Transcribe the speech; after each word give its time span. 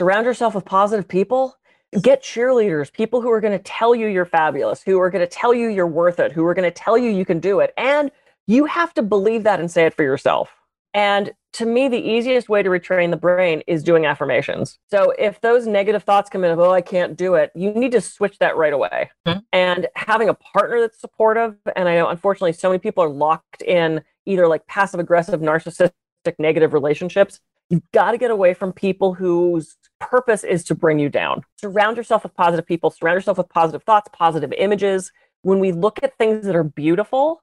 surround 0.00 0.24
yourself 0.24 0.54
with 0.54 0.64
positive 0.64 1.06
people. 1.06 1.58
Get 2.00 2.22
cheerleaders, 2.22 2.90
people 2.90 3.20
who 3.20 3.30
are 3.30 3.40
going 3.42 3.52
to 3.52 3.62
tell 3.62 3.94
you 3.94 4.06
you're 4.06 4.24
fabulous, 4.24 4.82
who 4.82 4.98
are 4.98 5.10
going 5.10 5.20
to 5.20 5.30
tell 5.30 5.52
you 5.52 5.68
you're 5.68 5.86
worth 5.86 6.18
it, 6.18 6.32
who 6.32 6.42
are 6.46 6.54
going 6.54 6.66
to 6.66 6.70
tell 6.70 6.96
you 6.96 7.10
you 7.10 7.26
can 7.26 7.38
do 7.38 7.60
it. 7.60 7.74
And 7.76 8.10
you 8.46 8.64
have 8.64 8.94
to 8.94 9.02
believe 9.02 9.42
that 9.42 9.60
and 9.60 9.70
say 9.70 9.84
it 9.84 9.92
for 9.92 10.02
yourself. 10.02 10.48
And 10.94 11.32
to 11.52 11.66
me, 11.66 11.88
the 11.88 11.98
easiest 11.98 12.48
way 12.48 12.62
to 12.62 12.70
retrain 12.70 13.10
the 13.10 13.18
brain 13.18 13.62
is 13.66 13.82
doing 13.82 14.06
affirmations. 14.06 14.78
So 14.90 15.12
if 15.18 15.42
those 15.42 15.66
negative 15.66 16.04
thoughts 16.04 16.30
come 16.30 16.44
in 16.44 16.50
of, 16.50 16.58
oh, 16.58 16.72
I 16.72 16.80
can't 16.80 17.14
do 17.14 17.34
it, 17.34 17.50
you 17.54 17.70
need 17.70 17.92
to 17.92 18.00
switch 18.00 18.38
that 18.38 18.56
right 18.56 18.72
away. 18.72 19.10
Mm-hmm. 19.26 19.40
And 19.52 19.86
having 19.96 20.30
a 20.30 20.34
partner 20.34 20.80
that's 20.80 20.98
supportive, 20.98 21.56
and 21.76 21.90
I 21.90 21.96
know 21.96 22.08
unfortunately 22.08 22.54
so 22.54 22.70
many 22.70 22.78
people 22.78 23.04
are 23.04 23.10
locked 23.10 23.60
in 23.60 24.00
either 24.24 24.48
like 24.48 24.66
passive 24.66 24.98
aggressive, 24.98 25.40
narcissistic, 25.40 25.92
negative 26.38 26.72
relationships. 26.72 27.38
You've 27.68 27.92
got 27.92 28.10
to 28.12 28.18
get 28.18 28.32
away 28.32 28.54
from 28.54 28.72
people 28.72 29.14
whose 29.14 29.76
purpose 30.00 30.44
is 30.44 30.64
to 30.64 30.74
bring 30.74 30.98
you 30.98 31.08
down. 31.08 31.42
Surround 31.56 31.96
yourself 31.96 32.22
with 32.24 32.34
positive 32.34 32.66
people, 32.66 32.90
surround 32.90 33.16
yourself 33.16 33.38
with 33.38 33.48
positive 33.48 33.82
thoughts, 33.84 34.08
positive 34.12 34.52
images. 34.52 35.12
When 35.42 35.60
we 35.60 35.72
look 35.72 36.02
at 36.02 36.16
things 36.18 36.46
that 36.46 36.56
are 36.56 36.64
beautiful, 36.64 37.42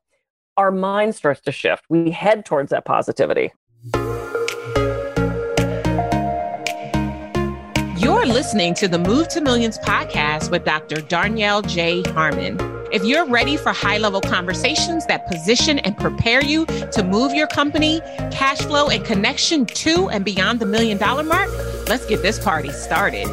our 0.57 0.71
mind 0.71 1.15
starts 1.15 1.41
to 1.41 1.51
shift. 1.51 1.85
We 1.89 2.11
head 2.11 2.45
towards 2.45 2.71
that 2.71 2.85
positivity. 2.85 3.53
You're 8.17 8.33
listening 8.33 8.73
to 8.73 8.87
the 8.87 8.97
Move 8.97 9.27
to 9.27 9.41
Millions 9.41 9.77
podcast 9.77 10.49
with 10.49 10.65
Dr. 10.65 10.95
Darnyelle 10.95 11.65
J. 11.67 12.01
Harmon. 12.13 12.57
If 12.91 13.03
you're 13.05 13.27
ready 13.27 13.57
for 13.57 13.71
high 13.71 13.99
level 13.99 14.21
conversations 14.21 15.05
that 15.05 15.27
position 15.27 15.77
and 15.77 15.95
prepare 15.95 16.43
you 16.43 16.65
to 16.65 17.03
move 17.03 17.35
your 17.35 17.45
company, 17.45 18.01
cash 18.31 18.57
flow, 18.57 18.89
and 18.89 19.05
connection 19.05 19.67
to 19.67 20.09
and 20.09 20.25
beyond 20.25 20.59
the 20.59 20.65
million 20.65 20.97
dollar 20.97 21.21
mark, 21.21 21.47
let's 21.87 22.07
get 22.07 22.23
this 22.23 22.39
party 22.39 22.71
started. 22.71 23.27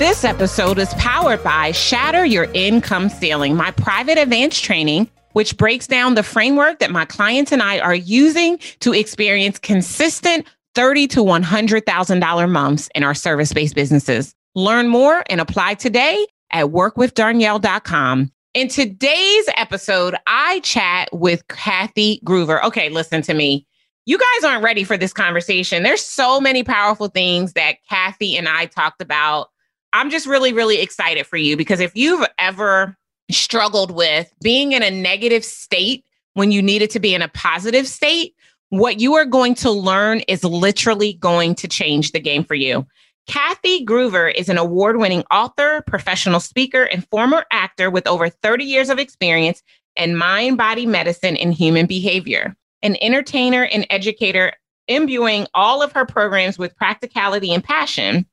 This 0.00 0.24
episode 0.24 0.80
is 0.80 0.92
powered 0.94 1.44
by 1.44 1.70
Shatter 1.70 2.24
Your 2.24 2.48
Income 2.54 3.08
Ceiling, 3.08 3.54
my 3.54 3.70
private 3.70 4.18
advanced 4.18 4.64
training, 4.64 5.08
which 5.32 5.56
breaks 5.56 5.86
down 5.86 6.16
the 6.16 6.24
framework 6.24 6.80
that 6.80 6.90
my 6.90 7.04
clients 7.04 7.52
and 7.52 7.62
I 7.62 7.78
are 7.78 7.94
using 7.94 8.58
to 8.80 8.92
experience 8.92 9.60
consistent 9.60 10.44
thirty 10.78 11.08
to 11.08 11.24
one 11.24 11.42
hundred 11.42 11.84
thousand 11.86 12.20
dollar 12.20 12.46
months 12.46 12.88
in 12.94 13.02
our 13.02 13.14
service 13.14 13.52
based 13.52 13.74
businesses. 13.74 14.32
Learn 14.54 14.86
more 14.86 15.24
and 15.28 15.40
apply 15.40 15.74
today 15.74 16.24
at 16.52 16.66
workwithdarnyelle.com. 16.66 18.30
In 18.54 18.68
today's 18.68 19.48
episode, 19.56 20.14
I 20.28 20.60
chat 20.60 21.08
with 21.12 21.46
Kathy 21.48 22.20
Gruver. 22.24 22.62
Okay, 22.62 22.90
listen 22.90 23.22
to 23.22 23.34
me. 23.34 23.66
You 24.06 24.18
guys 24.18 24.44
aren't 24.44 24.62
ready 24.62 24.84
for 24.84 24.96
this 24.96 25.12
conversation. 25.12 25.82
There's 25.82 26.04
so 26.04 26.40
many 26.40 26.62
powerful 26.62 27.08
things 27.08 27.54
that 27.54 27.78
Kathy 27.90 28.36
and 28.36 28.48
I 28.48 28.66
talked 28.66 29.02
about 29.02 29.48
I'm 29.92 30.10
just 30.10 30.26
really, 30.28 30.52
really 30.52 30.80
excited 30.80 31.26
for 31.26 31.38
you 31.38 31.56
because 31.56 31.80
if 31.80 31.96
you've 31.96 32.24
ever 32.38 32.96
struggled 33.32 33.90
with 33.90 34.32
being 34.42 34.72
in 34.72 34.84
a 34.84 34.92
negative 34.92 35.44
state 35.44 36.04
when 36.34 36.52
you 36.52 36.62
needed 36.62 36.90
to 36.90 37.00
be 37.00 37.14
in 37.14 37.22
a 37.22 37.28
positive 37.28 37.88
state, 37.88 38.34
what 38.70 39.00
you 39.00 39.14
are 39.14 39.24
going 39.24 39.54
to 39.56 39.70
learn 39.70 40.20
is 40.28 40.44
literally 40.44 41.14
going 41.14 41.54
to 41.56 41.68
change 41.68 42.12
the 42.12 42.20
game 42.20 42.44
for 42.44 42.54
you. 42.54 42.86
Kathy 43.26 43.84
Gruver 43.84 44.32
is 44.34 44.48
an 44.48 44.56
award 44.56 44.96
winning 44.96 45.22
author, 45.30 45.82
professional 45.86 46.40
speaker, 46.40 46.84
and 46.84 47.06
former 47.08 47.44
actor 47.50 47.90
with 47.90 48.06
over 48.06 48.30
30 48.30 48.64
years 48.64 48.88
of 48.88 48.98
experience 48.98 49.62
in 49.96 50.16
mind 50.16 50.56
body 50.56 50.86
medicine 50.86 51.36
and 51.36 51.52
human 51.52 51.86
behavior. 51.86 52.56
An 52.82 52.96
entertainer 53.02 53.64
and 53.64 53.86
educator, 53.90 54.52
imbuing 54.86 55.46
all 55.52 55.82
of 55.82 55.92
her 55.92 56.06
programs 56.06 56.58
with 56.58 56.76
practicality 56.76 57.52
and 57.52 57.62
passion. 57.62 58.26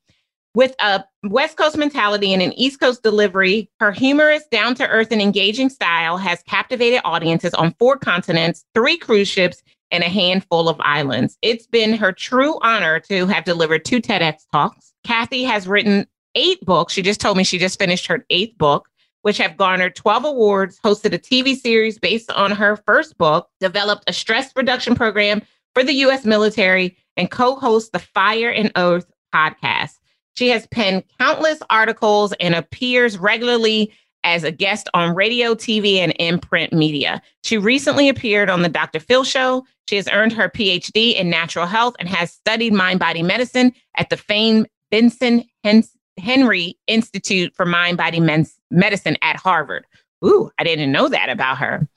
With 0.54 0.74
a 0.80 1.04
West 1.24 1.58
Coast 1.58 1.76
mentality 1.76 2.32
and 2.32 2.42
an 2.42 2.54
East 2.54 2.80
Coast 2.80 3.04
delivery, 3.04 3.70
her 3.82 3.92
humorous, 3.92 4.44
down 4.50 4.76
to 4.76 4.88
earth, 4.88 5.12
and 5.12 5.22
engaging 5.22 5.68
style 5.68 6.16
has 6.16 6.42
captivated 6.44 7.02
audiences 7.04 7.54
on 7.56 7.76
four 7.78 7.98
continents, 7.98 8.64
three 8.74 8.96
cruise 8.96 9.28
ships, 9.28 9.62
and 9.96 10.04
a 10.04 10.10
handful 10.10 10.68
of 10.68 10.80
islands. 10.82 11.38
It's 11.42 11.66
been 11.66 11.94
her 11.94 12.12
true 12.12 12.60
honor 12.62 13.00
to 13.02 13.26
have 13.28 13.46
delivered 13.46 13.86
two 13.86 14.02
TEDx 14.02 14.44
talks. 14.52 14.94
Kathy 15.06 15.44
has 15.44 15.68
written 15.68 16.06
eight 16.36 16.60
books. 16.66 16.94
She 16.94 17.02
just 17.02 17.22
told 17.22 17.38
me 17.38 17.46
she 17.46 17.58
just 17.58 17.80
finished 17.80 18.06
her 18.08 18.26
eighth 18.30 18.58
book, 18.58 18.90
which 19.22 19.38
have 19.38 19.56
garnered 19.56 19.96
12 19.96 20.26
awards, 20.26 20.80
hosted 20.84 21.14
a 21.14 21.18
TV 21.18 21.56
series 21.56 21.98
based 21.98 22.30
on 22.32 22.52
her 22.52 22.76
first 22.86 23.18
book, 23.18 23.50
developed 23.62 24.04
a 24.08 24.14
stress 24.14 24.52
reduction 24.56 24.96
program 24.96 25.42
for 25.74 25.84
the 25.84 25.94
US 25.94 26.26
military, 26.26 26.98
and 27.16 27.32
co 27.32 27.56
hosts 27.56 27.92
the 27.92 28.00
Fire 28.00 28.50
and 28.50 28.74
Earth 28.76 29.10
podcast. 29.34 29.98
She 30.36 30.50
has 30.50 30.68
penned 30.68 31.06
countless 31.18 31.60
articles 31.70 32.34
and 32.42 32.54
appears 32.54 33.18
regularly 33.18 33.94
as 34.26 34.44
a 34.44 34.52
guest 34.52 34.90
on 34.94 35.16
radio, 35.16 35.56
TV, 35.56 35.98
and 35.98 36.12
in 36.20 36.40
print 36.40 36.74
media. 36.74 37.22
She 37.44 37.58
recently 37.58 38.10
appeared 38.10 38.50
on 38.50 38.64
the 38.64 38.70
Dr. 38.70 39.00
Phil 39.00 39.24
Show. 39.24 39.64
She 39.88 39.96
has 39.96 40.10
earned 40.10 40.34
her 40.34 40.50
PhD 40.50 41.16
in 41.16 41.30
natural 41.30 41.68
health 41.68 41.96
and 42.00 42.10
has 42.10 42.32
studied 42.32 42.74
mind 42.74 43.00
body 43.00 43.22
medicine 43.24 43.72
at 43.96 44.10
the 44.10 44.18
famed 44.18 44.68
Benson 44.92 45.46
Henry 46.18 46.78
Institute 46.88 47.54
for 47.56 47.66
Mind 47.66 47.98
Body 47.98 48.20
Medicine 48.72 49.18
at 49.22 49.36
Harvard. 49.36 49.86
Ooh, 50.26 50.50
I 50.58 50.64
didn't 50.64 50.92
know 50.92 51.08
that 51.08 51.30
about 51.30 51.60
her. 51.60 51.88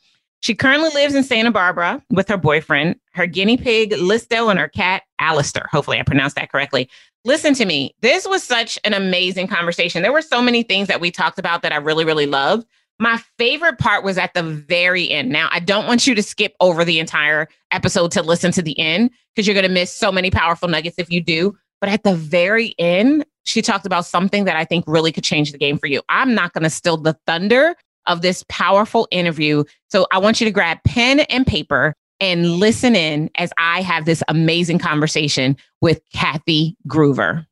She 0.41 0.55
currently 0.55 0.91
lives 0.91 1.15
in 1.15 1.25
Santa 1.25 1.51
Barbara 1.51 2.03
with 2.11 2.29
her 2.29 2.37
boyfriend, 2.37 2.97
her 3.13 3.27
guinea 3.27 3.57
pig, 3.57 3.93
Listo, 3.93 4.51
and 4.51 4.59
her 4.59 4.69
cat, 4.69 5.03
Alistair. 5.19 5.67
Hopefully, 5.71 5.99
I 5.99 6.05
pronounced 6.05 6.37
that 6.37 6.51
correctly. 6.51 6.89
Listen 7.25 7.55
to 7.55 7.65
me. 7.65 7.95
This 8.01 8.27
was 8.27 8.43
such 8.43 8.79
an 8.85 8.95
amazing 8.95 9.49
conversation. 9.49 10.03
There 10.03 10.13
were 10.13 10.23
so 10.23 10.41
many 10.41 10.63
things 10.63 10.89
that 10.89 11.01
we 11.01 11.11
talked 11.11 11.39
about 11.39 11.63
that 11.63 11.73
I 11.73 11.77
really, 11.77 12.05
really 12.05 12.27
loved. 12.27 12.67
My 13.01 13.21
favorite 13.37 13.79
part 13.79 14.05
was 14.05 14.19
at 14.19 14.35
the 14.35 14.43
very 14.43 15.11
end. 15.11 15.31
Now, 15.31 15.49
I 15.53 15.61
don't 15.61 15.87
want 15.87 16.07
you 16.07 16.15
to 16.15 16.23
skip 16.23 16.55
over 16.61 16.85
the 16.85 16.99
entire 16.99 17.49
episode 17.71 18.11
to 18.13 18.23
listen 18.23 18.51
to 18.53 18.63
the 18.63 18.79
end 18.79 19.11
because 19.35 19.47
you're 19.47 19.55
going 19.55 19.67
to 19.67 19.73
miss 19.73 19.93
so 19.93 20.11
many 20.11 20.31
powerful 20.31 20.69
nuggets 20.69 20.99
if 20.99 21.11
you 21.11 21.21
do. 21.21 21.57
But 21.81 21.91
at 21.91 22.03
the 22.03 22.15
very 22.15 22.75
end, 22.79 23.25
she 23.45 23.63
talked 23.63 23.87
about 23.87 24.05
something 24.05 24.45
that 24.45 24.57
I 24.57 24.65
think 24.65 24.85
really 24.89 25.13
could 25.13 25.25
change 25.25 25.53
the 25.53 25.59
game 25.59 25.79
for 25.79 25.87
you. 25.87 26.03
I'm 26.09 26.35
not 26.35 26.53
going 26.53 26.65
to 26.65 26.71
steal 26.71 26.97
the 26.97 27.17
thunder 27.27 27.77
of 28.09 28.23
this 28.23 28.45
powerful 28.49 29.07
interview. 29.11 29.63
So 29.89 30.07
I 30.11 30.19
want 30.19 30.41
you 30.41 30.45
to 30.47 30.51
grab 30.51 30.79
pen 30.85 31.21
and 31.21 31.47
paper 31.47 31.95
and 32.21 32.55
listen 32.55 32.97
in 32.97 33.31
as 33.37 33.53
I 33.59 33.83
have 33.83 34.05
this 34.05 34.23
amazing 34.27 34.81
conversation 34.81 35.57
with 35.81 36.01
Kathy 36.13 36.77
Gruver. 36.89 37.47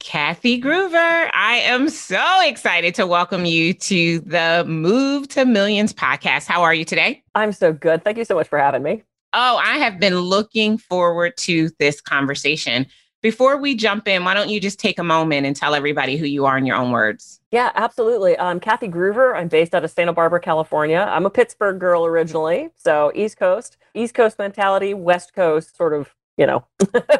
Kathy 0.00 0.60
Gruver, 0.60 1.30
I 1.32 1.62
am 1.64 1.88
so 1.88 2.22
excited 2.44 2.94
to 2.96 3.06
welcome 3.06 3.46
you 3.46 3.72
to 3.72 4.18
the 4.20 4.62
Move 4.66 5.28
to 5.28 5.46
Millions 5.46 5.94
podcast. 5.94 6.46
How 6.46 6.62
are 6.62 6.74
you 6.74 6.84
today? 6.84 7.22
I'm 7.34 7.52
so 7.52 7.72
good. 7.72 8.04
Thank 8.04 8.18
you 8.18 8.26
so 8.26 8.34
much 8.34 8.48
for 8.48 8.58
having 8.58 8.82
me. 8.82 9.02
Oh, 9.32 9.56
I 9.56 9.78
have 9.78 9.98
been 9.98 10.18
looking 10.18 10.76
forward 10.76 11.36
to 11.38 11.70
this 11.78 12.02
conversation. 12.02 12.86
Before 13.24 13.56
we 13.56 13.74
jump 13.74 14.06
in, 14.06 14.22
why 14.22 14.34
don't 14.34 14.50
you 14.50 14.60
just 14.60 14.78
take 14.78 14.98
a 14.98 15.02
moment 15.02 15.46
and 15.46 15.56
tell 15.56 15.74
everybody 15.74 16.18
who 16.18 16.26
you 16.26 16.44
are 16.44 16.58
in 16.58 16.66
your 16.66 16.76
own 16.76 16.90
words? 16.90 17.40
Yeah, 17.50 17.70
absolutely. 17.74 18.38
I'm 18.38 18.60
Kathy 18.60 18.86
Gruver. 18.86 19.34
I'm 19.34 19.48
based 19.48 19.74
out 19.74 19.82
of 19.82 19.90
Santa 19.90 20.12
Barbara, 20.12 20.40
California. 20.40 21.08
I'm 21.10 21.24
a 21.24 21.30
Pittsburgh 21.30 21.80
girl 21.80 22.04
originally, 22.04 22.68
so 22.76 23.10
East 23.14 23.38
Coast, 23.38 23.78
East 23.94 24.12
Coast 24.12 24.38
mentality, 24.38 24.92
West 24.92 25.32
Coast 25.32 25.74
sort 25.74 25.94
of, 25.94 26.14
you 26.36 26.44
know, 26.44 26.66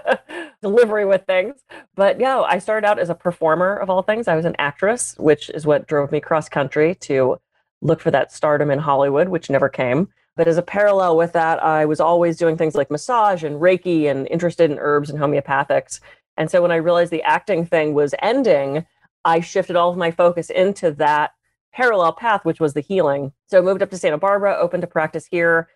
delivery 0.61 1.07
with 1.07 1.25
things. 1.25 1.55
But 1.95 2.21
yeah, 2.21 2.41
I 2.41 2.59
started 2.59 2.87
out 2.87 2.99
as 2.99 3.09
a 3.09 3.15
performer 3.15 3.75
of 3.75 3.89
all 3.89 4.03
things. 4.03 4.29
I 4.29 4.37
was 4.37 4.45
an 4.45 4.57
actress, 4.59 5.15
which 5.17 5.49
is 5.49 5.65
what 5.65 5.87
drove 5.87 6.13
me 6.13 6.21
cross 6.21 6.51
country 6.51 6.97
to 6.97 7.39
look 7.81 8.03
for 8.03 8.11
that 8.11 8.31
stardom 8.31 8.71
in 8.71 8.79
Hollywood, 8.79 9.31
which 9.31 9.49
never 9.49 9.71
came. 9.71 10.11
But 10.37 10.49
as 10.49 10.57
a 10.57 10.63
parallel 10.63 11.17
with 11.17 11.33
that, 11.33 11.63
I 11.63 11.85
was 11.85 12.01
always 12.01 12.37
doing 12.37 12.57
things 12.57 12.75
like 12.75 12.91
massage 12.91 13.45
and 13.45 13.61
Reiki 13.61 14.11
and 14.11 14.27
interested 14.29 14.71
in 14.71 14.79
herbs 14.81 15.11
and 15.11 15.19
homeopathics. 15.19 16.01
And 16.37 16.51
so 16.51 16.61
when 16.61 16.73
I 16.73 16.77
realized 16.77 17.13
the 17.13 17.23
acting 17.23 17.65
thing 17.65 17.95
was 17.95 18.15
ending, 18.21 18.85
I 19.25 19.41
shifted 19.41 19.77
all 19.77 19.91
of 19.91 19.97
my 19.97 20.11
focus 20.11 20.51
into 20.51 20.91
that 20.93 21.33
parallel 21.73 22.13
path, 22.13 22.45
which 22.45 22.61
was 22.61 22.75
the 22.75 22.81
healing. 22.81 23.33
So 23.49 23.59
I 23.59 23.61
moved 23.61 23.83
up 23.83 23.91
to 23.91 23.99
Santa 23.99 24.19
Barbara, 24.19 24.57
opened 24.57 24.85
a 24.85 24.89
practice 24.89 25.27
here, 25.27 25.69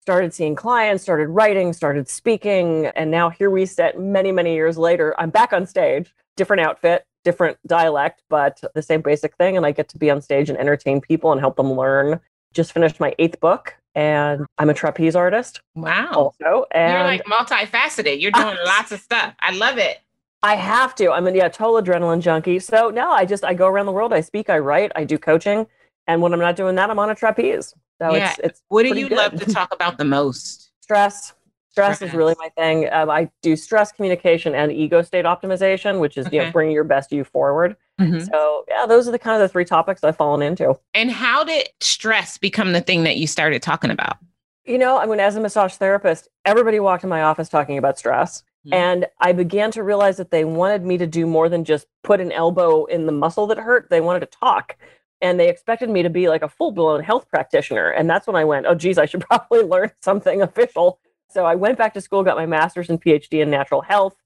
started 0.00 0.32
seeing 0.32 0.54
clients, 0.54 1.02
started 1.02 1.28
writing, 1.28 1.72
started 1.72 2.08
speaking. 2.08 2.86
And 2.86 3.10
now 3.10 3.28
here 3.28 3.50
we 3.50 3.66
sit 3.66 3.98
many, 3.98 4.30
many 4.30 4.54
years 4.54 4.78
later. 4.78 5.14
I'm 5.18 5.30
back 5.30 5.52
on 5.52 5.66
stage, 5.66 6.14
different 6.36 6.62
outfit, 6.62 7.04
different 7.24 7.58
dialect, 7.66 8.22
but 8.30 8.60
the 8.74 8.82
same 8.82 9.02
basic 9.02 9.36
thing. 9.36 9.56
And 9.56 9.66
I 9.66 9.72
get 9.72 9.88
to 9.90 9.98
be 9.98 10.10
on 10.10 10.22
stage 10.22 10.48
and 10.48 10.58
entertain 10.58 11.00
people 11.00 11.32
and 11.32 11.40
help 11.40 11.56
them 11.56 11.72
learn. 11.72 12.20
Just 12.54 12.72
finished 12.72 13.00
my 13.00 13.14
eighth 13.18 13.40
book 13.40 13.74
and 13.96 14.46
I'm 14.58 14.68
a 14.68 14.74
trapeze 14.74 15.16
artist. 15.16 15.62
Wow. 15.74 16.12
Also, 16.12 16.66
and 16.70 16.92
you're 16.92 17.02
like 17.02 17.24
multifaceted. 17.24 18.20
You're 18.20 18.30
doing 18.30 18.56
lots 18.64 18.92
of 18.92 19.00
stuff. 19.00 19.34
I 19.40 19.52
love 19.56 19.78
it. 19.78 19.98
I 20.42 20.54
have 20.54 20.94
to. 20.96 21.10
I'm 21.10 21.26
a 21.26 21.32
yeah, 21.32 21.48
total 21.48 21.82
adrenaline 21.82 22.20
junkie. 22.20 22.58
So 22.60 22.90
no, 22.90 23.10
I 23.10 23.24
just 23.24 23.42
I 23.42 23.54
go 23.54 23.66
around 23.66 23.86
the 23.86 23.92
world. 23.92 24.12
I 24.12 24.20
speak, 24.20 24.50
I 24.50 24.58
write, 24.58 24.92
I 24.94 25.04
do 25.04 25.18
coaching, 25.18 25.66
and 26.06 26.20
when 26.20 26.32
I'm 26.34 26.38
not 26.38 26.56
doing 26.56 26.76
that, 26.76 26.90
I'm 26.90 26.98
on 26.98 27.10
a 27.10 27.14
trapeze. 27.14 27.74
So 28.00 28.14
yeah. 28.14 28.30
it's 28.32 28.38
it's. 28.40 28.62
What 28.68 28.82
do 28.82 28.90
you 28.90 29.08
good. 29.08 29.16
love 29.16 29.40
to 29.40 29.46
talk 29.52 29.74
about 29.74 29.96
the 29.96 30.04
most? 30.04 30.70
Stress, 30.80 31.32
Stress, 31.76 32.00
is 32.02 32.14
really 32.14 32.34
my 32.38 32.48
thing. 32.50 32.90
Um, 32.90 33.10
I 33.10 33.30
do 33.42 33.54
stress 33.54 33.92
communication 33.92 34.54
and 34.54 34.72
ego 34.72 35.02
state 35.02 35.26
optimization, 35.26 36.00
which 36.00 36.16
is 36.16 36.26
okay. 36.26 36.36
you 36.36 36.42
know 36.42 36.50
bringing 36.50 36.74
your 36.74 36.84
best 36.84 37.12
you 37.12 37.22
forward. 37.22 37.76
Mm-hmm. 38.00 38.20
So 38.20 38.64
yeah, 38.68 38.86
those 38.86 39.06
are 39.06 39.10
the 39.10 39.18
kind 39.18 39.40
of 39.40 39.46
the 39.46 39.52
three 39.52 39.64
topics 39.64 40.02
I've 40.02 40.16
fallen 40.16 40.40
into. 40.40 40.78
And 40.94 41.10
how 41.10 41.44
did 41.44 41.68
stress 41.80 42.38
become 42.38 42.72
the 42.72 42.80
thing 42.80 43.04
that 43.04 43.18
you 43.18 43.26
started 43.26 43.62
talking 43.62 43.90
about? 43.90 44.16
You 44.64 44.78
know, 44.78 44.98
I 44.98 45.06
mean, 45.06 45.20
as 45.20 45.36
a 45.36 45.40
massage 45.40 45.74
therapist, 45.74 46.28
everybody 46.44 46.80
walked 46.80 47.04
in 47.04 47.10
my 47.10 47.22
office 47.22 47.48
talking 47.48 47.78
about 47.78 47.98
stress. 47.98 48.42
Mm-hmm. 48.66 48.74
And 48.74 49.06
I 49.20 49.32
began 49.32 49.70
to 49.72 49.82
realize 49.82 50.16
that 50.16 50.30
they 50.30 50.44
wanted 50.44 50.82
me 50.82 50.98
to 50.98 51.06
do 51.06 51.26
more 51.26 51.48
than 51.48 51.64
just 51.64 51.86
put 52.02 52.20
an 52.20 52.32
elbow 52.32 52.86
in 52.86 53.06
the 53.06 53.12
muscle 53.12 53.46
that 53.48 53.58
hurt. 53.58 53.90
They 53.90 54.00
wanted 54.00 54.20
to 54.20 54.26
talk 54.26 54.76
and 55.20 55.40
they 55.40 55.48
expected 55.48 55.88
me 55.88 56.02
to 56.02 56.10
be 56.10 56.28
like 56.28 56.42
a 56.42 56.48
full 56.48 56.72
blown 56.72 57.02
health 57.02 57.28
practitioner. 57.28 57.90
And 57.90 58.08
that's 58.08 58.26
when 58.26 58.36
I 58.36 58.44
went, 58.44 58.66
oh, 58.66 58.74
geez, 58.74 58.98
I 58.98 59.06
should 59.06 59.20
probably 59.28 59.62
learn 59.62 59.92
something 60.00 60.42
official. 60.42 60.98
So 61.28 61.44
I 61.44 61.54
went 61.54 61.78
back 61.78 61.94
to 61.94 62.00
school, 62.00 62.22
got 62.22 62.36
my 62.36 62.46
master's 62.46 62.88
and 62.88 63.02
PhD 63.02 63.42
in 63.42 63.50
natural 63.50 63.82
health. 63.82 64.16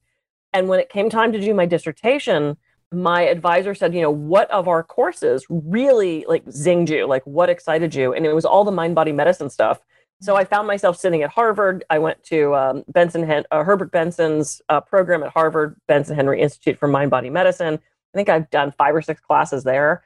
And 0.53 0.69
when 0.69 0.81
it 0.81 0.89
came 0.89 1.09
time 1.09 1.33
to 1.33 1.41
do 1.41 1.55
my 1.55 1.67
dissertation, 1.67 2.57
my 2.93 3.23
advisor 3.23 3.75
said, 3.75 3.95
you 3.95 4.01
know, 4.01 4.11
what 4.11 4.51
of 4.51 4.69
our 4.69 4.83
courses 4.83 5.47
really 5.49 6.25
like 6.29 6.45
zinged 6.47 6.89
you? 6.89 7.07
Like 7.07 7.25
what 7.25 7.49
excited 7.49 7.95
you? 7.95 8.13
And 8.13 8.27
it 8.27 8.35
was 8.35 8.45
all 8.45 8.65
the 8.65 8.73
mind 8.73 8.95
body 8.95 9.13
medicine 9.13 9.49
stuff. 9.49 9.81
So 10.21 10.37
I 10.37 10.45
found 10.45 10.67
myself 10.67 10.99
sitting 10.99 11.23
at 11.23 11.31
Harvard. 11.31 11.85
I 11.89 11.99
went 11.99 12.23
to 12.25 12.55
um, 12.55 12.85
Benson 12.89 13.23
Hen- 13.23 13.47
uh, 13.51 13.65
Herbert 13.65 13.91
Benson's 13.91 14.61
uh, 14.69 14.81
program 14.81 15.23
at 15.23 15.31
Harvard, 15.31 15.81
Benson 15.87 16.17
Henry 16.17 16.43
Institute 16.43 16.79
for 16.79 16.89
Mind 16.89 17.11
Body 17.11 17.31
Medicine. 17.31 17.75
I 17.75 18.17
think 18.17 18.29
I've 18.29 18.51
done 18.51 18.75
five 18.77 18.95
or 18.95 19.03
six 19.03 19.21
classes 19.21 19.65
there 19.65 20.03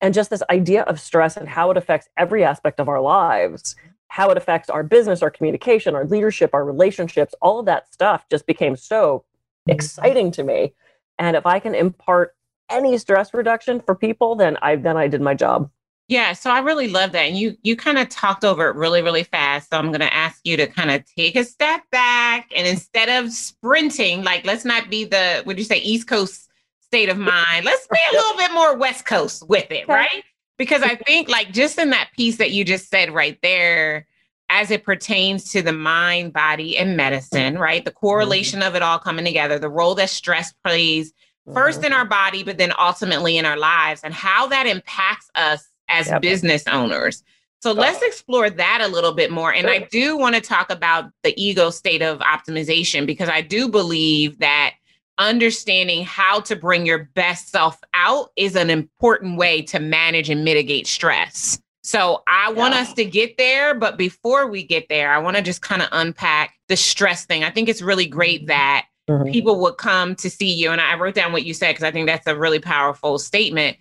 and 0.00 0.14
just 0.14 0.30
this 0.30 0.42
idea 0.50 0.82
of 0.82 1.00
stress 1.00 1.36
and 1.36 1.48
how 1.48 1.70
it 1.70 1.76
affects 1.76 2.08
every 2.16 2.44
aspect 2.44 2.78
of 2.78 2.88
our 2.88 3.00
lives 3.00 3.74
how 4.08 4.30
it 4.30 4.36
affects 4.36 4.70
our 4.70 4.82
business 4.82 5.22
our 5.22 5.30
communication 5.30 5.94
our 5.94 6.04
leadership 6.04 6.50
our 6.52 6.64
relationships 6.64 7.34
all 7.40 7.60
of 7.60 7.66
that 7.66 7.92
stuff 7.92 8.24
just 8.30 8.46
became 8.46 8.76
so 8.76 9.18
mm-hmm. 9.18 9.72
exciting 9.72 10.30
to 10.32 10.42
me. 10.42 10.74
And 11.18 11.36
if 11.36 11.46
i 11.46 11.58
can 11.58 11.74
impart 11.74 12.34
any 12.70 12.98
stress 12.98 13.32
reduction 13.32 13.80
for 13.80 13.94
people 13.94 14.34
then 14.34 14.56
i 14.62 14.76
then 14.76 14.96
i 14.96 15.08
did 15.08 15.20
my 15.20 15.34
job. 15.34 15.70
Yeah 16.08 16.32
so 16.32 16.50
i 16.50 16.60
really 16.60 16.88
love 16.88 17.12
that. 17.12 17.26
And 17.26 17.36
you 17.36 17.56
you 17.62 17.76
kind 17.76 17.98
of 17.98 18.08
talked 18.08 18.44
over 18.44 18.68
it 18.68 18.76
really 18.76 19.02
really 19.02 19.24
fast. 19.24 19.70
So 19.70 19.78
i'm 19.78 19.88
going 19.88 20.00
to 20.00 20.14
ask 20.14 20.40
you 20.44 20.56
to 20.56 20.66
kind 20.66 20.90
of 20.90 21.04
take 21.16 21.36
a 21.36 21.44
step 21.44 21.82
back 21.90 22.50
and 22.54 22.66
instead 22.66 23.08
of 23.08 23.32
sprinting 23.32 24.24
like 24.24 24.44
let's 24.46 24.64
not 24.64 24.90
be 24.90 25.04
the 25.04 25.42
would 25.46 25.58
you 25.58 25.64
say 25.64 25.78
east 25.78 26.08
coast 26.08 26.48
state 26.88 27.08
of 27.08 27.18
mind. 27.34 27.64
Let's 27.64 27.86
be 27.86 27.98
a 28.12 28.16
little 28.16 28.36
bit 28.36 28.52
more 28.52 28.76
West 28.76 29.06
Coast 29.06 29.48
with 29.48 29.70
it, 29.70 29.86
right? 29.88 30.24
Because 30.58 30.82
I 30.82 30.96
think, 30.96 31.28
like, 31.28 31.52
just 31.52 31.78
in 31.78 31.90
that 31.90 32.10
piece 32.16 32.36
that 32.36 32.50
you 32.50 32.64
just 32.64 32.90
said 32.90 33.14
right 33.14 33.38
there, 33.42 34.06
as 34.50 34.70
it 34.70 34.84
pertains 34.84 35.52
to 35.52 35.62
the 35.62 35.72
mind, 35.72 36.32
body, 36.32 36.76
and 36.76 36.96
medicine, 36.96 37.58
right? 37.58 37.84
The 37.84 37.90
correlation 37.90 38.60
mm-hmm. 38.60 38.68
of 38.68 38.74
it 38.74 38.82
all 38.82 38.98
coming 38.98 39.24
together, 39.24 39.58
the 39.58 39.68
role 39.68 39.94
that 39.96 40.10
stress 40.10 40.52
plays 40.64 41.12
first 41.54 41.78
in 41.78 41.92
mm-hmm. 41.92 41.94
our 41.94 42.04
body, 42.04 42.42
but 42.42 42.58
then 42.58 42.72
ultimately 42.78 43.38
in 43.38 43.46
our 43.46 43.56
lives, 43.56 44.00
and 44.02 44.12
how 44.12 44.46
that 44.48 44.66
impacts 44.66 45.30
us 45.34 45.66
as 45.88 46.08
yep. 46.08 46.22
business 46.22 46.66
owners. 46.66 47.22
So 47.60 47.72
let's 47.72 48.02
explore 48.02 48.50
that 48.50 48.80
a 48.82 48.88
little 48.88 49.12
bit 49.12 49.32
more. 49.32 49.52
And 49.52 49.62
sure. 49.62 49.70
I 49.74 49.88
do 49.90 50.16
want 50.16 50.36
to 50.36 50.40
talk 50.40 50.70
about 50.70 51.10
the 51.24 51.34
ego 51.42 51.70
state 51.70 52.02
of 52.02 52.20
optimization 52.20 53.04
because 53.04 53.28
I 53.28 53.40
do 53.40 53.68
believe 53.68 54.38
that 54.38 54.74
understanding 55.18 56.04
how 56.04 56.40
to 56.40 56.56
bring 56.56 56.86
your 56.86 57.10
best 57.14 57.50
self 57.50 57.78
out 57.94 58.30
is 58.36 58.56
an 58.56 58.70
important 58.70 59.36
way 59.36 59.62
to 59.62 59.78
manage 59.78 60.30
and 60.30 60.44
mitigate 60.44 60.86
stress. 60.86 61.60
So 61.82 62.22
I 62.28 62.52
want 62.52 62.74
yeah. 62.74 62.80
us 62.82 62.92
to 62.94 63.04
get 63.04 63.38
there, 63.38 63.74
but 63.74 63.96
before 63.96 64.46
we 64.46 64.62
get 64.62 64.88
there, 64.88 65.12
I 65.12 65.18
want 65.18 65.36
to 65.36 65.42
just 65.42 65.62
kind 65.62 65.80
of 65.80 65.88
unpack 65.92 66.54
the 66.68 66.76
stress 66.76 67.24
thing. 67.24 67.44
I 67.44 67.50
think 67.50 67.68
it's 67.68 67.80
really 67.80 68.06
great 68.06 68.46
that 68.46 68.86
mm-hmm. 69.08 69.30
people 69.30 69.60
would 69.60 69.78
come 69.78 70.14
to 70.16 70.28
see 70.28 70.52
you. 70.52 70.70
And 70.70 70.80
I 70.80 70.96
wrote 70.96 71.14
down 71.14 71.32
what 71.32 71.44
you 71.44 71.54
said 71.54 71.70
because 71.70 71.84
I 71.84 71.90
think 71.90 72.06
that's 72.06 72.26
a 72.26 72.36
really 72.36 72.58
powerful 72.58 73.18
statement. 73.18 73.76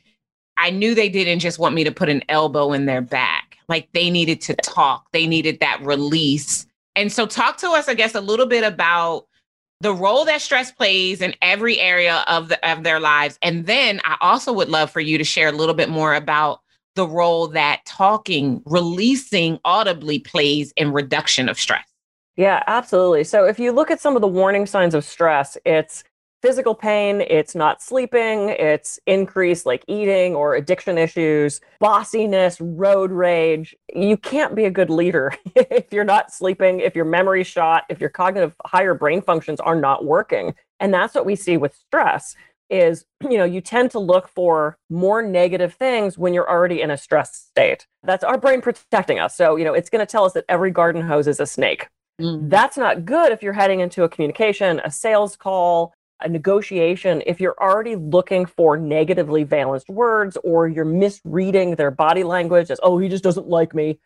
I 0.57 0.69
knew 0.69 0.95
they 0.95 1.09
didn't 1.09 1.39
just 1.39 1.59
want 1.59 1.75
me 1.75 1.83
to 1.83 1.91
put 1.91 2.09
an 2.09 2.23
elbow 2.29 2.71
in 2.71 2.85
their 2.85 3.01
back. 3.01 3.57
Like 3.67 3.89
they 3.93 4.09
needed 4.09 4.41
to 4.41 4.55
talk, 4.55 5.11
they 5.11 5.27
needed 5.27 5.59
that 5.59 5.81
release. 5.83 6.65
And 6.95 7.11
so, 7.11 7.27
talk 7.27 7.57
to 7.57 7.69
us, 7.69 7.87
I 7.87 7.93
guess, 7.93 8.15
a 8.15 8.21
little 8.21 8.47
bit 8.47 8.63
about 8.63 9.27
the 9.81 9.93
role 9.93 10.25
that 10.25 10.41
stress 10.41 10.71
plays 10.71 11.21
in 11.21 11.35
every 11.41 11.79
area 11.79 12.23
of 12.27 12.49
the 12.49 12.69
of 12.69 12.83
their 12.83 12.99
lives. 12.99 13.37
And 13.41 13.65
then 13.65 14.01
i 14.03 14.17
also 14.21 14.51
would 14.53 14.69
love 14.69 14.91
for 14.91 15.01
you 15.01 15.17
to 15.17 15.23
share 15.23 15.49
a 15.49 15.51
little 15.51 15.75
bit 15.75 15.89
more 15.89 16.15
about 16.15 16.61
the 16.95 17.07
role 17.07 17.47
that 17.49 17.81
talking 17.85 18.61
releasing 18.65 19.59
audibly 19.63 20.19
plays 20.19 20.73
in 20.77 20.91
reduction 20.91 21.47
of 21.47 21.59
stress. 21.59 21.87
Yeah 22.35 22.63
absolutely. 22.67 23.23
So 23.23 23.45
if 23.45 23.59
you 23.59 23.71
look 23.71 23.91
at 23.91 24.01
some 24.01 24.15
of 24.15 24.21
the 24.21 24.27
warning 24.27 24.65
signs 24.65 24.95
of 24.95 25.05
stress 25.05 25.57
it's 25.65 26.03
physical 26.41 26.75
pain, 26.75 27.21
it's 27.21 27.55
not 27.55 27.81
sleeping, 27.81 28.49
it's 28.49 28.99
increased 29.05 29.65
like 29.65 29.83
eating 29.87 30.35
or 30.35 30.55
addiction 30.55 30.97
issues, 30.97 31.61
bossiness, 31.81 32.57
road 32.61 33.11
rage. 33.11 33.75
You 33.93 34.17
can't 34.17 34.55
be 34.55 34.65
a 34.65 34.71
good 34.71 34.89
leader 34.89 35.33
if 35.55 35.91
you're 35.91 36.03
not 36.03 36.31
sleeping, 36.31 36.79
if 36.79 36.95
your 36.95 37.05
memory's 37.05 37.47
shot, 37.47 37.83
if 37.89 37.99
your 37.99 38.09
cognitive 38.09 38.55
higher 38.65 38.93
brain 38.93 39.21
functions 39.21 39.59
are 39.59 39.79
not 39.79 40.05
working. 40.05 40.53
And 40.79 40.93
that's 40.93 41.15
what 41.15 41.25
we 41.25 41.35
see 41.35 41.57
with 41.57 41.75
stress 41.75 42.35
is 42.69 43.05
you 43.21 43.37
know 43.37 43.45
you 43.45 43.61
tend 43.61 43.91
to 43.91 43.99
look 43.99 44.27
for 44.27 44.77
more 44.89 45.21
negative 45.21 45.73
things 45.73 46.17
when 46.17 46.33
you're 46.33 46.49
already 46.49 46.81
in 46.81 46.91
a 46.91 46.97
stressed 46.97 47.47
state 47.49 47.87
that's 48.03 48.23
our 48.23 48.37
brain 48.37 48.61
protecting 48.61 49.19
us 49.19 49.35
so 49.35 49.55
you 49.55 49.63
know 49.63 49.73
it's 49.73 49.89
going 49.89 50.05
to 50.05 50.11
tell 50.11 50.25
us 50.25 50.33
that 50.33 50.43
every 50.49 50.71
garden 50.71 51.01
hose 51.01 51.27
is 51.27 51.39
a 51.39 51.45
snake 51.45 51.87
mm. 52.19 52.49
that's 52.49 52.77
not 52.77 53.05
good 53.05 53.31
if 53.31 53.41
you're 53.41 53.53
heading 53.53 53.79
into 53.79 54.03
a 54.03 54.09
communication 54.09 54.81
a 54.83 54.91
sales 54.91 55.35
call 55.35 55.93
a 56.21 56.29
negotiation, 56.29 57.21
if 57.25 57.39
you're 57.39 57.55
already 57.59 57.95
looking 57.95 58.45
for 58.45 58.77
negatively 58.77 59.43
valenced 59.43 59.89
words 59.89 60.37
or 60.43 60.67
you're 60.67 60.85
misreading 60.85 61.75
their 61.75 61.91
body 61.91 62.23
language 62.23 62.71
as, 62.71 62.79
oh, 62.81 62.97
he 62.97 63.07
just 63.07 63.23
doesn't 63.23 63.47
like 63.47 63.75
me, 63.75 63.99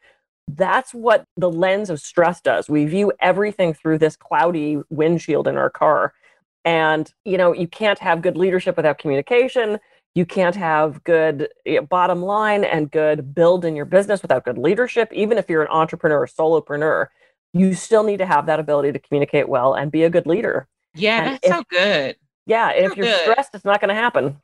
that's 0.48 0.94
what 0.94 1.26
the 1.38 1.50
lens 1.50 1.90
of 1.90 2.02
stress 2.02 2.42
does. 2.42 2.70
We 2.70 2.86
view 2.86 3.14
everything 3.20 3.74
through 3.74 4.00
this 4.00 4.16
cloudy 4.16 4.80
windshield 4.90 5.48
in 5.48 5.56
our 5.56 5.70
car. 5.70 6.14
And, 6.66 7.12
you 7.26 7.38
know, 7.38 7.54
you 7.54 7.68
can't 7.68 8.00
have 8.00 8.22
good 8.22 8.38
leadership 8.38 8.76
without 8.76 8.98
communication. 8.98 9.80
You 10.14 10.26
can't 10.26 10.56
have 10.56 11.04
good 11.06 11.48
know, 11.66 11.82
bottom 11.84 12.22
line 12.22 12.64
and 12.66 12.92
good 12.92 13.34
build 13.34 13.64
in 13.64 13.76
your 13.76 13.86
business 13.86 14.22
without 14.22 14.44
good 14.44 14.58
leadership. 14.58 15.12
Even 15.14 15.38
if 15.38 15.50
you're 15.50 15.62
an 15.62 15.70
entrepreneur 15.70 16.20
or 16.20 16.28
solopreneur, 16.28 17.08
you 17.54 17.74
still 17.74 18.04
need 18.04 18.18
to 18.18 18.26
have 18.26 18.46
that 18.46 18.60
ability 18.60 18.92
to 18.92 19.00
communicate 19.00 19.48
well 19.48 19.74
and 19.74 19.92
be 19.92 20.04
a 20.04 20.10
good 20.10 20.28
leader. 20.28 20.68
Yeah, 20.94 21.24
that's 21.32 21.48
if, 21.48 21.54
so 21.54 21.64
good. 21.70 22.16
Yeah, 22.46 22.72
if 22.72 22.96
you're 22.96 23.06
good. 23.06 23.22
stressed, 23.22 23.54
it's 23.54 23.66
not 23.66 23.80
going 23.80 23.90
to 23.90 23.96
happen. 23.96 24.38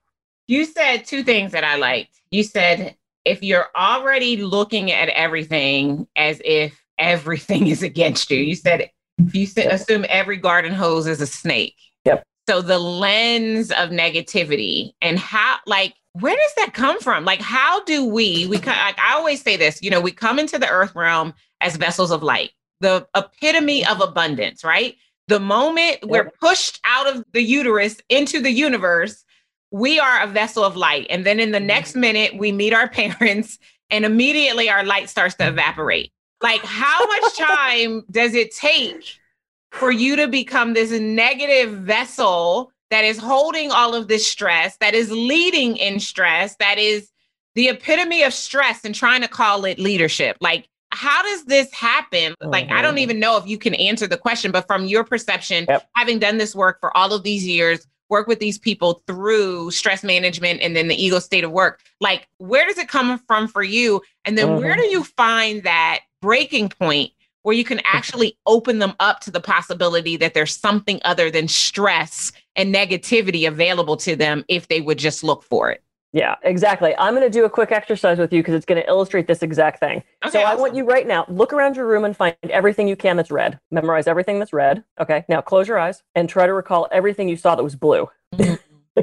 You 0.47 0.65
said 0.65 1.05
two 1.05 1.23
things 1.23 1.51
that 1.51 1.63
I 1.63 1.75
liked. 1.75 2.21
You 2.31 2.43
said 2.43 2.95
if 3.25 3.43
you're 3.43 3.67
already 3.75 4.37
looking 4.37 4.91
at 4.91 5.09
everything 5.09 6.07
as 6.15 6.41
if 6.45 6.81
everything 6.97 7.67
is 7.75 7.83
against 7.83 8.31
you, 8.31 8.39
you 8.39 8.55
said 8.55 8.89
if 9.17 9.35
you 9.35 9.47
assume 9.69 10.05
every 10.09 10.37
garden 10.37 10.73
hose 10.73 11.07
is 11.07 11.21
a 11.21 11.27
snake. 11.27 11.75
Yep. 12.05 12.23
So 12.47 12.61
the 12.61 12.79
lens 12.79 13.71
of 13.71 13.89
negativity 13.89 14.93
and 15.01 15.19
how, 15.19 15.57
like, 15.65 15.95
where 16.13 16.35
does 16.35 16.53
that 16.57 16.73
come 16.73 16.99
from? 17.01 17.25
Like, 17.25 17.41
how 17.41 17.83
do 17.83 18.05
we, 18.05 18.47
we, 18.47 18.57
like, 18.57 18.67
I 18.99 19.13
always 19.15 19.41
say 19.41 19.57
this, 19.57 19.81
you 19.81 19.89
know, 19.89 19.99
we 19.99 20.11
come 20.11 20.39
into 20.39 20.57
the 20.57 20.69
earth 20.69 20.95
realm 20.95 21.33
as 21.61 21.75
vessels 21.75 22.11
of 22.11 22.23
light, 22.23 22.51
the 22.79 23.07
epitome 23.15 23.85
of 23.85 24.01
abundance, 24.01 24.63
right? 24.63 24.95
The 25.27 25.39
moment 25.39 25.99
yep. 26.01 26.03
we're 26.03 26.31
pushed 26.39 26.79
out 26.85 27.13
of 27.13 27.23
the 27.33 27.41
uterus 27.41 27.97
into 28.09 28.41
the 28.41 28.51
universe, 28.51 29.25
we 29.71 29.99
are 29.99 30.23
a 30.23 30.27
vessel 30.27 30.63
of 30.63 30.75
light. 30.75 31.07
And 31.09 31.25
then 31.25 31.39
in 31.39 31.51
the 31.51 31.57
mm-hmm. 31.57 31.67
next 31.67 31.95
minute, 31.95 32.37
we 32.37 32.51
meet 32.51 32.73
our 32.73 32.89
parents, 32.89 33.59
and 33.89 34.05
immediately 34.05 34.69
our 34.69 34.83
light 34.83 35.09
starts 35.09 35.35
to 35.35 35.47
evaporate. 35.47 36.11
Like, 36.41 36.61
how 36.63 37.05
much 37.05 37.37
time 37.37 38.03
does 38.11 38.35
it 38.35 38.55
take 38.55 39.17
for 39.71 39.91
you 39.91 40.15
to 40.15 40.27
become 40.27 40.73
this 40.73 40.91
negative 40.91 41.71
vessel 41.71 42.71
that 42.89 43.03
is 43.03 43.17
holding 43.17 43.71
all 43.71 43.95
of 43.95 44.07
this 44.07 44.25
stress, 44.25 44.77
that 44.77 44.93
is 44.93 45.11
leading 45.11 45.75
in 45.77 45.99
stress, 45.99 46.55
that 46.57 46.77
is 46.77 47.11
the 47.55 47.67
epitome 47.67 48.23
of 48.23 48.33
stress 48.33 48.85
and 48.85 48.95
trying 48.95 49.21
to 49.21 49.27
call 49.27 49.65
it 49.65 49.77
leadership? 49.77 50.37
Like, 50.39 50.69
how 50.97 51.21
does 51.21 51.45
this 51.45 51.71
happen? 51.73 52.33
Mm-hmm. 52.33 52.49
Like, 52.49 52.71
I 52.71 52.81
don't 52.81 52.93
mm-hmm. 52.93 52.97
even 52.99 53.19
know 53.19 53.37
if 53.37 53.45
you 53.45 53.59
can 53.59 53.75
answer 53.75 54.07
the 54.07 54.17
question, 54.17 54.51
but 54.51 54.65
from 54.65 54.85
your 54.85 55.03
perception, 55.03 55.65
yep. 55.69 55.87
having 55.95 56.17
done 56.17 56.39
this 56.39 56.55
work 56.55 56.79
for 56.79 56.95
all 56.97 57.13
of 57.13 57.21
these 57.21 57.45
years, 57.45 57.85
work 58.09 58.25
with 58.25 58.39
these 58.39 58.57
people 58.57 59.03
through 59.05 59.69
stress 59.69 60.03
management 60.03 60.59
and 60.61 60.75
then 60.75 60.87
the 60.87 60.95
ego 60.95 61.19
state 61.19 61.43
of 61.43 61.51
work, 61.51 61.81
like, 62.01 62.27
where 62.39 62.65
does 62.65 62.79
it 62.79 62.87
come 62.87 63.19
from 63.27 63.47
for 63.47 63.61
you? 63.61 64.01
And 64.25 64.37
then 64.37 64.47
mm-hmm. 64.47 64.63
where 64.63 64.75
do 64.75 64.85
you 64.85 65.03
find 65.03 65.61
that 65.63 65.99
breaking 66.19 66.69
point 66.69 67.11
where 67.43 67.55
you 67.55 67.63
can 67.63 67.79
actually 67.85 68.35
open 68.47 68.79
them 68.79 68.93
up 68.99 69.19
to 69.21 69.31
the 69.31 69.39
possibility 69.39 70.17
that 70.17 70.33
there's 70.33 70.57
something 70.57 70.99
other 71.05 71.29
than 71.29 71.47
stress 71.47 72.31
and 72.55 72.73
negativity 72.73 73.47
available 73.47 73.97
to 73.97 74.15
them 74.15 74.43
if 74.47 74.67
they 74.67 74.81
would 74.81 74.97
just 74.97 75.23
look 75.23 75.43
for 75.43 75.69
it? 75.69 75.83
Yeah, 76.13 76.35
exactly. 76.43 76.95
I'm 76.97 77.13
going 77.13 77.25
to 77.25 77.29
do 77.29 77.45
a 77.45 77.49
quick 77.49 77.71
exercise 77.71 78.17
with 78.17 78.31
you 78.31 78.39
because 78.41 78.55
it's 78.55 78.65
going 78.65 78.81
to 78.81 78.87
illustrate 78.87 79.27
this 79.27 79.43
exact 79.43 79.79
thing. 79.79 80.03
Okay, 80.25 80.31
so 80.31 80.39
I 80.39 80.45
awesome. 80.51 80.61
want 80.61 80.75
you 80.75 80.85
right 80.85 81.05
now, 81.05 81.25
look 81.27 81.51
around 81.53 81.75
your 81.75 81.85
room 81.85 82.05
and 82.05 82.15
find 82.15 82.35
everything 82.49 82.87
you 82.87 82.95
can 82.95 83.17
that's 83.17 83.29
red. 83.29 83.59
Memorize 83.71 84.07
everything 84.07 84.39
that's 84.39 84.53
red. 84.53 84.83
Okay. 84.99 85.25
Now 85.27 85.41
close 85.41 85.67
your 85.67 85.77
eyes 85.77 86.03
and 86.15 86.29
try 86.29 86.47
to 86.47 86.53
recall 86.53 86.87
everything 86.91 87.27
you 87.29 87.35
saw 87.37 87.55
that 87.55 87.63
was 87.63 87.75
blue. 87.75 88.09
Mhm. 88.33 88.59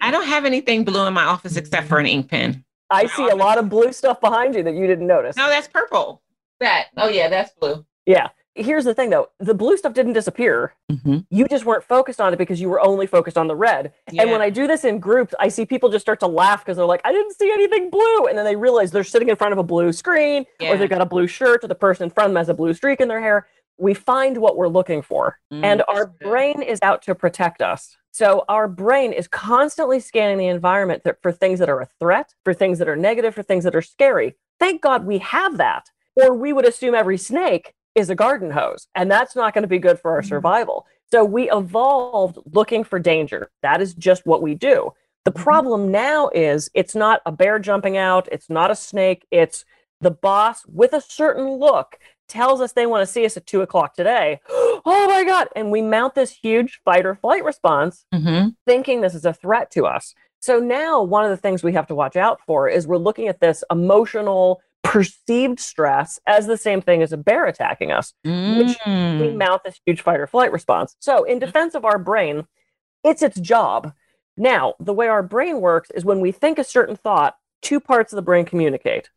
I 0.00 0.10
don't 0.10 0.26
have 0.26 0.44
anything 0.44 0.84
blue 0.84 1.06
in 1.06 1.14
my 1.14 1.24
office 1.24 1.56
except 1.56 1.88
for 1.88 1.98
an 1.98 2.06
ink 2.06 2.28
pen. 2.28 2.64
I 2.90 3.06
see 3.06 3.26
a 3.28 3.34
lot 3.36 3.56
of 3.58 3.68
blue 3.70 3.92
stuff 3.92 4.20
behind 4.20 4.54
you 4.54 4.62
that 4.64 4.74
you 4.74 4.86
didn't 4.86 5.06
notice. 5.06 5.36
No, 5.36 5.48
that's 5.48 5.68
purple. 5.68 6.22
That. 6.60 6.88
Oh 6.96 7.08
yeah, 7.08 7.28
that's 7.28 7.52
blue. 7.52 7.84
Yeah. 8.06 8.28
Here's 8.56 8.84
the 8.84 8.94
thing 8.94 9.10
though 9.10 9.30
the 9.40 9.54
blue 9.54 9.76
stuff 9.76 9.94
didn't 9.94 10.12
disappear. 10.12 10.74
Mm-hmm. 10.90 11.18
You 11.30 11.46
just 11.48 11.64
weren't 11.64 11.82
focused 11.84 12.20
on 12.20 12.32
it 12.32 12.36
because 12.36 12.60
you 12.60 12.68
were 12.68 12.80
only 12.80 13.06
focused 13.06 13.36
on 13.36 13.48
the 13.48 13.56
red. 13.56 13.92
And 14.16 14.30
when 14.30 14.40
I 14.40 14.50
do 14.50 14.66
this 14.66 14.84
in 14.84 15.00
groups, 15.00 15.34
I 15.40 15.48
see 15.48 15.66
people 15.66 15.88
just 15.90 16.04
start 16.04 16.20
to 16.20 16.26
laugh 16.28 16.64
because 16.64 16.76
they're 16.76 16.86
like, 16.86 17.00
I 17.04 17.12
didn't 17.12 17.34
see 17.36 17.50
anything 17.52 17.90
blue. 17.90 18.26
And 18.26 18.38
then 18.38 18.44
they 18.44 18.56
realize 18.56 18.90
they're 18.92 19.02
sitting 19.04 19.28
in 19.28 19.36
front 19.36 19.52
of 19.52 19.58
a 19.58 19.62
blue 19.64 19.92
screen 19.92 20.44
Yeah. 20.60 20.72
or 20.72 20.76
they've 20.76 20.88
got 20.88 21.00
a 21.00 21.06
blue 21.06 21.26
shirt 21.26 21.64
or 21.64 21.68
the 21.68 21.74
person 21.74 22.04
in 22.04 22.10
front 22.10 22.26
of 22.28 22.32
them 22.34 22.40
has 22.40 22.48
a 22.48 22.54
blue 22.54 22.74
streak 22.74 23.00
in 23.00 23.08
their 23.08 23.20
hair. 23.20 23.46
We 23.76 23.92
find 23.92 24.36
what 24.38 24.56
we're 24.56 24.68
looking 24.68 25.02
for. 25.02 25.38
and 25.50 25.82
our 25.88 26.06
brain 26.06 26.62
is 26.62 26.78
out 26.82 27.02
to 27.02 27.14
protect 27.14 27.60
us. 27.60 27.96
So 28.12 28.44
our 28.48 28.68
brain 28.68 29.12
is 29.12 29.26
constantly 29.26 29.98
scanning 29.98 30.38
the 30.38 30.46
environment 30.46 31.02
for 31.20 31.32
things 31.32 31.58
that 31.58 31.68
are 31.68 31.80
a 31.80 31.88
threat, 31.98 32.34
for 32.44 32.54
things 32.54 32.78
that 32.78 32.88
are 32.88 32.94
negative, 32.94 33.34
for 33.34 33.42
things 33.42 33.64
that 33.64 33.74
are 33.74 33.82
scary. 33.82 34.36
Thank 34.60 34.80
God 34.82 35.04
we 35.04 35.18
have 35.18 35.56
that. 35.56 35.90
Or 36.14 36.32
we 36.32 36.52
would 36.52 36.64
assume 36.64 36.94
every 36.94 37.18
snake 37.18 37.74
is 37.94 38.10
a 38.10 38.14
garden 38.14 38.50
hose, 38.50 38.88
and 38.94 39.10
that's 39.10 39.36
not 39.36 39.54
going 39.54 39.62
to 39.62 39.68
be 39.68 39.78
good 39.78 39.98
for 39.98 40.10
our 40.12 40.22
Mhm. 40.22 40.28
survival. 40.28 40.86
So 41.12 41.24
we 41.24 41.50
evolved 41.50 42.38
looking 42.52 42.82
for 42.84 42.98
danger. 42.98 43.50
That 43.62 43.80
is 43.80 43.94
just 43.94 44.26
what 44.26 44.42
we 44.42 44.54
do. 44.54 44.92
The 45.24 45.32
Mhm. 45.32 45.42
problem 45.42 45.90
now 45.90 46.28
is 46.34 46.70
it's 46.74 46.94
not 46.94 47.22
a 47.24 47.32
bear 47.32 47.58
jumping 47.58 47.96
out, 47.96 48.28
it's 48.32 48.50
not 48.50 48.70
a 48.70 48.74
snake, 48.74 49.26
it's 49.30 49.64
the 50.00 50.10
boss 50.10 50.66
with 50.66 50.92
a 50.92 51.00
certain 51.00 51.52
look 51.52 51.98
tells 52.26 52.60
us 52.60 52.72
they 52.72 52.86
want 52.86 53.00
to 53.02 53.06
see 53.12 53.24
us 53.24 53.36
at 53.36 53.46
two 53.46 53.60
o'clock 53.62 53.94
today. 53.94 54.40
oh 54.50 55.06
my 55.08 55.24
God. 55.24 55.48
And 55.54 55.70
we 55.70 55.82
mount 55.82 56.14
this 56.14 56.32
huge 56.32 56.80
fight 56.84 57.06
or 57.06 57.14
flight 57.14 57.44
response 57.44 58.06
Mm-hmm. 58.14 58.48
thinking 58.66 59.00
this 59.00 59.14
is 59.14 59.24
a 59.24 59.32
threat 59.32 59.70
to 59.72 59.86
us. 59.86 60.14
So 60.40 60.58
now 60.58 61.02
one 61.02 61.24
of 61.24 61.30
the 61.30 61.36
things 61.36 61.62
we 61.62 61.72
have 61.74 61.86
to 61.86 61.94
watch 61.94 62.16
out 62.16 62.40
for 62.46 62.68
is 62.68 62.86
we're 62.86 62.96
looking 62.98 63.28
at 63.28 63.40
this 63.40 63.62
emotional 63.70 64.60
perceived 64.94 65.58
stress 65.58 66.20
as 66.24 66.46
the 66.46 66.56
same 66.56 66.80
thing 66.80 67.02
as 67.02 67.12
a 67.12 67.16
bear 67.16 67.46
attacking 67.46 67.90
us. 67.90 68.14
Which 68.22 68.78
mm. 68.78 69.18
We 69.18 69.34
mount 69.34 69.64
this 69.64 69.80
huge 69.84 70.00
fight 70.00 70.20
or 70.20 70.28
flight 70.28 70.52
response. 70.52 70.94
So 71.00 71.24
in 71.24 71.38
mm-hmm. 71.38 71.46
defense 71.46 71.74
of 71.74 71.84
our 71.84 71.98
brain, 71.98 72.46
it's 73.02 73.20
its 73.20 73.40
job. 73.40 73.92
Now, 74.36 74.74
the 74.78 74.92
way 74.92 75.08
our 75.08 75.24
brain 75.24 75.60
works 75.60 75.90
is 75.90 76.04
when 76.04 76.20
we 76.20 76.30
think 76.30 76.60
a 76.60 76.64
certain 76.64 76.94
thought, 76.94 77.34
two 77.60 77.80
parts 77.80 78.12
of 78.12 78.16
the 78.16 78.22
brain 78.22 78.44
communicate. 78.44 79.10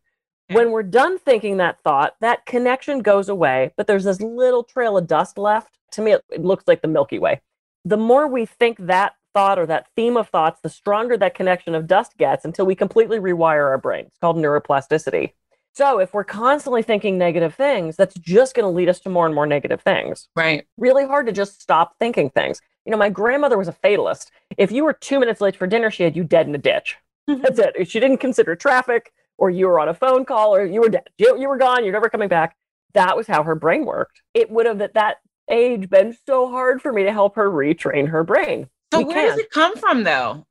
Okay. 0.50 0.57
When 0.57 0.72
we're 0.72 0.81
done 0.81 1.19
thinking 1.19 1.57
that 1.57 1.84
thought, 1.84 2.15
that 2.22 2.48
connection 2.48 3.03
goes 3.03 3.29
away, 3.29 3.72
but 3.77 3.86
there's 3.86 4.05
this 4.05 4.19
little 4.19 4.63
trail 4.63 4.98
of 4.98 5.05
dust 5.05 5.38
left. 5.38 5.77
To 5.91 6.01
me, 6.01 6.13
it, 6.13 6.24
it 6.31 6.43
looks 6.43 6.63
like 6.65 6.81
the 6.81 6.88
Milky 6.88 7.19
Way. 7.19 7.41
The 7.86 7.98
more 7.98 8.27
we 8.27 8.48
think 8.48 8.79
that 8.79 9.13
thought 9.36 9.60
or 9.60 9.67
that 9.67 9.89
theme 9.96 10.17
of 10.17 10.29
thoughts, 10.29 10.60
the 10.63 10.69
stronger 10.69 11.17
that 11.17 11.36
connection 11.36 11.75
of 11.75 11.86
dust 11.86 12.17
gets 12.17 12.46
until 12.46 12.65
we 12.65 12.74
completely 12.74 13.19
rewire 13.19 13.67
our 13.67 13.77
brain. 13.77 14.05
It's 14.07 14.17
called 14.17 14.38
neuroplasticity. 14.38 15.34
So 15.74 16.00
if 16.00 16.13
we're 16.13 16.24
constantly 16.24 16.81
thinking 16.81 17.17
negative 17.17 17.53
things, 17.53 17.95
that's 17.95 18.15
just 18.15 18.55
going 18.55 18.63
to 18.63 18.69
lead 18.69 18.89
us 18.89 19.00
to 19.01 19.09
more 19.09 19.25
and 19.27 19.36
more 19.36 19.45
negative 19.45 19.81
things 19.81 20.27
right. 20.36 20.65
really 20.77 21.05
hard 21.05 21.27
to 21.27 21.31
just 21.31 21.62
stop 21.62 21.95
thinking 22.00 22.29
things. 22.31 22.59
You 22.86 22.91
know, 22.91 22.97
my 22.97 23.09
grandmother 23.09 23.57
was 23.57 23.67
a 23.67 23.74
fatalist. 23.74 24.31
If 24.57 24.71
you 24.71 24.83
were 24.83 24.93
two 24.93 25.19
minutes 25.19 25.41
late 25.41 25.55
for 25.55 25.67
dinner, 25.67 25.91
she 25.91 26.03
had 26.03 26.15
you 26.15 26.24
dead 26.24 26.47
in 26.47 26.55
a 26.55 26.57
ditch. 26.57 26.95
Mm-hmm. 27.29 27.41
That's 27.41 27.59
it. 27.59 27.89
She 27.89 28.00
didn't 28.00 28.17
consider 28.17 28.55
traffic, 28.55 29.12
or 29.38 29.50
you 29.50 29.67
were 29.67 29.79
on 29.79 29.89
a 29.89 29.93
phone 29.93 30.24
call, 30.25 30.55
or 30.55 30.65
you 30.65 30.79
were 30.81 30.89
dead. 30.89 31.09
You, 31.17 31.38
you 31.39 31.50
were 31.50 31.57
gone. 31.57 31.83
You're 31.83 31.93
never 31.93 32.09
coming 32.09 32.29
back. 32.29 32.55
That 32.93 33.17
was 33.17 33.27
how 33.27 33.43
her 33.43 33.53
brain 33.55 33.86
worked. 33.86 34.21
It 34.33 34.50
would 34.50 34.65
have 34.65 34.81
at 34.81 34.93
that 34.93 35.17
age 35.50 35.89
been 35.89 36.15
so 36.25 36.50
hard 36.50 36.81
for 36.81 36.91
me 36.93 37.03
to 37.03 37.12
help 37.12 37.36
her 37.36 37.50
retrain 37.51 38.07
her 38.07 38.24
brain. 38.24 38.69
So 38.93 39.00
We 39.00 39.05
where 39.05 39.15
can. 39.15 39.27
does 39.27 39.39
it 39.39 39.51
come 39.51 39.75
from 39.75 40.03
though? 40.03 40.45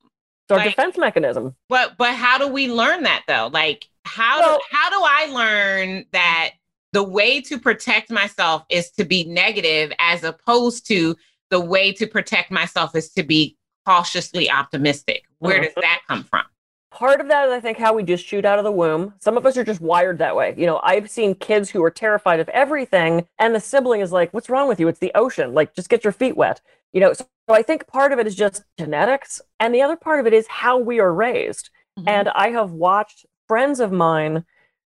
It's 0.44 0.52
our 0.52 0.58
like- 0.58 0.68
defense 0.76 0.96
mechanism. 0.98 1.56
But 1.68 1.96
but 1.96 2.14
how 2.14 2.38
do 2.38 2.48
we 2.48 2.70
learn 2.70 3.02
that 3.04 3.24
though? 3.26 3.48
Like 3.52 3.88
how 4.06 4.40
do, 4.56 4.60
how 4.70 4.90
do 4.90 4.96
I 5.02 5.26
learn 5.32 6.04
that 6.12 6.50
the 6.92 7.02
way 7.02 7.40
to 7.42 7.58
protect 7.58 8.10
myself 8.10 8.64
is 8.70 8.90
to 8.92 9.04
be 9.04 9.24
negative 9.24 9.92
as 9.98 10.24
opposed 10.24 10.86
to 10.88 11.16
the 11.50 11.60
way 11.60 11.92
to 11.92 12.06
protect 12.06 12.50
myself 12.50 12.94
is 12.96 13.10
to 13.14 13.22
be 13.22 13.56
cautiously 13.84 14.50
optimistic? 14.50 15.24
Where 15.38 15.60
does 15.62 15.72
Mhm. 15.74 15.82
that 15.82 16.00
come 16.08 16.24
from? 16.24 16.44
Part 16.90 17.20
of 17.20 17.28
that 17.28 17.48
is, 17.48 17.52
I 17.52 17.60
think, 17.60 17.76
how 17.76 17.92
we 17.92 18.02
just 18.04 18.24
shoot 18.24 18.46
out 18.46 18.58
of 18.58 18.64
the 18.64 18.72
womb. 18.72 19.12
Some 19.20 19.36
of 19.36 19.44
us 19.44 19.56
are 19.58 19.64
just 19.64 19.82
wired 19.82 20.18
that 20.18 20.34
way. 20.34 20.54
You 20.56 20.64
know, 20.64 20.80
I've 20.82 21.10
seen 21.10 21.34
kids 21.34 21.68
who 21.68 21.82
are 21.84 21.90
terrified 21.90 22.40
of 22.40 22.48
everything, 22.48 23.26
and 23.38 23.54
the 23.54 23.60
sibling 23.60 24.00
is 24.00 24.12
like, 24.12 24.32
What's 24.32 24.48
wrong 24.48 24.66
with 24.66 24.80
you? 24.80 24.88
It's 24.88 24.98
the 25.00 25.12
ocean. 25.14 25.52
Like, 25.52 25.74
just 25.74 25.90
get 25.90 26.04
your 26.04 26.12
feet 26.12 26.36
wet. 26.36 26.62
You 26.94 27.00
know, 27.00 27.12
so, 27.12 27.26
so 27.48 27.54
I 27.54 27.62
think 27.62 27.86
part 27.86 28.12
of 28.12 28.18
it 28.18 28.26
is 28.26 28.34
just 28.34 28.62
genetics. 28.78 29.42
And 29.60 29.74
the 29.74 29.82
other 29.82 29.96
part 29.96 30.20
of 30.20 30.26
it 30.26 30.32
is 30.32 30.46
how 30.46 30.78
we 30.78 30.98
are 30.98 31.12
raised. 31.12 31.68
Mm-hmm. 31.98 32.08
And 32.08 32.28
I 32.30 32.50
have 32.50 32.70
watched 32.72 33.26
friends 33.48 33.80
of 33.80 33.92
mine 33.92 34.44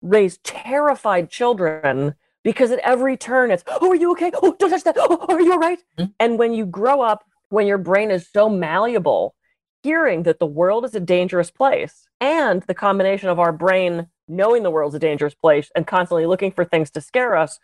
raise 0.02 0.38
terrified 0.38 1.30
children 1.30 2.14
because 2.44 2.70
at 2.70 2.78
every 2.80 3.16
turn 3.16 3.50
it's, 3.50 3.64
oh, 3.66 3.90
are 3.90 3.96
you 3.96 4.12
okay? 4.12 4.30
Oh, 4.34 4.54
don't 4.58 4.70
touch 4.70 4.84
that. 4.84 4.96
Oh, 4.98 5.26
are 5.28 5.40
you 5.40 5.52
all 5.52 5.58
right? 5.58 5.80
Mhm. 5.98 6.12
And 6.20 6.38
when 6.38 6.52
you 6.54 6.64
grow 6.66 7.00
up, 7.00 7.24
when 7.48 7.66
your 7.66 7.78
brain 7.78 8.10
is 8.10 8.28
so 8.28 8.48
malleable, 8.48 9.34
hearing 9.82 10.24
that 10.24 10.38
the 10.38 10.46
world 10.46 10.84
is 10.84 10.94
a 10.94 11.00
dangerous 11.00 11.50
place 11.50 12.08
and 12.20 12.62
the 12.62 12.74
combination 12.74 13.28
of 13.28 13.38
our 13.38 13.52
brain 13.52 14.08
knowing 14.28 14.62
the 14.64 14.70
world's 14.70 14.94
a 14.96 14.98
dangerous 14.98 15.34
place 15.34 15.70
and 15.76 15.86
constantly 15.86 16.26
looking 16.26 16.50
for 16.50 16.64
things 16.64 16.90
to 16.90 17.00
scare 17.00 17.36
us, 17.36 17.60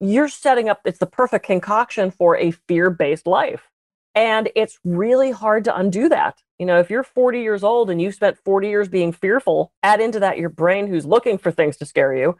you're 0.00 0.28
setting 0.28 0.68
up, 0.68 0.80
it's 0.84 0.98
the 0.98 1.06
perfect 1.06 1.46
concoction 1.46 2.10
for 2.10 2.36
a 2.36 2.50
fear 2.50 2.90
based 2.90 3.26
life. 3.26 3.68
And 4.14 4.50
it's 4.54 4.78
really 4.84 5.30
hard 5.30 5.64
to 5.64 5.76
undo 5.76 6.08
that. 6.08 6.42
You 6.58 6.66
know, 6.66 6.78
if 6.78 6.90
you're 6.90 7.02
40 7.02 7.40
years 7.40 7.64
old 7.64 7.90
and 7.90 8.00
you 8.00 8.12
spent 8.12 8.38
40 8.44 8.68
years 8.68 8.88
being 8.88 9.12
fearful, 9.12 9.72
add 9.82 10.00
into 10.00 10.20
that 10.20 10.38
your 10.38 10.50
brain 10.50 10.86
who's 10.86 11.06
looking 11.06 11.38
for 11.38 11.50
things 11.50 11.76
to 11.78 11.86
scare 11.86 12.14
you. 12.14 12.36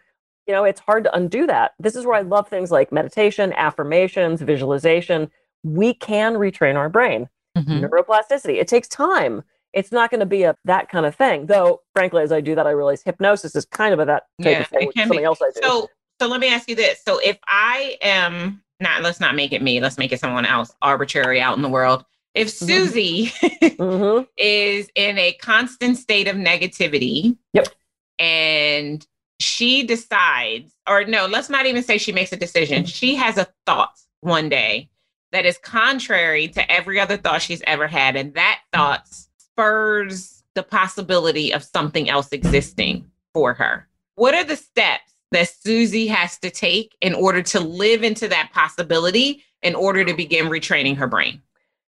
You 0.47 0.55
know, 0.55 0.64
it's 0.64 0.81
hard 0.81 1.05
to 1.05 1.14
undo 1.17 1.47
that. 1.47 1.73
This 1.79 1.97
is 1.97 2.05
where 2.05 2.17
I 2.17 2.23
love 2.23 2.49
things 2.49 2.71
like 2.71 2.93
meditation, 2.93 3.52
affirmations, 3.55 4.43
visualization. 4.43 5.31
We 5.62 5.95
can 5.95 6.35
retrain 6.35 6.76
our 6.76 6.88
brain. 6.88 7.29
Mhm. 7.57 7.88
Neuroplasticity. 7.88 8.61
It 8.61 8.69
takes 8.69 8.88
time. 8.88 9.43
It's 9.73 9.93
not 9.93 10.11
going 10.11 10.21
to 10.21 10.26
be 10.26 10.43
a 10.43 10.55
that 10.67 10.88
kind 10.88 11.07
of 11.07 11.14
thing. 11.14 11.47
Though, 11.47 11.81
frankly, 11.95 12.23
as 12.23 12.33
I 12.33 12.41
do 12.41 12.55
that, 12.55 12.67
I 12.67 12.71
realize 12.71 13.02
hypnosis 13.02 13.57
is 13.57 13.64
kind 13.64 13.95
of 13.95 14.00
a 14.00 14.05
that 14.05 14.25
type 14.43 14.52
Yeah, 14.52 14.61
of 14.62 14.67
thing, 14.69 14.83
it 14.83 14.87
which 14.88 14.97
can 14.97 15.02
is 15.05 15.09
something 15.09 15.23
be. 15.23 15.25
else 15.25 15.41
I 15.41 15.50
do. 15.55 15.61
So 15.62 15.88
so 16.21 16.29
let 16.29 16.41
me 16.41 16.52
ask 16.52 16.69
you 16.69 16.76
this. 16.76 17.02
So 17.05 17.19
if 17.19 17.38
I 17.49 17.97
am 18.02 18.62
not 18.83 19.03
let's 19.03 19.21
not 19.21 19.35
make 19.35 19.53
it 19.53 19.62
me, 19.62 19.81
let's 19.81 19.99
make 19.99 20.12
it 20.12 20.21
someone 20.21 20.45
else 20.45 20.75
arbitrary 20.83 21.41
out 21.41 21.57
in 21.57 21.62
the 21.62 21.69
world. 21.69 22.05
If 22.35 22.49
Mhm. 22.49 22.67
Susie 22.67 23.27
Mhm. 23.27 24.27
is 24.37 24.89
in 24.95 25.19
a 25.19 25.33
constant 25.35 25.97
state 25.99 26.29
of 26.29 26.37
negativity. 26.37 27.37
Yep. 27.55 27.69
And 28.19 29.07
she 29.41 29.83
decides, 29.85 30.73
or 30.89 31.05
no, 31.05 31.27
let's 31.27 31.51
not 31.51 31.67
even 31.67 31.83
say 31.83 31.99
she 31.99 32.12
makes 32.12 32.33
a 32.33 32.37
decision. 32.37 32.85
She 32.85 33.17
has 33.17 33.39
a 33.39 33.49
thought 33.67 33.99
one 34.21 34.49
day 34.49 34.89
that 35.33 35.45
is 35.47 35.59
contrary 35.59 36.49
to 36.49 36.71
every 36.71 37.01
other 37.01 37.17
thought 37.17 37.43
she's 37.43 37.62
ever 37.67 37.87
had. 37.87 38.17
And 38.17 38.35
that 38.35 38.61
thought 38.73 39.09
spurs 39.37 40.45
the 40.55 40.62
possibility 40.62 41.53
of 41.53 41.65
something 41.65 42.09
else 42.09 42.29
existing 42.33 43.11
for 43.33 43.55
her. 43.55 43.89
What 44.15 44.35
are 44.35 44.45
the 44.45 44.57
steps 44.57 45.12
that 45.33 45.49
Susie 45.49 46.07
has 46.07 46.39
to 46.39 46.51
take 46.51 46.97
in 47.01 47.15
order 47.15 47.43
to 47.43 47.61
live 47.61 48.03
into 48.03 48.29
that 48.29 48.51
possibility 48.53 49.45
in 49.62 49.75
order 49.75 50.05
to 50.05 50.15
begin 50.15 50.47
retraining 50.47 50.97
her 50.97 51.07
brain? 51.07 51.43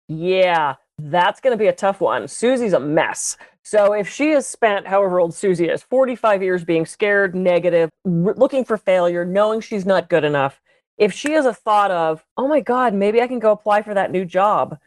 Yeah, 0.09 0.76
that's 0.99 1.40
going 1.40 1.52
to 1.52 1.59
be 1.59 1.68
a 1.68 1.73
tough 1.73 2.00
one. 2.00 2.28
Susie's 2.28 2.73
a 2.73 2.80
mess. 2.80 3.37
So 3.62 3.92
if 3.92 4.09
she 4.09 4.30
has 4.30 4.47
spent 4.47 4.87
however 4.87 5.21
old 5.21 5.35
Susie 5.35 5.68
is, 5.68 5.83
45 5.83 6.42
years 6.42 6.64
being 6.64 6.87
scared, 6.87 7.35
negative, 7.35 7.90
r- 8.07 8.35
looking 8.35 8.64
for 8.64 8.78
failure, 8.78 9.25
knowing 9.25 9.61
she's 9.61 9.85
not 9.85 10.09
good 10.09 10.25
enough, 10.25 10.61
if 10.97 11.12
she 11.12 11.33
has 11.33 11.47
a 11.47 11.52
thought 11.52 11.90
of, 11.90 12.25
oh 12.37 12.49
my 12.49 12.61
God, 12.61 12.95
maybe 12.95 13.21
I 13.21 13.28
can 13.28 13.38
go 13.38 13.52
apply 13.52 13.83
for 13.83 13.95
that 13.95 14.11
new 14.11 14.25
job, 14.25 14.78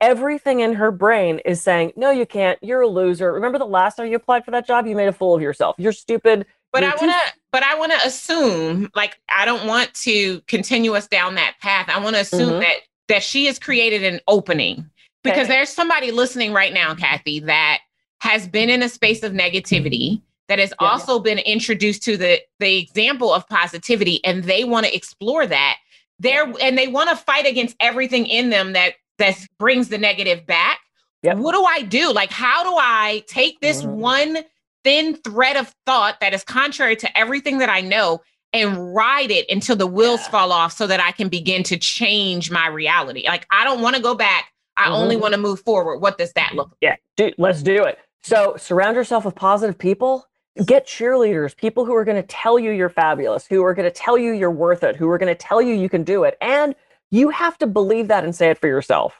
everything 0.00 0.60
in 0.60 0.74
her 0.74 0.90
brain 0.90 1.40
is 1.44 1.62
saying, 1.62 1.92
no, 1.96 2.10
you 2.10 2.26
can't. 2.26 2.58
You're 2.60 2.82
a 2.82 2.88
loser. 2.88 3.32
Remember 3.32 3.58
the 3.58 3.64
last 3.64 3.96
time 3.96 4.08
you 4.08 4.16
applied 4.16 4.44
for 4.44 4.50
that 4.50 4.66
job? 4.66 4.86
You 4.86 4.96
made 4.96 5.08
a 5.08 5.12
fool 5.12 5.34
of 5.34 5.40
yourself. 5.40 5.76
You're 5.78 5.92
stupid. 5.92 6.46
But 6.74 6.82
You're 6.82 6.90
I 6.90 6.96
want 6.96 7.12
to, 7.12 7.32
but 7.52 7.62
I 7.62 7.74
want 7.76 7.92
to 7.92 8.04
assume, 8.04 8.90
like, 8.96 9.16
I 9.28 9.44
don't 9.44 9.64
want 9.68 9.94
to 10.02 10.40
continue 10.48 10.94
us 10.96 11.06
down 11.06 11.36
that 11.36 11.54
path. 11.62 11.88
I 11.88 12.00
want 12.00 12.16
to 12.16 12.22
assume 12.22 12.54
Mhm. 12.54 12.60
that 12.60 12.76
that 13.06 13.22
she 13.22 13.46
has 13.46 13.58
created 13.60 14.02
an 14.02 14.18
opening 14.26 14.90
because 15.22 15.44
Okay. 15.46 15.48
there's 15.58 15.68
somebody 15.68 16.10
listening 16.10 16.52
right 16.52 16.72
now, 16.72 16.94
Kathy, 16.94 17.38
that 17.40 17.78
has 18.22 18.48
been 18.48 18.70
in 18.70 18.82
a 18.82 18.88
space 18.88 19.22
of 19.22 19.32
negativity 19.32 20.20
that 20.48 20.58
has 20.58 20.72
Yeah. 20.80 20.88
also 20.88 21.20
been 21.20 21.38
introduced 21.38 22.02
to 22.04 22.16
the 22.16 22.40
the 22.58 22.76
example 22.78 23.32
of 23.32 23.48
positivity, 23.48 24.20
and 24.24 24.42
they 24.42 24.64
want 24.64 24.84
to 24.84 24.92
explore 24.94 25.46
that. 25.46 25.76
There 26.18 26.52
and 26.60 26.76
they 26.76 26.88
want 26.88 27.08
to 27.08 27.14
fight 27.14 27.46
against 27.46 27.76
everything 27.78 28.26
in 28.26 28.50
them 28.50 28.72
that 28.72 28.94
that 29.18 29.38
brings 29.60 29.90
the 29.90 29.98
negative 29.98 30.44
back. 30.44 30.80
Yep. 31.22 31.36
What 31.36 31.52
do 31.52 31.64
I 31.64 31.82
do? 31.82 32.12
Like, 32.12 32.32
how 32.32 32.64
do 32.64 32.74
I 32.76 33.22
take 33.28 33.60
this 33.60 33.82
Mhm. 33.84 33.90
one 33.90 34.44
thin 34.84 35.16
thread 35.16 35.56
of 35.56 35.74
thought 35.86 36.20
that 36.20 36.34
is 36.34 36.44
contrary 36.44 36.96
to 36.96 37.18
everything 37.18 37.58
that 37.58 37.68
I 37.68 37.80
know 37.80 38.20
and 38.52 38.94
ride 38.94 39.30
it 39.30 39.46
until 39.50 39.74
the 39.74 39.86
wheels 39.86 40.20
Yeah. 40.24 40.30
fall 40.30 40.52
off 40.52 40.72
so 40.72 40.86
that 40.86 41.00
I 41.00 41.10
can 41.10 41.28
begin 41.28 41.62
to 41.64 41.76
change 41.76 42.50
my 42.50 42.68
reality? 42.68 43.24
Like, 43.26 43.46
I 43.50 43.64
don't 43.64 43.80
want 43.80 43.96
to 43.96 44.02
go 44.02 44.14
back. 44.14 44.52
I 44.76 44.90
only 44.90 45.16
Mhm. 45.16 45.20
want 45.20 45.34
to 45.34 45.40
move 45.40 45.60
forward. 45.60 45.98
What 45.98 46.18
does 46.18 46.32
that 46.34 46.54
look 46.54 46.68
like? 46.68 46.78
Yeah, 46.80 46.96
do, 47.16 47.32
let's 47.38 47.62
do 47.62 47.84
it. 47.84 47.98
So 48.22 48.54
surround 48.56 48.96
yourself 48.96 49.24
with 49.24 49.34
positive 49.34 49.78
people. 49.78 50.26
Get 50.64 50.86
cheerleaders, 50.86 51.56
people 51.56 51.84
who 51.84 51.94
are 51.94 52.04
going 52.04 52.20
to 52.20 52.26
tell 52.26 52.58
you 52.60 52.70
you're 52.70 52.88
fabulous, 52.88 53.46
who 53.46 53.64
are 53.64 53.74
going 53.74 53.90
to 53.90 53.94
tell 53.94 54.16
you 54.16 54.32
you're 54.32 54.50
worth 54.52 54.84
it, 54.84 54.94
who 54.94 55.08
are 55.10 55.18
going 55.18 55.34
to 55.34 55.34
tell 55.34 55.60
you 55.60 55.74
you 55.74 55.88
can 55.88 56.04
do 56.04 56.22
it. 56.22 56.36
And 56.40 56.76
you 57.10 57.28
have 57.30 57.58
to 57.58 57.66
believe 57.66 58.06
that 58.08 58.22
and 58.24 58.34
say 58.34 58.50
it 58.50 58.58
for 58.58 58.68
yourself. 58.68 59.14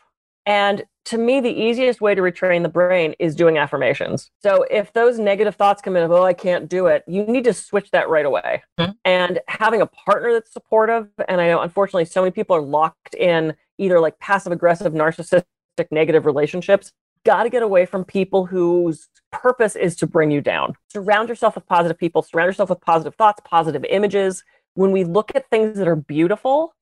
And 0.47 0.85
to 1.07 1.19
me, 1.19 1.41
the 1.41 1.51
easiest 1.51 2.01
way 2.01 2.15
to 2.15 2.23
retrain 2.23 2.63
the 2.63 2.69
brain 2.69 3.15
is 3.19 3.35
doing 3.35 3.59
affirmations. 3.59 4.31
So 4.43 4.65
if 4.71 4.93
those 4.93 5.19
negative 5.19 5.55
thoughts 5.55 5.83
come 5.83 5.97
in 5.97 6.03
of, 6.03 6.11
oh, 6.11 6.25
I 6.25 6.33
can't 6.33 6.69
do 6.69 6.87
it, 6.87 7.05
you 7.07 7.25
need 7.25 7.45
to 7.45 7.53
switch 7.53 7.91
that 7.91 8.09
right 8.09 8.25
away. 8.25 8.63
Mhm. 8.79 8.97
And 9.05 9.41
having 9.49 9.83
a 9.83 9.87
partner 9.87 10.33
that's 10.33 10.53
supportive, 10.53 11.09
and 11.29 11.41
I 11.41 11.49
know 11.49 11.61
unfortunately 11.61 12.07
so 12.07 12.23
many 12.23 12.31
people 12.31 12.57
are 12.57 12.63
locked 12.63 13.15
in 13.15 13.55
either 13.79 14.01
like 14.01 14.19
passive 14.19 14.53
aggressive, 14.53 14.93
narcissistic, 14.93 15.45
negative 15.91 16.25
relationships 16.25 16.93
got 17.25 17.45
to 17.45 17.51
get 17.51 17.63
away 17.63 17.87
from 17.87 18.05
people 18.05 18.47
whose 18.47 19.09
purpose 19.33 19.77
is 19.77 19.97
to 19.97 20.07
bring 20.07 20.31
you 20.31 20.41
down. 20.41 20.75
Surround 20.89 21.29
yourself 21.29 21.55
with 21.55 21.67
positive 21.67 21.99
people, 21.99 22.23
surround 22.23 22.49
yourself 22.49 22.71
with 22.71 22.81
positive 22.81 23.15
thoughts, 23.15 23.41
positive 23.45 23.85
images. 23.87 24.45
When 24.75 24.93
we 24.93 25.05
look 25.05 25.33
at 25.35 25.49
things 25.51 25.79
that 25.79 25.89
are 25.89 25.97
beautiful, 25.97 26.75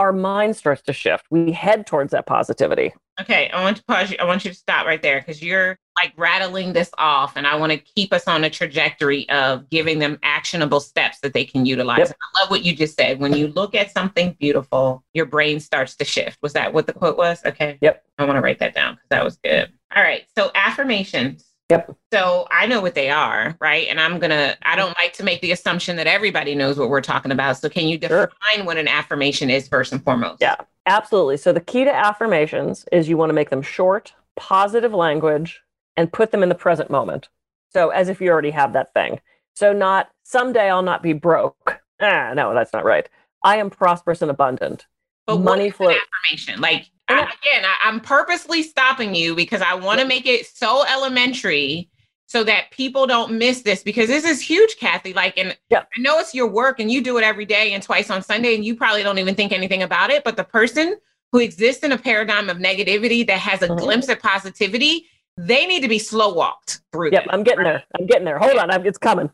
our 0.00 0.14
mind 0.14 0.56
starts 0.56 0.80
to 0.80 0.94
shift. 0.94 1.26
We 1.30 1.52
head 1.52 1.86
towards 1.86 2.12
that 2.12 2.24
positivity. 2.24 2.94
Okay, 3.20 3.50
I 3.50 3.62
want 3.62 3.76
to 3.76 3.84
pause 3.84 4.10
you. 4.10 4.16
I 4.18 4.24
want 4.24 4.46
you 4.46 4.50
to 4.50 4.56
stop 4.56 4.86
right 4.86 5.02
there 5.02 5.20
because 5.20 5.42
you're 5.42 5.78
like 6.02 6.14
rattling 6.16 6.72
this 6.72 6.90
off, 6.96 7.36
and 7.36 7.46
I 7.46 7.54
want 7.56 7.70
to 7.72 7.76
keep 7.76 8.10
us 8.14 8.26
on 8.26 8.42
a 8.44 8.48
trajectory 8.48 9.28
of 9.28 9.68
giving 9.68 9.98
them 9.98 10.18
actionable 10.22 10.80
steps 10.80 11.20
that 11.20 11.34
they 11.34 11.44
can 11.44 11.66
utilize. 11.66 11.98
Yep. 11.98 12.16
I 12.18 12.40
love 12.40 12.50
what 12.50 12.64
you 12.64 12.74
just 12.74 12.96
said. 12.96 13.20
When 13.20 13.34
you 13.34 13.48
look 13.48 13.74
at 13.74 13.90
something 13.90 14.34
beautiful, 14.40 15.04
your 15.12 15.26
brain 15.26 15.60
starts 15.60 15.96
to 15.96 16.04
shift. 16.06 16.38
Was 16.40 16.54
that 16.54 16.72
what 16.72 16.86
the 16.86 16.94
quote 16.94 17.18
was? 17.18 17.44
Okay. 17.44 17.76
Yep. 17.82 18.02
I 18.18 18.24
want 18.24 18.38
to 18.38 18.40
write 18.40 18.58
that 18.60 18.74
down 18.74 18.94
because 18.94 19.08
that 19.10 19.22
was 19.22 19.36
good. 19.44 19.70
All 19.94 20.02
right. 20.02 20.24
So 20.34 20.50
affirmations. 20.54 21.44
Yep. 21.70 21.96
So 22.12 22.46
I 22.50 22.66
know 22.66 22.80
what 22.80 22.94
they 22.94 23.10
are, 23.10 23.56
right? 23.60 23.86
And 23.88 24.00
I'm 24.00 24.18
gonna. 24.18 24.56
I 24.62 24.76
don't 24.76 24.96
like 24.98 25.12
to 25.14 25.22
make 25.22 25.40
the 25.40 25.52
assumption 25.52 25.96
that 25.96 26.06
everybody 26.06 26.54
knows 26.54 26.76
what 26.78 26.90
we're 26.90 27.00
talking 27.00 27.30
about. 27.30 27.56
So 27.58 27.68
can 27.68 27.86
you 27.88 27.96
define 27.96 28.28
Sure. 28.54 28.64
what 28.64 28.76
an 28.76 28.88
affirmation 28.88 29.50
is 29.50 29.68
first 29.68 29.92
and 29.92 30.02
foremost? 30.02 30.38
Yeah. 30.40 30.56
Absolutely. 30.86 31.36
So 31.36 31.52
the 31.52 31.60
key 31.60 31.84
to 31.84 31.94
affirmations 31.94 32.86
is 32.90 33.08
you 33.08 33.16
want 33.16 33.30
to 33.30 33.34
make 33.34 33.50
them 33.50 33.62
short, 33.62 34.12
positive 34.36 34.92
language, 34.92 35.60
and 35.96 36.12
put 36.12 36.32
them 36.32 36.42
in 36.42 36.48
the 36.48 36.54
present 36.54 36.90
moment. 36.90 37.28
So 37.72 37.90
as 37.90 38.08
if 38.08 38.20
you 38.20 38.30
already 38.30 38.50
have 38.50 38.72
that 38.72 38.92
thing. 38.92 39.20
So 39.54 39.72
not 39.72 40.10
someday 40.24 40.70
I'll 40.70 40.82
not 40.82 41.02
be 41.02 41.12
broke. 41.12 41.80
Ah, 42.00 42.32
no, 42.34 42.54
that's 42.54 42.72
not 42.72 42.84
right. 42.84 43.08
I 43.44 43.58
am 43.58 43.70
prosperous 43.70 44.22
and 44.22 44.30
abundant. 44.30 44.86
But 45.26 45.40
Money 45.40 45.66
an 45.66 45.72
affirmation? 45.78 46.60
Like 46.60 46.86
I, 47.10 47.22
again, 47.22 47.64
I, 47.64 47.76
I'm 47.84 48.00
purposely 48.00 48.62
stopping 48.62 49.14
you 49.14 49.34
because 49.34 49.62
I 49.62 49.74
want 49.74 50.00
to 50.00 50.06
make 50.06 50.26
it 50.26 50.46
so 50.46 50.84
elementary 50.86 51.88
so 52.26 52.44
that 52.44 52.70
people 52.70 53.06
don't 53.06 53.32
miss 53.38 53.62
this 53.62 53.82
because 53.82 54.08
this 54.08 54.24
is 54.24 54.40
huge, 54.40 54.76
Kathy. 54.78 55.12
Like, 55.12 55.36
and 55.36 55.56
Yeah. 55.70 55.82
I 55.96 56.00
know 56.00 56.18
it's 56.20 56.34
your 56.34 56.46
work 56.46 56.78
and 56.80 56.90
you 56.90 57.02
do 57.02 57.18
it 57.18 57.24
every 57.24 57.44
day 57.44 57.72
and 57.72 57.82
twice 57.82 58.10
on 58.10 58.22
Sunday, 58.22 58.54
and 58.54 58.64
you 58.64 58.76
probably 58.76 59.02
don't 59.02 59.18
even 59.18 59.34
think 59.34 59.52
anything 59.52 59.82
about 59.82 60.10
it. 60.10 60.22
But 60.24 60.36
the 60.36 60.44
person 60.44 60.96
who 61.32 61.40
exists 61.40 61.82
in 61.84 61.92
a 61.92 61.98
paradigm 61.98 62.48
of 62.48 62.58
negativity 62.58 63.26
that 63.26 63.38
has 63.38 63.62
a 63.62 63.68
Mhm. 63.68 63.78
glimpse 63.78 64.08
at 64.08 64.20
positivity, 64.20 65.06
they 65.36 65.66
need 65.66 65.80
to 65.82 65.88
be 65.88 65.98
slow 65.98 66.32
walked 66.32 66.80
through. 66.92 67.10
Yep, 67.12 67.24
this, 67.24 67.30
I'm 67.32 67.42
getting 67.42 67.64
right? 67.64 67.72
there. 67.72 67.84
I'm 67.98 68.06
getting 68.06 68.24
there. 68.24 68.38
Hold 68.38 68.58
on, 68.58 68.70
I'm, 68.70 68.86
it's 68.86 68.98
coming. 68.98 69.30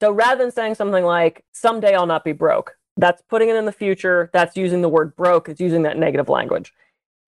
So 0.00 0.12
rather 0.12 0.42
than 0.44 0.52
saying 0.52 0.76
something 0.76 1.04
like 1.04 1.44
"someday 1.52 1.94
I'll 1.94 2.06
not 2.06 2.24
be 2.24 2.32
broke," 2.32 2.76
that's 2.96 3.22
putting 3.28 3.48
it 3.48 3.56
in 3.56 3.64
the 3.66 3.72
future. 3.72 4.30
That's 4.32 4.56
using 4.56 4.82
the 4.82 4.88
word 4.88 5.16
"broke." 5.16 5.48
It's 5.48 5.60
using 5.60 5.82
that 5.82 5.98
negative 5.98 6.28
language. 6.28 6.72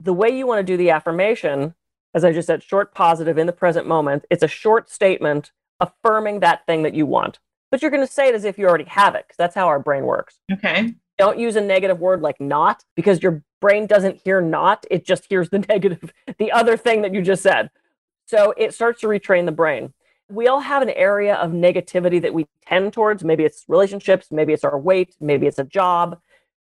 The 0.01 0.13
way 0.13 0.31
you 0.31 0.47
want 0.47 0.61
to 0.61 0.73
do 0.73 0.77
the 0.77 0.91
affirmation, 0.91 1.75
as 2.15 2.25
I 2.25 2.33
just 2.33 2.47
said, 2.47 2.63
short, 2.63 2.95
positive 2.95 3.39
in 3.39 3.47
the 3.47 3.53
present 3.53 3.87
moment. 3.87 4.25
It's 4.31 4.43
a 4.43 4.49
short 4.49 4.91
statement 4.91 5.53
affirming 5.79 6.41
that 6.41 6.67
thing 6.67 6.83
that 6.83 6.95
you 6.95 7.07
want, 7.07 7.39
but 7.71 7.83
you're 7.83 7.91
going 7.91 8.07
to 8.07 8.13
say 8.13 8.29
it 8.29 8.35
as 8.35 8.45
if 8.45 8.59
you 8.59 8.67
already 8.67 8.85
have 8.85 9.15
it, 9.15 9.25
because 9.27 9.37
that's 9.37 9.55
how 9.55 9.69
our 9.69 9.79
brain 9.79 10.05
works. 10.05 10.41
Okay. 10.51 10.95
Don't 11.19 11.39
use 11.39 11.57
a 11.57 11.61
negative 11.61 12.01
word 12.01 12.23
like 12.23 12.41
"not," 12.41 12.83
because 12.97 13.23
your 13.23 13.43
brain 13.61 13.87
doesn't 13.87 14.21
hear 14.25 14.41
"not." 14.41 14.87
It 14.91 15.05
just 15.05 15.27
hears 15.29 15.51
the 15.51 15.59
negative, 15.69 16.13
the 16.39 16.51
other 16.51 16.77
thing 16.77 17.03
that 17.03 17.13
you 17.13 17.21
just 17.21 17.43
said. 17.43 17.71
So 18.27 18.55
it 18.57 18.73
starts 18.73 19.01
to 19.03 19.07
retrain 19.07 19.45
the 19.45 19.53
brain. 19.53 19.93
We 20.31 20.47
all 20.47 20.61
have 20.61 20.83
an 20.83 20.91
area 20.91 21.35
of 21.35 21.51
negativity 21.51 22.23
that 22.23 22.33
we 22.33 22.47
tend 22.67 22.93
towards. 22.93 23.25
Maybe 23.25 23.45
it's 23.45 23.65
relationships, 23.69 24.29
maybe 24.31 24.53
it's 24.53 24.65
our 24.65 24.79
weight, 24.79 25.15
maybe 25.21 25.47
it's 25.47 25.59
a 25.59 25.65
job. 25.65 26.19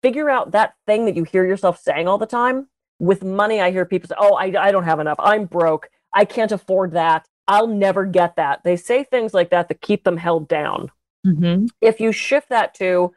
Figure 0.01 0.29
out 0.29 0.51
that 0.51 0.73
thing 0.87 1.05
that 1.05 1.15
you 1.15 1.23
hear 1.23 1.45
yourself 1.45 1.79
saying 1.79 2.07
all 2.07 2.17
the 2.17 2.25
time. 2.25 2.67
With 3.01 3.23
money, 3.23 3.59
I 3.59 3.71
hear 3.71 3.83
people 3.85 4.07
say, 4.07 4.15
Oh, 4.19 4.35
I, 4.35 4.45
I 4.57 4.71
don't 4.71 4.83
have 4.83 4.99
enough. 4.99 5.17
I'm 5.19 5.45
broke. 5.45 5.89
I 6.13 6.23
can't 6.23 6.51
afford 6.51 6.91
that. 6.91 7.27
I'll 7.47 7.67
never 7.67 8.05
get 8.05 8.35
that. 8.35 8.63
They 8.63 8.77
say 8.77 9.03
things 9.03 9.33
like 9.33 9.49
that 9.49 9.67
that 9.69 9.81
keep 9.81 10.03
them 10.03 10.17
held 10.17 10.47
down 10.47 10.91
Mm-hmm. 11.25 11.67
if 11.81 11.99
you 11.99 12.11
shift 12.11 12.49
that 12.49 12.73
to 12.75 13.13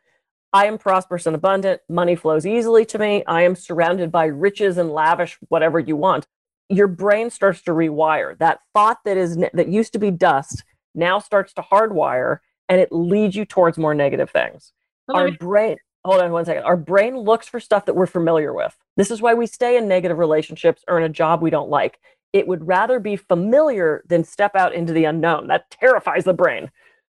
I 0.53 0.67
am 0.67 0.77
prosperous 0.77 1.27
and 1.27 1.35
abundant, 1.35 1.81
money 1.89 2.15
flows 2.15 2.45
easily 2.47 2.85
to 2.87 2.99
me, 2.99 3.25
I 3.27 3.43
am 3.43 3.57
surrounded 3.57 4.13
by 4.13 4.27
riches 4.27 4.77
and 4.77 4.91
lavish 4.91 5.39
whatever 5.49 5.81
you 5.81 5.97
want, 5.97 6.27
your 6.69 6.87
brain 6.87 7.31
starts 7.31 7.63
to 7.63 7.73
rewire. 7.73 8.37
That 8.39 8.61
thought 8.75 8.99
that 9.05 9.17
is 9.17 9.37
that 9.37 9.69
used 9.69 9.95
to 9.95 9.99
be 9.99 10.11
dust 10.11 10.65
now 10.95 11.19
starts 11.19 11.55
to 11.55 11.63
hardwire 11.63 12.41
and 12.69 12.79
it 12.81 12.93
leads 12.93 13.35
you 13.35 13.45
towards 13.47 13.79
more 13.79 13.95
negative 13.95 14.31
things. 14.31 14.73
Our 15.09 15.31
brain 15.31 15.79
Hold 16.05 16.21
on 16.21 16.33
one 16.33 16.45
second. 16.45 16.65
Our 16.65 16.77
brain 16.77 17.17
looks 17.17 17.49
for 17.49 17.59
stuff 17.59 17.87
that 17.87 17.95
we're 17.95 18.07
familiar 18.07 18.53
with. 18.53 18.77
This 18.97 19.11
is 19.11 19.23
why 19.23 19.33
we 19.35 19.47
stay 19.47 19.77
in 19.79 19.89
negative 19.89 20.19
relationships 20.19 20.85
or 20.87 20.99
in 20.99 21.05
a 21.05 21.09
job 21.09 21.41
we 21.41 21.51
don't 21.51 21.71
like. 21.71 21.99
It 22.33 22.47
would 22.47 22.67
rather 22.67 22.99
be 23.01 23.17
familiar 23.17 24.03
than 24.07 24.25
step 24.25 24.55
out 24.55 24.75
into 24.75 24.93
the 24.93 25.05
unknown. 25.05 25.47
That 25.47 25.71
terrifies 25.71 26.25
the 26.25 26.35
brain. 26.35 26.71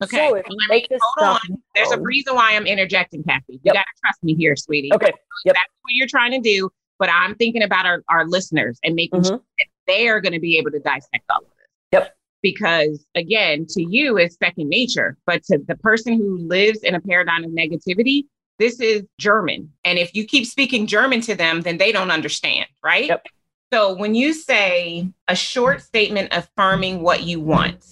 Okay. 0.04 0.30
So 0.30 0.34
me 0.70 0.88
hold 1.18 1.38
on. 1.52 1.58
There's 1.74 1.92
a 1.92 2.00
reason 2.00 2.36
why 2.36 2.52
I'm 2.56 2.68
interjecting, 2.68 3.24
Kathy. 3.24 3.54
You 3.54 3.60
Yep. 3.64 3.74
got 3.76 3.82
to 3.84 4.02
trust 4.04 4.24
me 4.24 4.36
here, 4.36 4.56
sweetie. 4.56 4.92
Okay. 4.94 5.12
Yep. 5.46 5.56
That's 5.56 5.72
what 5.82 5.94
you're 5.94 6.08
trying 6.08 6.32
to 6.32 6.42
do. 6.42 6.70
But 7.00 7.10
I'm 7.10 7.34
thinking 7.36 7.64
about 7.64 7.86
our, 7.86 8.04
our 8.10 8.26
listeners 8.28 8.78
and 8.84 8.94
making 8.94 9.22
Mhm. 9.22 9.28
sure 9.28 9.38
that 9.58 9.68
they 9.88 10.08
are 10.10 10.20
going 10.22 10.34
to 10.34 10.40
be 10.40 10.58
able 10.58 10.72
to 10.72 10.80
dissect 10.80 11.24
all 11.30 11.40
of 11.40 11.46
this. 11.58 11.68
Yep. 11.94 12.16
Because 12.42 13.06
again, 13.16 13.66
to 13.70 13.82
you, 13.84 14.18
it's 14.18 14.38
second 14.38 14.70
nature. 14.70 15.18
But 15.26 15.44
to 15.46 15.58
the 15.66 15.76
person 15.78 16.14
who 16.14 16.38
lives 16.38 16.80
in 16.84 16.94
a 16.94 17.00
paradigm 17.02 17.44
of 17.44 17.52
negativity, 17.52 18.26
this 18.60 18.80
is 18.80 19.04
German. 19.20 19.72
And 19.84 20.00
if 20.00 20.14
you 20.16 20.26
keep 20.26 20.46
speaking 20.46 20.88
German 20.88 21.22
to 21.22 21.36
them, 21.36 21.62
then 21.62 21.78
they 21.78 21.92
don't 21.92 22.12
understand, 22.12 22.68
right? 22.84 23.08
Yep. 23.08 23.26
So 23.74 23.96
when 23.96 24.16
you 24.16 24.34
say 24.34 25.10
a 25.28 25.36
short 25.36 25.82
statement 25.82 26.30
affirming 26.32 27.02
what 27.02 27.24
you 27.24 27.40
want, 27.40 27.84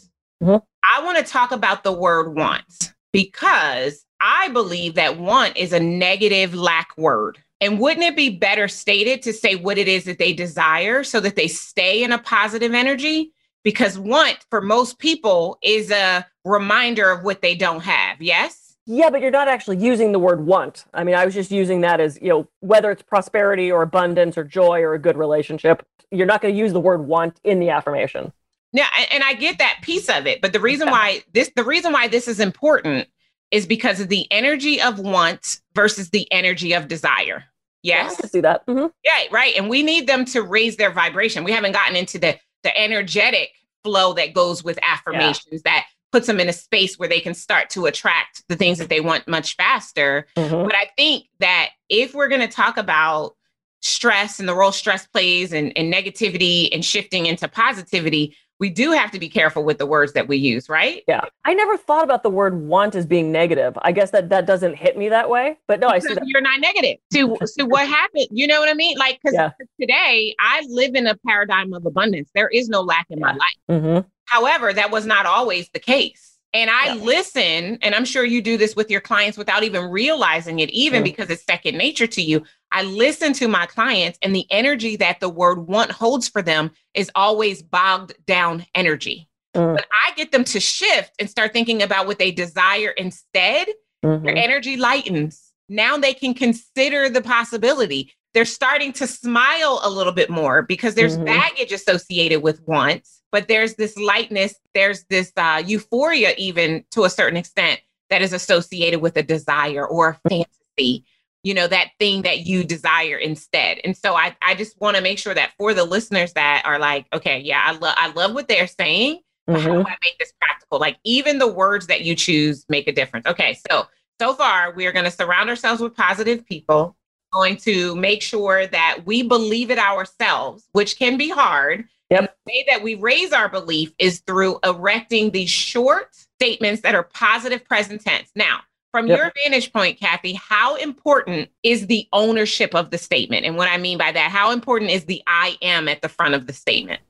Mhm. 0.42 0.62
I 0.94 1.04
want 1.04 1.18
to 1.18 1.24
talk 1.24 1.52
about 1.52 1.84
the 1.84 1.92
word 1.92 2.36
want 2.36 2.94
because 3.12 4.06
I 4.22 4.50
believe 4.50 4.96
that 4.96 5.18
want 5.18 5.58
is 5.58 5.74
a 5.74 5.80
negative 5.80 6.54
lack 6.54 6.98
word. 6.98 7.40
And 7.62 7.80
wouldn't 7.80 8.06
it 8.06 8.16
be 8.16 8.30
better 8.30 8.68
stated 8.68 9.22
to 9.24 9.34
say 9.34 9.56
what 9.56 9.78
it 9.78 9.88
is 9.88 10.04
that 10.06 10.18
they 10.20 10.34
desire 10.34 11.04
so 11.04 11.20
that 11.22 11.36
they 11.36 11.48
stay 11.48 12.04
in 12.04 12.12
a 12.12 12.18
positive 12.18 12.74
energy? 12.74 13.32
Because 13.64 13.98
want 13.98 14.38
for 14.50 14.62
most 14.62 15.00
people 15.00 15.58
is 15.62 15.90
a 15.90 16.26
reminder 16.44 17.10
of 17.10 17.24
what 17.24 17.42
they 17.42 17.56
don't 17.56 17.82
have. 17.82 18.22
Yes? 18.22 18.63
Yeah, 18.86 19.10
but 19.10 19.22
you're 19.22 19.32
not 19.32 19.48
actually 19.48 19.78
using 19.78 20.12
the 20.12 20.20
word 20.20 20.46
want. 20.46 20.86
I 20.94 21.04
mean, 21.04 21.16
I 21.16 21.24
was 21.26 21.34
just 21.34 21.52
using 21.52 21.82
that 21.82 22.02
as, 22.02 22.20
you 22.22 22.30
know, 22.30 22.48
whether 22.60 22.92
it's 22.92 23.02
prosperity 23.02 23.72
or 23.72 23.82
abundance 23.82 24.38
or 24.38 24.44
joy 24.44 24.82
or 24.82 24.94
a 24.94 25.00
good 25.00 25.18
relationship, 25.18 25.86
you're 26.12 26.28
not 26.28 26.42
going 26.42 26.54
to 26.54 26.60
use 26.60 26.74
the 26.74 26.80
word 26.82 27.08
want 27.08 27.40
in 27.44 27.60
the 27.60 27.70
affirmation. 27.70 28.34
Yeah, 28.74 28.88
and 29.12 29.24
I 29.24 29.34
get 29.36 29.60
that 29.60 29.80
piece 29.84 30.10
of 30.10 30.26
it, 30.26 30.42
but 30.42 30.52
the 30.52 30.60
reason 30.60 30.90
why 30.90 31.24
this 31.32 31.52
the 31.56 31.64
reason 31.64 31.94
why 31.94 32.08
this 32.08 32.28
is 32.28 32.40
important 32.40 33.08
is 33.52 33.68
because 33.68 34.00
of 34.00 34.10
the 34.10 34.26
energy 34.32 34.82
of 34.82 34.98
want 34.98 35.62
versus 35.76 36.10
the 36.10 36.30
energy 36.32 36.74
of 36.74 36.88
desire. 36.88 37.44
Yeah, 37.84 37.98
I 38.00 38.04
Yes. 38.06 38.16
can 38.20 38.30
see 38.30 38.42
that. 38.42 38.66
Mhm. 38.66 38.92
Yeah, 39.06 39.26
right. 39.32 39.56
And 39.56 39.70
we 39.70 39.84
need 39.84 40.08
them 40.08 40.26
to 40.26 40.42
raise 40.42 40.76
their 40.76 40.90
vibration. 40.90 41.44
We 41.44 41.52
haven't 41.52 41.74
gotten 41.74 41.96
into 41.96 42.18
the 42.18 42.38
the 42.64 42.76
energetic 42.76 43.52
flow 43.84 44.14
that 44.14 44.34
goes 44.34 44.64
with 44.64 44.80
affirmations 44.82 45.62
that 45.64 45.86
puts 46.14 46.28
them 46.28 46.40
in 46.40 46.48
a 46.48 46.54
space 46.54 47.00
where 47.00 47.10
they 47.10 47.20
can 47.20 47.34
start 47.34 47.72
to 47.72 47.88
attract 47.88 48.44
the 48.48 48.56
things 48.56 48.78
that 48.78 48.88
they 48.88 49.02
want 49.02 49.28
much 49.28 49.56
faster. 49.56 50.28
Mhm. 50.38 50.64
But 50.64 50.76
I 50.76 50.88
think 50.96 51.26
that 51.40 51.70
if 51.90 52.14
we're 52.14 52.28
going 52.28 52.40
to 52.42 52.48
talk 52.48 52.78
about 52.78 53.36
stress 53.82 54.40
and 54.40 54.48
the 54.48 54.54
role 54.56 54.72
stress 54.72 55.08
plays 55.08 55.52
and, 55.52 55.76
and 55.76 55.92
negativity 55.92 56.70
and 56.72 56.86
shifting 56.86 57.26
into 57.26 57.48
positivity, 57.48 58.38
we 58.60 58.70
do 58.70 58.92
have 58.92 59.10
to 59.10 59.20
be 59.20 59.28
careful 59.28 59.64
with 59.64 59.80
the 59.80 59.88
words 59.88 60.14
that 60.14 60.28
we 60.28 60.38
use, 60.38 60.70
right? 60.70 61.02
Yeah. 61.08 61.22
I 61.46 61.56
never 61.56 61.78
thought 61.78 62.04
about 62.04 62.22
the 62.22 62.30
word 62.30 62.62
want 62.62 62.94
as 62.94 63.08
being 63.08 63.32
negative. 63.32 63.76
I 63.82 63.92
guess 63.92 64.12
that 64.12 64.30
that 64.30 64.46
doesn't 64.46 64.76
hit 64.76 64.96
me 64.96 65.10
that 65.10 65.32
way. 65.32 65.58
But 65.68 65.80
no, 65.80 65.90
because 65.92 66.06
I 66.06 66.08
see 66.10 66.14
that. 66.14 66.24
You're 66.28 66.42
not 66.42 66.60
negative. 66.62 66.98
So, 67.12 67.36
so 67.46 67.66
what 67.74 67.88
happened? 67.88 68.28
You 68.32 68.46
know 68.46 68.60
what 68.60 68.70
I 68.70 68.76
mean? 68.76 68.98
Like, 69.00 69.20
because 69.22 69.34
Yeah. 69.34 69.50
today 69.82 70.36
I 70.40 70.64
live 70.70 70.94
in 70.94 71.08
a 71.08 71.18
paradigm 71.28 71.74
of 71.74 71.88
abundance. 71.88 72.30
There 72.36 72.50
is 72.50 72.70
no 72.70 72.82
lack 72.82 73.08
in 73.10 73.20
my 73.20 73.32
life. 73.34 73.60
Mhm. 73.82 74.06
However, 74.26 74.74
that 74.74 74.92
was 74.92 75.06
not 75.06 75.26
always 75.26 75.70
the 75.74 75.80
case. 75.80 76.32
And 76.56 76.70
I 76.70 76.88
Yeah. 76.88 76.94
listen, 76.96 77.80
and 77.82 77.96
I'm 77.96 78.06
sure 78.06 78.24
you 78.24 78.40
do 78.42 78.58
this 78.58 78.76
with 78.76 78.92
your 78.92 79.02
clients 79.02 79.38
without 79.40 79.64
even 79.64 79.86
realizing 79.86 80.60
it, 80.60 80.70
even 80.70 81.02
Mm. 81.02 81.06
because 81.06 81.30
it's 81.32 81.44
second 81.44 81.78
nature 81.78 82.06
to 82.06 82.22
you. 82.22 82.44
I 82.72 82.84
listen 82.84 83.34
to 83.34 83.48
my 83.48 83.66
clients, 83.66 84.20
and 84.22 84.36
the 84.36 84.46
energy 84.52 84.96
that 84.98 85.20
the 85.20 85.30
word 85.30 85.68
want 85.68 85.92
holds 85.92 86.28
for 86.28 86.44
them 86.44 86.72
is 86.94 87.10
always 87.16 87.64
bogged 87.64 88.14
down 88.28 88.66
energy. 88.76 89.28
Mm. 89.56 89.76
When 89.76 89.84
I 90.08 90.12
get 90.16 90.32
them 90.32 90.44
to 90.46 90.60
shift 90.60 91.14
and 91.18 91.28
start 91.30 91.54
thinking 91.54 91.82
about 91.82 92.06
what 92.06 92.20
they 92.20 92.32
desire 92.32 92.92
instead, 92.92 93.70
their 94.04 94.20
Mhm. 94.20 94.38
energy 94.38 94.78
lightens. 94.78 95.54
Now 95.70 95.98
they 95.98 96.14
can 96.14 96.34
consider 96.36 97.10
the 97.10 97.22
possibility. 97.22 98.14
They're 98.34 98.46
starting 98.46 98.94
to 98.94 99.08
smile 99.08 99.80
a 99.84 99.90
little 99.90 100.14
bit 100.14 100.30
more 100.30 100.62
because 100.62 100.94
there's 100.94 101.18
Mhm. 101.18 101.26
baggage 101.26 101.72
associated 101.72 102.42
with 102.42 102.62
wants, 102.68 103.22
but 103.34 103.48
there's 103.48 103.74
this 103.74 103.98
lightness, 103.98 104.54
there's 104.76 105.06
this 105.06 105.34
uh, 105.36 105.62
euphoria, 105.66 106.36
even 106.38 106.86
to 106.92 107.04
a 107.04 107.10
certain 107.10 107.36
extent, 107.36 107.82
that 108.12 108.22
is 108.22 108.32
associated 108.32 109.02
with 109.02 109.18
a 109.18 109.24
desire 109.24 109.88
or 109.88 110.10
a 110.10 110.30
fantasy, 110.30 111.04
you 111.42 111.56
know, 111.56 111.68
that 111.68 111.90
thing 112.00 112.22
that 112.22 112.42
you 112.42 112.64
desire 112.64 113.18
instead. 113.18 113.80
And 113.84 113.98
so 113.98 114.14
I, 114.14 114.36
I 114.46 114.54
just 114.54 114.80
want 114.80 114.98
to 114.98 115.02
make 115.02 115.18
sure 115.18 115.34
that 115.34 115.54
for 115.58 115.74
the 115.74 115.84
listeners 115.84 116.34
that 116.34 116.62
are 116.64 116.78
like, 116.78 117.08
okay, 117.12 117.40
yeah, 117.40 117.64
I 117.66 117.72
love 117.72 117.96
I 117.98 118.12
love 118.12 118.36
what 118.36 118.48
they're 118.48 118.68
saying, 118.68 119.22
but 119.48 119.60
how 119.62 119.74
do 119.74 119.82
I 119.82 119.98
make 120.04 120.20
this 120.20 120.32
practical? 120.40 120.78
Like 120.78 120.98
even 121.04 121.40
the 121.40 121.52
words 121.52 121.88
that 121.88 122.02
you 122.02 122.16
choose 122.16 122.66
make 122.70 122.88
a 122.88 122.92
difference. 122.92 123.26
Okay, 123.26 123.58
so 123.68 123.88
so 124.22 124.36
far 124.36 124.74
we 124.76 124.86
are 124.86 124.92
going 124.92 125.06
to 125.06 125.12
surround 125.12 125.50
ourselves 125.50 125.82
with 125.82 125.96
positive 125.96 126.46
people. 126.46 126.96
Going 127.34 127.58
to 127.58 127.96
make 127.96 128.22
sure 128.22 128.68
that 128.68 129.00
we 129.06 129.24
believe 129.24 129.72
it 129.72 129.80
ourselves, 129.80 130.68
which 130.74 131.00
can 131.00 131.18
be 131.18 131.30
hard. 131.30 131.86
Yep. 132.14 132.36
The 132.46 132.52
way 132.52 132.66
that 132.70 132.84
we 132.84 132.96
raise 132.96 133.34
our 133.34 133.50
belief 133.50 133.94
is 134.00 134.20
through 134.22 134.60
erecting 134.64 135.32
these 135.32 135.50
short 135.50 136.16
statements 136.40 136.82
that 136.82 136.96
are 136.96 137.04
positive 137.04 137.64
present 137.66 138.02
tense. 138.04 138.30
Now, 138.36 138.62
from 138.92 139.08
Yep. 139.08 139.18
your 139.18 139.32
vantage 139.44 139.74
point, 139.74 140.00
Kathy, 140.00 140.34
how 140.34 140.76
important 140.76 141.50
is 141.64 141.88
the 141.88 142.08
ownership 142.14 142.76
of 142.76 142.92
the 142.92 142.98
statement? 142.98 143.46
And 143.46 143.58
what 143.58 143.68
I 143.70 143.78
mean 143.78 143.98
by 143.98 144.12
that, 144.12 144.32
how 144.32 144.52
important 144.52 144.92
is 144.92 145.06
the 145.06 145.22
I 145.28 145.58
am 145.62 145.88
at 145.88 146.02
the 146.02 146.10
front 146.10 146.36
of 146.36 146.46
the 146.48 146.54
statement? 146.54 147.02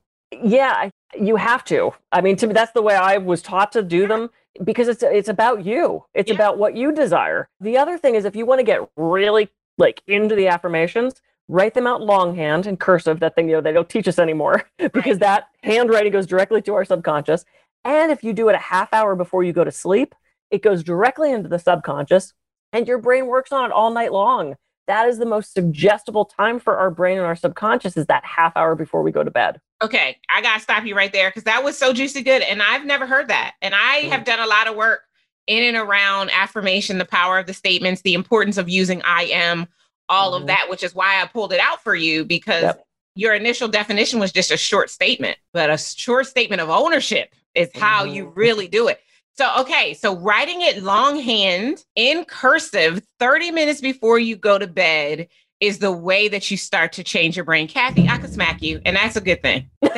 Yeah, 0.44 0.90
you 1.20 1.36
have 1.36 1.64
to. 1.66 1.94
I 2.12 2.22
mean, 2.22 2.38
to 2.38 2.48
me, 2.48 2.54
that's 2.54 2.72
the 2.72 2.82
way 2.82 2.96
I 2.96 3.18
was 3.18 3.42
taught 3.42 3.72
to 3.74 3.84
do 3.84 4.08
them 4.08 4.30
because 4.64 4.88
it's 4.88 5.04
it's 5.04 5.30
about 5.30 5.66
you. 5.66 6.06
It's 6.14 6.30
Yeah. 6.30 6.36
about 6.36 6.58
what 6.58 6.76
you 6.76 6.92
desire. 6.92 7.50
The 7.60 7.78
other 7.78 7.98
thing 7.98 8.16
is, 8.16 8.26
if 8.26 8.36
you 8.36 8.46
want 8.46 8.60
to 8.60 8.64
get 8.64 8.82
really 8.96 9.50
like 9.78 10.02
into 10.08 10.36
the 10.36 10.48
affirmations, 10.48 11.22
write 11.48 11.74
them 11.74 11.88
out 11.88 12.02
longhand 12.02 12.66
and 12.66 12.80
cursive. 12.80 13.20
That 13.20 13.36
thing, 13.36 13.50
you 13.50 13.56
know, 13.56 13.62
they 13.62 13.72
don't 13.72 13.90
teach 13.90 14.08
us 14.08 14.20
anymore 14.20 14.64
because 14.78 15.20
that 15.20 15.48
handwriting 15.64 16.12
goes 16.12 16.26
directly 16.26 16.62
to 16.64 16.74
our 16.74 16.86
subconscious. 16.86 17.46
And 17.86 18.12
if 18.12 18.24
you 18.24 18.34
do 18.34 18.50
it 18.50 18.56
a 18.56 18.60
half 18.60 18.94
hour 18.94 19.16
before 19.16 19.44
you 19.44 19.54
go 19.54 19.64
to 19.64 19.72
sleep, 19.72 20.16
it 20.52 20.62
goes 20.62 20.84
directly 20.84 21.32
into 21.32 21.50
the 21.50 21.60
subconscious, 21.60 22.34
and 22.72 22.88
your 22.88 22.98
brain 22.98 23.28
works 23.28 23.52
on 23.52 23.66
it 23.66 23.72
all 23.72 23.92
night 23.92 24.14
long. 24.14 24.56
That 24.88 25.08
is 25.08 25.18
the 25.18 25.26
most 25.26 25.54
suggestible 25.54 26.26
time 26.26 26.60
for 26.60 26.78
our 26.78 26.92
brain 26.92 27.18
and 27.18 27.26
our 27.26 27.36
subconscious 27.36 27.98
is 27.98 28.06
that 28.08 28.24
half 28.26 28.56
hour 28.56 28.76
before 28.76 29.02
we 29.02 29.12
go 29.12 29.24
to 29.24 29.32
bed. 29.32 29.60
Okay, 29.82 30.18
I 30.30 30.42
gotta 30.42 30.60
stop 30.62 30.86
you 30.86 30.96
right 30.96 31.12
there 31.12 31.30
because 31.30 31.44
that 31.44 31.64
was 31.64 31.78
so 31.78 31.94
juicy 31.94 32.22
good, 32.22 32.42
and 32.42 32.62
I've 32.62 32.86
never 32.86 33.06
heard 33.06 33.30
that. 33.30 33.56
And 33.62 33.74
I 33.74 34.04
Mm. 34.04 34.10
have 34.12 34.24
done 34.26 34.40
a 34.40 34.48
lot 34.48 34.68
of 34.68 34.76
work 34.76 35.02
in 35.48 35.64
and 35.64 35.76
around 35.76 36.32
affirmation, 36.32 36.98
the 36.98 37.06
power 37.06 37.38
of 37.38 37.48
the 37.48 37.54
statements, 37.54 38.02
the 38.02 38.14
importance 38.14 38.58
of 38.58 38.70
using 38.70 39.02
I 39.04 39.24
am, 39.24 39.68
all 40.10 40.34
Mhm. 40.34 40.42
of 40.42 40.48
that, 40.48 40.70
which 40.70 40.84
is 40.84 40.94
why 40.94 41.22
I 41.22 41.26
pulled 41.26 41.54
it 41.54 41.60
out 41.60 41.84
for 41.84 41.96
you 41.96 42.26
because 42.26 42.64
Yep. 42.64 42.86
your 43.16 43.34
initial 43.34 43.68
definition 43.68 44.20
was 44.20 44.32
just 44.32 44.52
a 44.52 44.58
short 44.58 44.90
statement, 44.90 45.38
but 45.54 45.70
a 45.70 45.78
short 45.78 46.28
statement 46.28 46.62
of 46.62 46.70
ownership 46.70 47.34
is 47.56 47.70
how 47.76 48.04
you 48.04 48.26
Mhm. 48.26 48.32
really 48.36 48.68
do 48.68 48.88
it. 48.88 49.02
So, 49.36 49.52
okay, 49.62 49.94
so 49.96 50.16
writing 50.16 50.62
it 50.62 50.84
longhand 50.84 51.84
in 51.96 52.26
cursive 52.26 53.02
30 53.20 53.50
minutes 53.52 53.82
before 53.82 54.20
you 54.20 54.36
go 54.36 54.60
to 54.60 54.68
bed 54.68 55.28
is 55.60 55.80
the 55.80 55.92
way 55.92 56.28
that 56.28 56.52
you 56.52 56.58
start 56.58 56.92
to 56.94 57.04
change 57.04 57.36
your 57.36 57.46
brain. 57.46 57.68
Kathy, 57.68 58.08
I 58.08 58.18
could 58.18 58.32
smack 58.34 58.62
you, 58.62 58.82
and 58.86 58.96
that's 58.96 59.16
a 59.16 59.22
good 59.22 59.42
thing. 59.42 59.70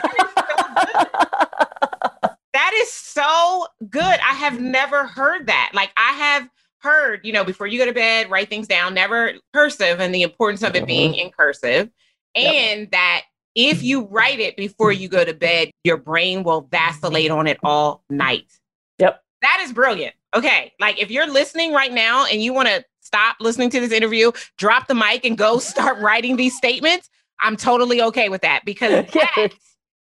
That 2.54 2.72
is 2.76 2.92
so 2.92 3.68
good. 3.90 4.02
I 4.22 4.34
have 4.34 4.62
never 4.62 5.06
heard 5.06 5.48
that. 5.48 5.72
Like 5.74 5.92
I 5.98 6.14
have 6.14 6.50
heard, 6.86 7.22
you 7.24 7.34
know, 7.34 7.44
before 7.44 7.68
you 7.68 7.78
go 7.78 7.86
to 7.86 7.94
bed, 7.94 8.30
write 8.30 8.50
things 8.50 8.68
down, 8.68 8.94
never 8.94 9.34
cursive, 9.54 10.00
and 10.00 10.16
the 10.16 10.22
importance 10.22 10.64
of 10.64 10.76
it 10.76 10.80
mm-hmm. 10.80 10.86
being 10.86 11.16
in 11.16 11.32
cursive. 11.32 11.90
Yep. 12.36 12.54
And 12.54 12.92
that 12.92 13.24
if 13.56 13.82
you 13.84 14.06
write 14.06 14.40
it 14.40 14.56
before 14.56 14.92
you 14.92 15.08
go 15.08 15.26
to 15.26 15.34
bed, 15.34 15.72
your 15.84 15.98
brain 15.98 16.44
will 16.44 16.62
vacillate 16.72 17.32
on 17.32 17.48
it 17.48 17.58
all 17.64 18.04
night. 18.10 18.52
Yep. 19.00 19.22
That 19.42 19.60
is 19.64 19.74
brilliant. 19.74 20.16
Okay. 20.36 20.74
Like 20.80 21.02
if 21.02 21.10
you're 21.10 21.28
listening 21.28 21.74
right 21.74 21.94
now 21.94 22.26
and 22.26 22.42
you 22.42 22.54
want 22.54 22.68
to 22.68 22.84
stop 23.02 23.38
listening 23.40 23.70
to 23.72 23.80
this 23.80 23.92
interview, 23.92 24.32
drop 24.58 24.88
the 24.88 24.96
mic 24.96 25.26
and 25.26 25.38
go 25.38 25.60
start 25.60 26.00
writing 26.00 26.36
these 26.36 26.56
statements, 26.56 27.10
I'm 27.40 27.56
totally 27.56 28.02
okay 28.02 28.30
with 28.30 28.42
that 28.42 28.64
because 28.66 29.06
that 29.14 29.50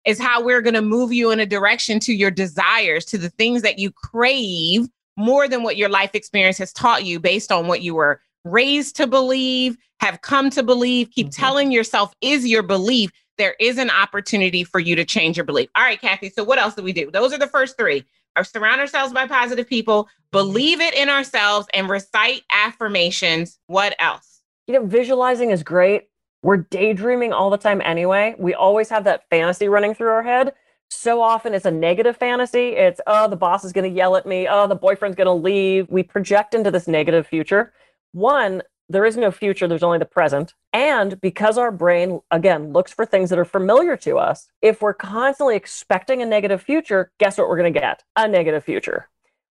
is 0.04 0.20
how 0.20 0.42
we're 0.42 0.62
going 0.62 0.74
to 0.74 0.82
move 0.82 1.12
you 1.12 1.30
in 1.30 1.40
a 1.40 1.46
direction 1.46 2.00
to 2.00 2.14
your 2.14 2.30
desires, 2.30 3.04
to 3.06 3.18
the 3.18 3.30
things 3.30 3.62
that 3.62 3.78
you 3.78 3.90
crave 3.90 4.88
more 5.16 5.48
than 5.48 5.62
what 5.62 5.76
your 5.76 5.88
life 5.88 6.14
experience 6.14 6.58
has 6.58 6.72
taught 6.72 7.04
you 7.04 7.18
based 7.20 7.50
on 7.52 7.66
what 7.66 7.82
you 7.82 7.94
were 7.94 8.20
raised 8.44 8.96
to 8.96 9.06
believe, 9.06 9.76
have 10.00 10.20
come 10.20 10.50
to 10.50 10.62
believe, 10.62 11.10
keep 11.10 11.28
Mhm. 11.28 11.36
telling 11.36 11.72
yourself 11.72 12.12
is 12.20 12.46
your 12.46 12.62
belief. 12.62 13.10
There 13.38 13.56
is 13.60 13.78
an 13.78 13.90
opportunity 13.90 14.64
for 14.64 14.78
you 14.78 14.94
to 14.96 15.04
change 15.04 15.36
your 15.36 15.44
belief. 15.44 15.68
All 15.74 15.82
right, 15.82 16.00
Kathy. 16.00 16.30
So, 16.30 16.44
what 16.44 16.58
else 16.58 16.74
do 16.74 16.82
we 16.82 16.92
do? 16.92 17.10
Those 17.10 17.32
are 17.32 17.38
the 17.38 17.48
first 17.48 17.76
three. 17.76 18.04
Or 18.36 18.44
surround 18.44 18.80
ourselves 18.82 19.14
by 19.14 19.26
positive 19.26 19.66
people, 19.66 20.08
believe 20.30 20.80
it 20.80 20.92
in 20.94 21.08
ourselves, 21.08 21.66
and 21.72 21.88
recite 21.88 22.42
affirmations. 22.52 23.58
What 23.66 23.94
else? 23.98 24.42
you 24.68 24.74
know, 24.74 24.84
visualizing 24.84 25.50
is 25.50 25.62
great. 25.62 26.08
We're 26.42 26.56
daydreaming 26.56 27.32
all 27.32 27.50
the 27.50 27.56
time 27.56 27.80
anyway. 27.84 28.34
We 28.36 28.52
always 28.52 28.88
have 28.88 29.04
that 29.04 29.22
fantasy 29.30 29.68
running 29.68 29.94
through 29.94 30.08
our 30.08 30.24
head. 30.24 30.54
So 30.90 31.20
often 31.20 31.54
it's 31.54 31.66
a 31.66 31.70
negative 31.70 32.16
fantasy. 32.16 32.70
It's, 32.70 33.00
oh, 33.06 33.28
the 33.28 33.36
boss 33.36 33.64
is 33.64 33.72
going 33.72 33.90
to 33.90 33.96
yell 33.96 34.16
at 34.16 34.26
me. 34.26 34.46
Oh, 34.48 34.66
the 34.66 34.74
boyfriend's 34.74 35.16
going 35.16 35.26
to 35.26 35.32
leave. 35.32 35.88
We 35.90 36.02
project 36.02 36.54
into 36.54 36.70
this 36.70 36.88
negative 36.88 37.26
future. 37.26 37.72
One, 38.12 38.62
there 38.88 39.04
is 39.04 39.16
no 39.16 39.32
future, 39.32 39.66
there's 39.66 39.82
only 39.82 39.98
the 39.98 40.04
present. 40.04 40.54
And 40.72 41.20
because 41.20 41.58
our 41.58 41.72
brain, 41.72 42.20
again, 42.30 42.72
looks 42.72 42.92
for 42.92 43.04
things 43.04 43.30
that 43.30 43.38
are 43.38 43.44
familiar 43.44 43.96
to 43.98 44.16
us, 44.18 44.48
if 44.62 44.80
we're 44.80 44.94
constantly 44.94 45.56
expecting 45.56 46.22
a 46.22 46.26
negative 46.26 46.62
future, 46.62 47.10
guess 47.18 47.36
what 47.36 47.48
we're 47.48 47.58
going 47.58 47.72
to 47.74 47.80
get? 47.80 48.04
A 48.14 48.28
negative 48.28 48.62
future. 48.64 49.08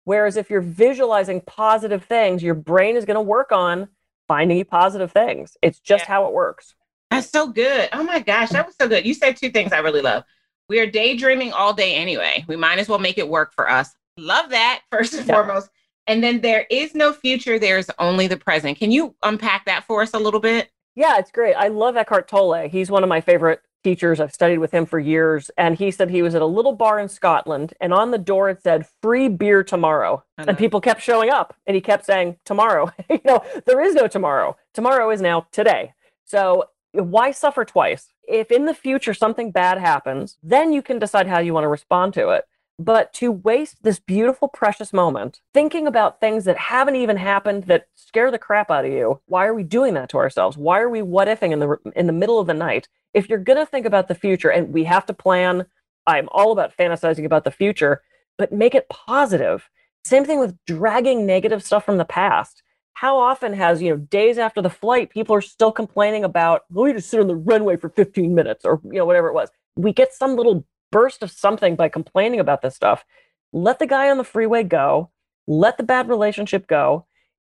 Whereas 0.04 0.36
if 0.36 0.48
you're 0.48 0.60
visualizing 0.60 1.40
positive 1.40 2.04
things, 2.04 2.42
your 2.42 2.54
brain 2.54 2.96
is 2.96 3.04
going 3.04 3.16
to 3.16 3.20
work 3.20 3.50
on 3.50 3.88
finding 4.28 4.58
you 4.58 4.64
positive 4.64 5.10
things. 5.10 5.56
It's 5.60 5.80
just 5.80 6.04
Yeah. 6.04 6.08
how 6.08 6.26
it 6.26 6.32
works. 6.32 6.76
That's 7.10 7.28
so 7.28 7.48
good. 7.48 7.88
Oh 7.92 8.04
my 8.04 8.20
gosh, 8.20 8.50
that 8.50 8.66
was 8.66 8.76
so 8.80 8.88
good. 8.88 9.04
You 9.04 9.14
said 9.14 9.36
two 9.36 9.50
things 9.50 9.72
I 9.72 9.78
really 9.78 10.02
love. 10.02 10.22
We 10.68 10.80
are 10.80 10.86
daydreaming 10.86 11.52
all 11.52 11.72
day 11.72 11.94
anyway. 11.94 12.44
We 12.48 12.56
might 12.56 12.78
as 12.78 12.88
well 12.88 12.98
make 12.98 13.18
it 13.18 13.28
work 13.28 13.52
for 13.54 13.70
us. 13.70 13.94
Love 14.18 14.50
that, 14.50 14.82
first 14.90 15.14
and 15.14 15.26
Yeah. 15.26 15.34
foremost. 15.34 15.70
And 16.08 16.22
then 16.22 16.40
there 16.40 16.66
is 16.70 16.94
no 16.94 17.12
future, 17.12 17.58
there's 17.58 17.90
only 17.98 18.26
the 18.26 18.36
present. 18.36 18.78
Can 18.78 18.90
you 18.90 19.14
unpack 19.22 19.64
that 19.66 19.84
for 19.84 20.02
us 20.02 20.14
a 20.14 20.18
little 20.18 20.40
bit? 20.40 20.70
Yeah, 20.94 21.18
it's 21.18 21.30
great. 21.30 21.54
I 21.54 21.68
love 21.68 21.96
Eckhart 21.96 22.26
Tolle. 22.28 22.68
He's 22.68 22.90
one 22.90 23.02
of 23.02 23.08
my 23.08 23.20
favorite 23.20 23.60
teachers. 23.84 24.18
I've 24.18 24.32
studied 24.32 24.58
with 24.58 24.72
him 24.72 24.86
for 24.86 24.98
years. 24.98 25.50
And 25.58 25.76
he 25.76 25.90
said 25.90 26.10
he 26.10 26.22
was 26.22 26.34
at 26.34 26.42
a 26.42 26.46
little 26.46 26.72
bar 26.72 26.98
in 26.98 27.08
Scotland, 27.08 27.74
and 27.80 27.92
on 27.92 28.10
the 28.10 28.18
door 28.18 28.48
it 28.48 28.62
said 28.62 28.86
free 29.02 29.28
beer 29.28 29.62
tomorrow. 29.62 30.24
And 30.38 30.56
people 30.58 30.80
kept 30.80 31.02
showing 31.02 31.30
up, 31.30 31.54
and 31.66 31.74
he 31.74 31.80
kept 31.80 32.04
saying, 32.06 32.38
Tomorrow. 32.44 32.90
you 33.10 33.20
know, 33.24 33.44
there 33.66 33.80
is 33.80 33.94
no 33.94 34.08
tomorrow. 34.08 34.56
Tomorrow 34.74 35.10
is 35.10 35.20
now 35.20 35.46
today. 35.52 35.92
So 36.24 36.64
why 36.92 37.30
suffer 37.30 37.64
twice? 37.64 38.08
If 38.28 38.50
in 38.50 38.64
the 38.64 38.74
future 38.74 39.14
something 39.14 39.50
bad 39.50 39.78
happens, 39.78 40.38
then 40.42 40.72
you 40.72 40.82
can 40.82 40.98
decide 40.98 41.26
how 41.26 41.38
you 41.38 41.54
want 41.54 41.64
to 41.64 41.68
respond 41.68 42.14
to 42.14 42.30
it. 42.30 42.44
But 42.78 43.12
to 43.14 43.32
waste 43.32 43.82
this 43.82 43.98
beautiful, 43.98 44.48
precious 44.48 44.92
moment 44.92 45.40
thinking 45.54 45.86
about 45.86 46.20
things 46.20 46.44
that 46.44 46.58
haven't 46.58 46.96
even 46.96 47.16
happened 47.16 47.64
that 47.64 47.86
scare 47.94 48.30
the 48.30 48.38
crap 48.38 48.70
out 48.70 48.84
of 48.84 48.92
you, 48.92 49.20
why 49.26 49.46
are 49.46 49.54
we 49.54 49.62
doing 49.62 49.94
that 49.94 50.10
to 50.10 50.18
ourselves? 50.18 50.58
Why 50.58 50.80
are 50.80 50.90
we 50.90 51.00
what 51.00 51.28
ifing 51.28 51.52
in 51.52 51.60
the 51.60 51.76
in 51.94 52.06
the 52.06 52.12
middle 52.12 52.38
of 52.38 52.46
the 52.46 52.54
night? 52.54 52.88
If 53.14 53.30
you're 53.30 53.38
gonna 53.38 53.64
think 53.64 53.86
about 53.86 54.08
the 54.08 54.14
future, 54.14 54.50
and 54.50 54.74
we 54.74 54.84
have 54.84 55.06
to 55.06 55.14
plan, 55.14 55.64
I'm 56.06 56.28
all 56.32 56.52
about 56.52 56.76
fantasizing 56.76 57.24
about 57.24 57.44
the 57.44 57.50
future, 57.50 58.02
but 58.36 58.52
make 58.52 58.74
it 58.74 58.90
positive. 58.90 59.70
Same 60.04 60.26
thing 60.26 60.38
with 60.38 60.58
dragging 60.66 61.24
negative 61.24 61.62
stuff 61.64 61.84
from 61.84 61.96
the 61.96 62.04
past. 62.04 62.62
How 62.96 63.18
often 63.18 63.52
has, 63.52 63.82
you 63.82 63.90
know, 63.90 63.98
days 63.98 64.38
after 64.38 64.62
the 64.62 64.70
flight, 64.70 65.10
people 65.10 65.36
are 65.36 65.42
still 65.42 65.70
complaining 65.70 66.24
about, 66.24 66.62
oh, 66.62 66.76
well, 66.76 66.84
we 66.86 66.94
just 66.94 67.10
sit 67.10 67.20
on 67.20 67.26
the 67.26 67.36
runway 67.36 67.76
for 67.76 67.90
15 67.90 68.34
minutes 68.34 68.64
or, 68.64 68.80
you 68.84 68.94
know, 68.94 69.04
whatever 69.04 69.28
it 69.28 69.34
was. 69.34 69.50
We 69.76 69.92
get 69.92 70.14
some 70.14 70.34
little 70.34 70.64
burst 70.90 71.22
of 71.22 71.30
something 71.30 71.76
by 71.76 71.90
complaining 71.90 72.40
about 72.40 72.62
this 72.62 72.74
stuff, 72.74 73.04
let 73.52 73.80
the 73.80 73.86
guy 73.86 74.08
on 74.08 74.16
the 74.16 74.24
freeway 74.24 74.62
go, 74.62 75.10
let 75.46 75.76
the 75.76 75.82
bad 75.82 76.08
relationship 76.08 76.66
go. 76.66 77.04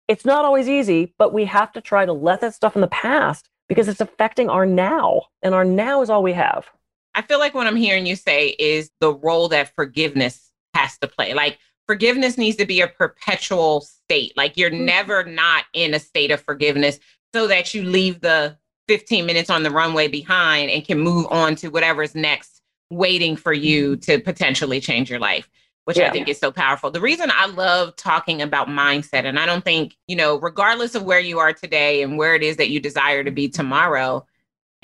It's 0.08 0.26
not 0.26 0.46
always 0.46 0.70
easy, 0.70 1.16
but 1.18 1.34
we 1.34 1.46
have 1.46 1.72
to 1.72 1.82
try 1.82 2.06
to 2.06 2.14
let 2.14 2.42
that 2.42 2.54
stuff 2.54 2.76
in 2.76 2.82
the 2.82 2.88
past 2.88 3.50
because 3.68 3.88
it's 3.88 4.02
affecting 4.02 4.48
our 4.48 4.68
now, 4.68 5.24
and 5.42 5.56
our 5.56 5.66
now 5.66 6.04
is 6.04 6.12
all 6.12 6.22
we 6.22 6.34
have. 6.34 6.68
I 7.16 7.24
feel 7.24 7.40
like 7.40 7.56
what 7.56 7.66
I'm 7.66 7.76
hearing 7.76 8.06
you 8.06 8.16
say 8.16 8.50
is 8.60 8.92
the 9.00 9.12
role 9.12 9.48
that 9.48 9.74
forgiveness 9.76 10.52
has 10.76 11.00
to 11.00 11.08
play. 11.08 11.34
Like 11.34 11.58
forgiveness 11.92 12.38
needs 12.38 12.56
to 12.56 12.66
be 12.66 12.80
a 12.80 12.88
perpetual 12.88 13.82
state. 13.82 14.32
Like 14.38 14.56
you're 14.56 14.72
mm-hmm. 14.72 14.86
never 14.86 15.26
not 15.26 15.66
in 15.74 15.94
a 15.94 16.00
state 16.00 16.32
of 16.32 16.40
forgiveness 16.40 17.00
so 17.34 17.48
that 17.48 17.74
you 17.74 17.84
leave 17.84 18.22
the 18.22 18.58
15 18.88 19.26
minutes 19.26 19.50
on 19.50 19.64
the 19.64 19.72
runway 19.72 20.08
behind 20.08 20.72
and 20.72 20.86
can 20.86 21.00
move 21.00 21.28
on 21.30 21.56
to 21.56 21.68
whatever's 21.68 22.16
next 22.16 22.62
waiting 22.90 23.36
for 23.36 23.52
you 23.52 23.98
mm-hmm. 23.98 24.00
to 24.00 24.20
potentially 24.20 24.80
change 24.80 25.10
your 25.10 25.20
life 25.20 25.50
which 25.86 25.98
yeah. 25.98 26.08
I 26.08 26.12
think 26.12 26.30
is 26.30 26.38
so 26.38 26.52
powerful. 26.52 26.92
The 26.92 27.02
reason 27.02 27.32
I 27.34 27.48
love 27.48 27.96
talking 27.96 28.42
about 28.44 28.68
mindset, 28.68 29.26
and 29.26 29.40
I 29.40 29.48
don't 29.48 29.66
think, 29.66 29.98
you 30.08 30.16
know, 30.16 30.40
regardless 30.40 30.94
of 30.94 31.02
where 31.02 31.20
you 31.20 31.40
are 31.40 31.54
today 31.54 32.04
and 32.04 32.20
where 32.20 32.36
it 32.36 32.44
is 32.44 32.58
that 32.58 32.70
you 32.70 32.80
desire 32.80 33.24
to 33.24 33.32
be 33.32 33.50
tomorrow, 33.50 34.24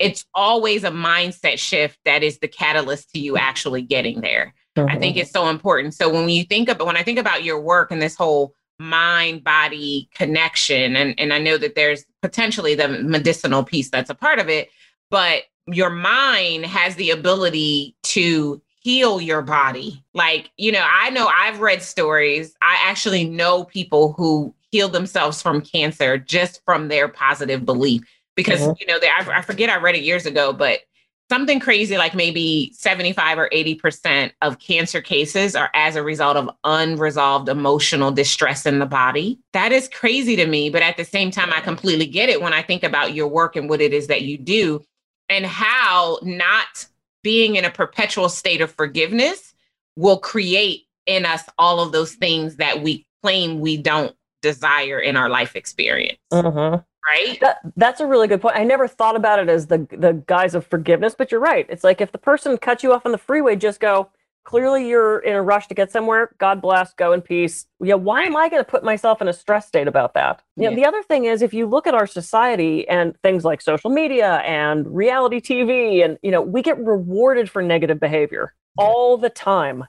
it's 0.00 0.24
always 0.34 0.82
a 0.82 0.90
mindset 0.90 1.60
shift 1.60 2.00
that 2.04 2.24
is 2.24 2.40
the 2.40 2.48
catalyst 2.48 3.12
to 3.12 3.20
you 3.20 3.36
actually 3.36 3.82
getting 3.82 4.20
there. 4.20 4.54
Mm-hmm. 4.86 4.96
I 4.96 4.98
think 4.98 5.16
it's 5.16 5.30
so 5.30 5.48
important. 5.48 5.94
So 5.94 6.12
when 6.12 6.28
you 6.28 6.44
think 6.44 6.68
about 6.68 6.86
when 6.86 6.96
I 6.96 7.02
think 7.02 7.18
about 7.18 7.44
your 7.44 7.60
work 7.60 7.90
and 7.90 8.00
this 8.00 8.16
whole 8.16 8.54
mind 8.80 9.42
body 9.42 10.08
connection 10.14 10.94
and 10.94 11.18
and 11.18 11.32
I 11.32 11.38
know 11.38 11.58
that 11.58 11.74
there's 11.74 12.04
potentially 12.22 12.74
the 12.74 12.88
medicinal 12.88 13.64
piece 13.64 13.90
that's 13.90 14.10
a 14.10 14.14
part 14.14 14.38
of 14.38 14.48
it, 14.48 14.70
but 15.10 15.44
your 15.66 15.90
mind 15.90 16.64
has 16.66 16.94
the 16.96 17.10
ability 17.10 17.94
to 18.02 18.62
heal 18.80 19.20
your 19.20 19.42
body. 19.42 20.02
Like, 20.14 20.50
you 20.56 20.72
know, 20.72 20.86
I 20.88 21.10
know 21.10 21.26
I've 21.26 21.60
read 21.60 21.82
stories. 21.82 22.54
I 22.62 22.78
actually 22.84 23.24
know 23.24 23.64
people 23.64 24.12
who 24.12 24.54
heal 24.70 24.88
themselves 24.88 25.42
from 25.42 25.60
cancer 25.60 26.18
just 26.18 26.62
from 26.64 26.88
their 26.88 27.08
positive 27.08 27.64
belief 27.64 28.02
because 28.34 28.60
mm-hmm. 28.60 28.72
you 28.80 28.86
know 28.86 29.00
they, 29.00 29.08
I, 29.08 29.38
I 29.38 29.42
forget 29.42 29.68
I 29.68 29.76
read 29.78 29.96
it 29.96 30.02
years 30.02 30.26
ago, 30.26 30.52
but 30.52 30.80
something 31.28 31.60
crazy 31.60 31.98
like 31.98 32.14
maybe 32.14 32.72
75 32.74 33.38
or 33.38 33.50
80% 33.50 34.32
of 34.42 34.58
cancer 34.58 35.00
cases 35.00 35.54
are 35.54 35.70
as 35.74 35.96
a 35.96 36.02
result 36.02 36.36
of 36.36 36.50
unresolved 36.64 37.48
emotional 37.48 38.10
distress 38.10 38.66
in 38.66 38.78
the 38.78 38.86
body. 38.86 39.38
That 39.52 39.72
is 39.72 39.88
crazy 39.88 40.36
to 40.36 40.46
me, 40.46 40.70
but 40.70 40.82
at 40.82 40.96
the 40.96 41.04
same 41.04 41.30
time 41.30 41.52
I 41.52 41.60
completely 41.60 42.06
get 42.06 42.28
it 42.28 42.40
when 42.40 42.52
I 42.52 42.62
think 42.62 42.82
about 42.82 43.14
your 43.14 43.28
work 43.28 43.56
and 43.56 43.68
what 43.68 43.80
it 43.80 43.92
is 43.92 44.06
that 44.06 44.22
you 44.22 44.38
do 44.38 44.82
and 45.28 45.44
how 45.44 46.18
not 46.22 46.86
being 47.22 47.56
in 47.56 47.64
a 47.64 47.70
perpetual 47.70 48.28
state 48.28 48.60
of 48.60 48.72
forgiveness 48.72 49.54
will 49.96 50.18
create 50.18 50.84
in 51.06 51.26
us 51.26 51.42
all 51.58 51.80
of 51.80 51.92
those 51.92 52.14
things 52.14 52.56
that 52.56 52.82
we 52.82 53.06
claim 53.22 53.60
we 53.60 53.76
don't 53.76 54.14
desire 54.40 55.00
in 55.00 55.16
our 55.16 55.28
life 55.28 55.56
experience. 55.56 56.18
Mm-hmm 56.32 56.76
right? 57.08 57.38
That, 57.40 57.58
that's 57.76 58.00
a 58.00 58.06
really 58.06 58.28
good 58.28 58.40
point. 58.40 58.56
I 58.56 58.64
never 58.64 58.86
thought 58.86 59.16
about 59.16 59.38
it 59.38 59.48
as 59.48 59.66
the 59.66 59.86
the 59.90 60.22
guise 60.26 60.54
of 60.54 60.66
forgiveness, 60.66 61.14
but 61.16 61.30
you're 61.30 61.40
right. 61.40 61.66
It's 61.68 61.84
like 61.84 62.00
if 62.00 62.12
the 62.12 62.18
person 62.18 62.56
cuts 62.58 62.82
you 62.82 62.92
off 62.92 63.06
on 63.06 63.12
the 63.12 63.18
freeway, 63.18 63.56
just 63.56 63.80
go. 63.80 64.10
Clearly, 64.44 64.88
you're 64.88 65.18
in 65.18 65.34
a 65.34 65.42
rush 65.42 65.66
to 65.66 65.74
get 65.74 65.92
somewhere. 65.92 66.30
God 66.38 66.62
bless. 66.62 66.94
Go 66.94 67.12
in 67.12 67.20
peace. 67.20 67.66
Yeah. 67.80 67.96
Why 67.96 68.22
am 68.22 68.34
I 68.34 68.48
going 68.48 68.64
to 68.64 68.70
put 68.70 68.82
myself 68.82 69.20
in 69.20 69.28
a 69.28 69.32
stress 69.34 69.66
state 69.68 69.86
about 69.86 70.14
that? 70.14 70.40
You 70.56 70.64
know, 70.64 70.70
yeah. 70.70 70.76
the 70.76 70.86
other 70.86 71.02
thing 71.02 71.26
is 71.26 71.42
if 71.42 71.52
you 71.52 71.66
look 71.66 71.86
at 71.86 71.92
our 71.92 72.06
society 72.06 72.88
and 72.88 73.14
things 73.20 73.44
like 73.44 73.60
social 73.60 73.90
media 73.90 74.36
and 74.46 74.86
reality 74.88 75.38
TV, 75.38 76.02
and 76.02 76.18
you 76.22 76.30
know, 76.30 76.40
we 76.40 76.62
get 76.62 76.78
rewarded 76.78 77.50
for 77.50 77.60
negative 77.60 78.00
behavior 78.00 78.54
all 78.78 79.18
the 79.18 79.28
time. 79.28 79.84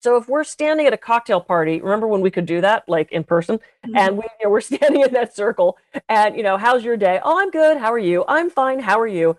So 0.00 0.16
if 0.16 0.28
we're 0.28 0.44
standing 0.44 0.86
at 0.86 0.92
a 0.92 0.98
cocktail 0.98 1.40
party, 1.40 1.80
remember 1.80 2.06
when 2.06 2.20
we 2.20 2.30
could 2.30 2.46
do 2.46 2.60
that, 2.60 2.88
like 2.88 3.10
in 3.10 3.24
person, 3.24 3.58
mm-hmm. 3.58 3.96
and 3.96 4.16
we 4.16 4.24
you 4.40 4.46
know, 4.46 4.50
we're 4.50 4.60
standing 4.72 5.02
in 5.02 5.12
that 5.12 5.34
circle, 5.34 5.76
and 6.08 6.36
you 6.36 6.42
know, 6.42 6.56
how's 6.56 6.84
your 6.84 6.96
day? 6.96 7.20
Oh, 7.22 7.38
I'm 7.40 7.50
good. 7.50 7.78
How 7.78 7.92
are 7.92 7.98
you? 7.98 8.24
I'm 8.28 8.50
fine. 8.50 8.78
How 8.78 9.00
are 9.00 9.08
you? 9.08 9.36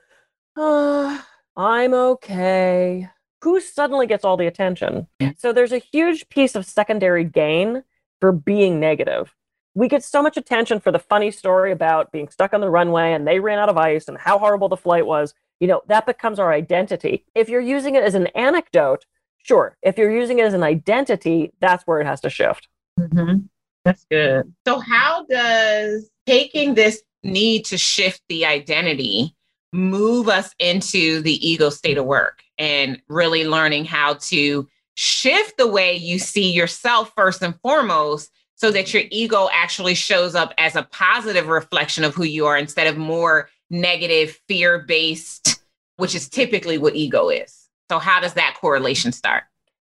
Uh, 0.56 1.22
I'm 1.56 1.93
okay. 1.93 3.10
Who 3.41 3.62
suddenly 3.62 4.06
gets 4.06 4.26
all 4.26 4.36
the 4.36 4.48
attention? 4.48 5.08
Yeah. 5.19 5.32
So 5.38 5.54
there's 5.54 5.72
a 5.72 5.78
huge 5.78 6.28
piece 6.30 6.56
of 6.56 6.65
secondary 6.65 7.24
gain 7.24 7.84
for 8.19 8.34
being 8.34 8.80
negative. 8.80 9.34
We 9.76 9.88
get 9.88 10.04
so 10.04 10.22
much 10.22 10.36
attention 10.36 10.82
for 10.82 10.91
the 10.91 11.00
funny 11.00 11.32
story 11.32 11.72
about 11.72 12.12
being 12.12 12.28
stuck 12.28 12.54
on 12.54 12.60
the 12.60 12.69
runway 12.69 13.13
and 13.13 13.26
they 13.26 13.39
ran 13.39 13.60
out 13.60 13.69
of 13.69 13.78
ice 13.78 14.10
and 14.10 14.17
how 14.17 14.38
horrible 14.38 14.67
the 14.67 14.76
flight 14.76 15.06
was. 15.06 15.34
You 15.62 15.67
know, 15.67 15.82
that 15.88 16.06
becomes 16.06 16.39
our 16.39 16.52
identity. 16.52 17.26
If 17.34 17.48
you're 17.48 17.62
using 17.62 17.95
it 17.95 18.04
as 18.04 18.15
an 18.15 18.28
anecdote, 18.28 19.06
Sure. 19.49 19.75
If 19.81 19.97
you're 19.97 20.12
using 20.12 20.38
it 20.38 20.45
as 20.45 20.53
an 20.53 20.62
identity, 20.62 21.51
that's 21.59 21.88
where 21.88 21.99
it 21.99 22.05
has 22.05 22.21
to 22.21 22.29
shift. 22.29 22.67
Mm-hmm. 22.99 23.47
That's 23.83 24.05
good. 24.12 24.53
So, 24.67 24.79
how 24.79 25.25
does 25.27 26.07
taking 26.27 26.75
this 26.75 27.01
need 27.23 27.65
to 27.65 27.75
shift 27.75 28.21
the 28.29 28.45
identity 28.45 29.35
move 29.73 30.29
us 30.29 30.53
into 30.59 31.21
the 31.21 31.33
ego 31.49 31.71
state 31.71 31.97
of 31.97 32.05
work 32.05 32.43
and 32.59 33.01
really 33.07 33.43
learning 33.47 33.85
how 33.85 34.13
to 34.29 34.69
shift 34.93 35.57
the 35.57 35.65
way 35.65 35.95
you 35.95 36.19
see 36.19 36.51
yourself 36.51 37.12
first 37.15 37.41
and 37.41 37.59
foremost 37.62 38.29
so 38.53 38.69
that 38.69 38.93
your 38.93 39.01
ego 39.09 39.49
actually 39.51 39.95
shows 39.95 40.35
up 40.35 40.53
as 40.59 40.75
a 40.75 40.83
positive 40.91 41.47
reflection 41.47 42.03
of 42.03 42.13
who 42.13 42.23
you 42.23 42.45
are 42.45 42.57
instead 42.59 42.85
of 42.85 42.99
more 42.99 43.49
negative, 43.71 44.39
fear 44.47 44.85
based, 44.88 45.59
which 45.95 46.13
is 46.13 46.29
typically 46.29 46.77
what 46.77 46.95
ego 46.95 47.29
is? 47.29 47.59
So, 47.89 47.99
how 47.99 48.19
does 48.19 48.34
that 48.34 48.56
correlation 48.60 49.12
start? 49.12 49.43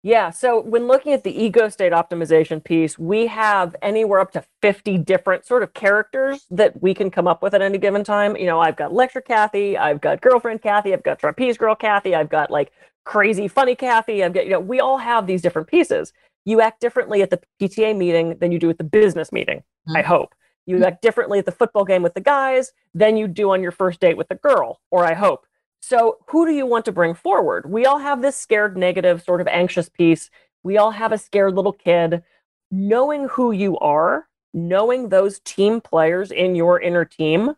Yeah. 0.04 0.30
So 0.30 0.60
when 0.60 0.86
looking 0.86 1.12
at 1.12 1.24
the 1.24 1.42
ego 1.42 1.68
state 1.68 1.92
optimization 1.92 2.62
piece, 2.62 2.96
we 2.98 3.26
have 3.26 3.74
anywhere 3.82 4.20
up 4.20 4.30
to 4.32 4.44
50 4.62 4.96
different 4.98 5.44
sort 5.44 5.64
of 5.64 5.74
characters 5.74 6.46
that 6.50 6.80
we 6.80 6.94
can 6.94 7.10
come 7.10 7.26
up 7.26 7.42
with 7.42 7.52
at 7.52 7.62
any 7.62 7.78
given 7.78 8.04
time. 8.04 8.36
You 8.36 8.46
know, 8.46 8.60
I've 8.60 8.76
got 8.76 8.94
lecture 8.94 9.20
Kathy, 9.20 9.76
I've 9.76 10.00
got 10.00 10.20
girlfriend 10.20 10.62
Kathy, 10.62 10.92
I've 10.92 11.02
got 11.02 11.18
trapeze 11.18 11.58
girl 11.58 11.74
Kathy, 11.74 12.14
I've 12.14 12.30
got 12.30 12.48
like 12.50 12.70
crazy 13.04 13.48
funny 13.48 13.74
Kathy. 13.74 14.22
I've 14.22 14.34
got, 14.34 14.44
you 14.44 14.52
know, 14.52 14.60
we 14.60 14.80
all 14.80 14.98
have 14.98 15.26
these 15.26 15.42
different 15.42 15.66
pieces. 15.66 16.12
You 16.44 16.60
act 16.60 16.80
differently 16.80 17.22
at 17.22 17.30
the 17.30 17.40
PTA 17.60 17.96
meeting 17.96 18.36
than 18.38 18.52
you 18.52 18.58
do 18.58 18.70
at 18.70 18.78
the 18.78 18.84
business 18.84 19.32
meeting, 19.32 19.58
mm-hmm. 19.58 19.96
I 19.96 20.02
hope. 20.02 20.34
You 20.66 20.84
act 20.84 21.00
differently 21.00 21.38
at 21.38 21.46
the 21.46 21.52
football 21.52 21.86
game 21.86 22.02
with 22.02 22.12
the 22.12 22.20
guys 22.20 22.72
than 22.92 23.16
you 23.16 23.26
do 23.26 23.50
on 23.52 23.62
your 23.62 23.72
first 23.72 24.00
date 24.00 24.18
with 24.18 24.28
the 24.28 24.34
girl, 24.34 24.80
or 24.90 25.06
I 25.06 25.14
hope. 25.14 25.46
So, 25.80 26.18
who 26.28 26.46
do 26.46 26.52
you 26.52 26.66
want 26.66 26.84
to 26.86 26.92
bring 26.92 27.14
forward? 27.14 27.70
We 27.70 27.86
all 27.86 27.98
have 27.98 28.20
this 28.20 28.36
scared, 28.36 28.76
negative, 28.76 29.22
sort 29.22 29.40
of 29.40 29.46
anxious 29.46 29.88
piece. 29.88 30.30
We 30.62 30.76
all 30.76 30.90
have 30.90 31.12
a 31.12 31.18
scared 31.18 31.54
little 31.54 31.72
kid. 31.72 32.22
Knowing 32.70 33.28
who 33.28 33.52
you 33.52 33.78
are, 33.78 34.28
knowing 34.52 35.08
those 35.08 35.40
team 35.40 35.80
players 35.80 36.30
in 36.30 36.54
your 36.54 36.80
inner 36.80 37.04
team, 37.04 37.54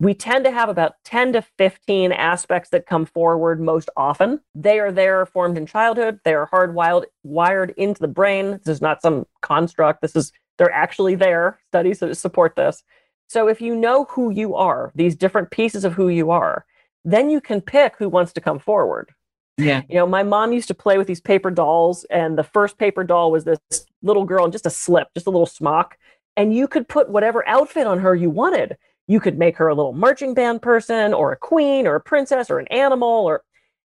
we 0.00 0.12
tend 0.12 0.44
to 0.44 0.50
have 0.50 0.68
about 0.68 0.94
10 1.04 1.34
to 1.34 1.42
15 1.56 2.12
aspects 2.12 2.70
that 2.70 2.86
come 2.86 3.06
forward 3.06 3.60
most 3.60 3.88
often. 3.96 4.40
They 4.54 4.80
are 4.80 4.92
there 4.92 5.24
formed 5.24 5.56
in 5.56 5.66
childhood. 5.66 6.20
They 6.24 6.34
are 6.34 6.48
hardwired 6.52 7.04
wired 7.22 7.74
into 7.76 8.00
the 8.00 8.08
brain. 8.08 8.52
This 8.52 8.76
is 8.76 8.82
not 8.82 9.02
some 9.02 9.26
construct. 9.40 10.02
This 10.02 10.16
is 10.16 10.32
they're 10.58 10.70
actually 10.70 11.14
there. 11.14 11.58
Studies 11.68 12.02
support 12.18 12.56
this. 12.56 12.82
So 13.28 13.48
if 13.48 13.60
you 13.60 13.74
know 13.74 14.04
who 14.10 14.30
you 14.30 14.54
are, 14.54 14.92
these 14.94 15.16
different 15.16 15.50
pieces 15.50 15.84
of 15.84 15.94
who 15.94 16.08
you 16.08 16.30
are, 16.30 16.66
then 17.04 17.30
you 17.30 17.40
can 17.40 17.60
pick 17.60 17.96
who 17.98 18.08
wants 18.08 18.32
to 18.32 18.40
come 18.40 18.58
forward. 18.58 19.10
Yeah. 19.56 19.82
You 19.88 19.96
know, 19.96 20.06
my 20.06 20.22
mom 20.22 20.52
used 20.52 20.68
to 20.68 20.74
play 20.74 20.98
with 20.98 21.06
these 21.06 21.20
paper 21.20 21.50
dolls, 21.50 22.04
and 22.10 22.36
the 22.36 22.42
first 22.42 22.78
paper 22.78 23.04
doll 23.04 23.30
was 23.30 23.44
this 23.44 23.58
little 24.02 24.24
girl 24.24 24.44
in 24.44 24.52
just 24.52 24.66
a 24.66 24.70
slip, 24.70 25.08
just 25.14 25.26
a 25.26 25.30
little 25.30 25.46
smock. 25.46 25.96
And 26.36 26.54
you 26.54 26.66
could 26.66 26.88
put 26.88 27.08
whatever 27.08 27.46
outfit 27.48 27.86
on 27.86 28.00
her 28.00 28.14
you 28.14 28.30
wanted. 28.30 28.76
You 29.06 29.20
could 29.20 29.38
make 29.38 29.56
her 29.58 29.68
a 29.68 29.74
little 29.74 29.92
marching 29.92 30.34
band 30.34 30.62
person, 30.62 31.14
or 31.14 31.30
a 31.30 31.36
queen, 31.36 31.86
or 31.86 31.94
a 31.94 32.00
princess, 32.00 32.50
or 32.50 32.58
an 32.58 32.66
animal. 32.68 33.08
Or 33.08 33.44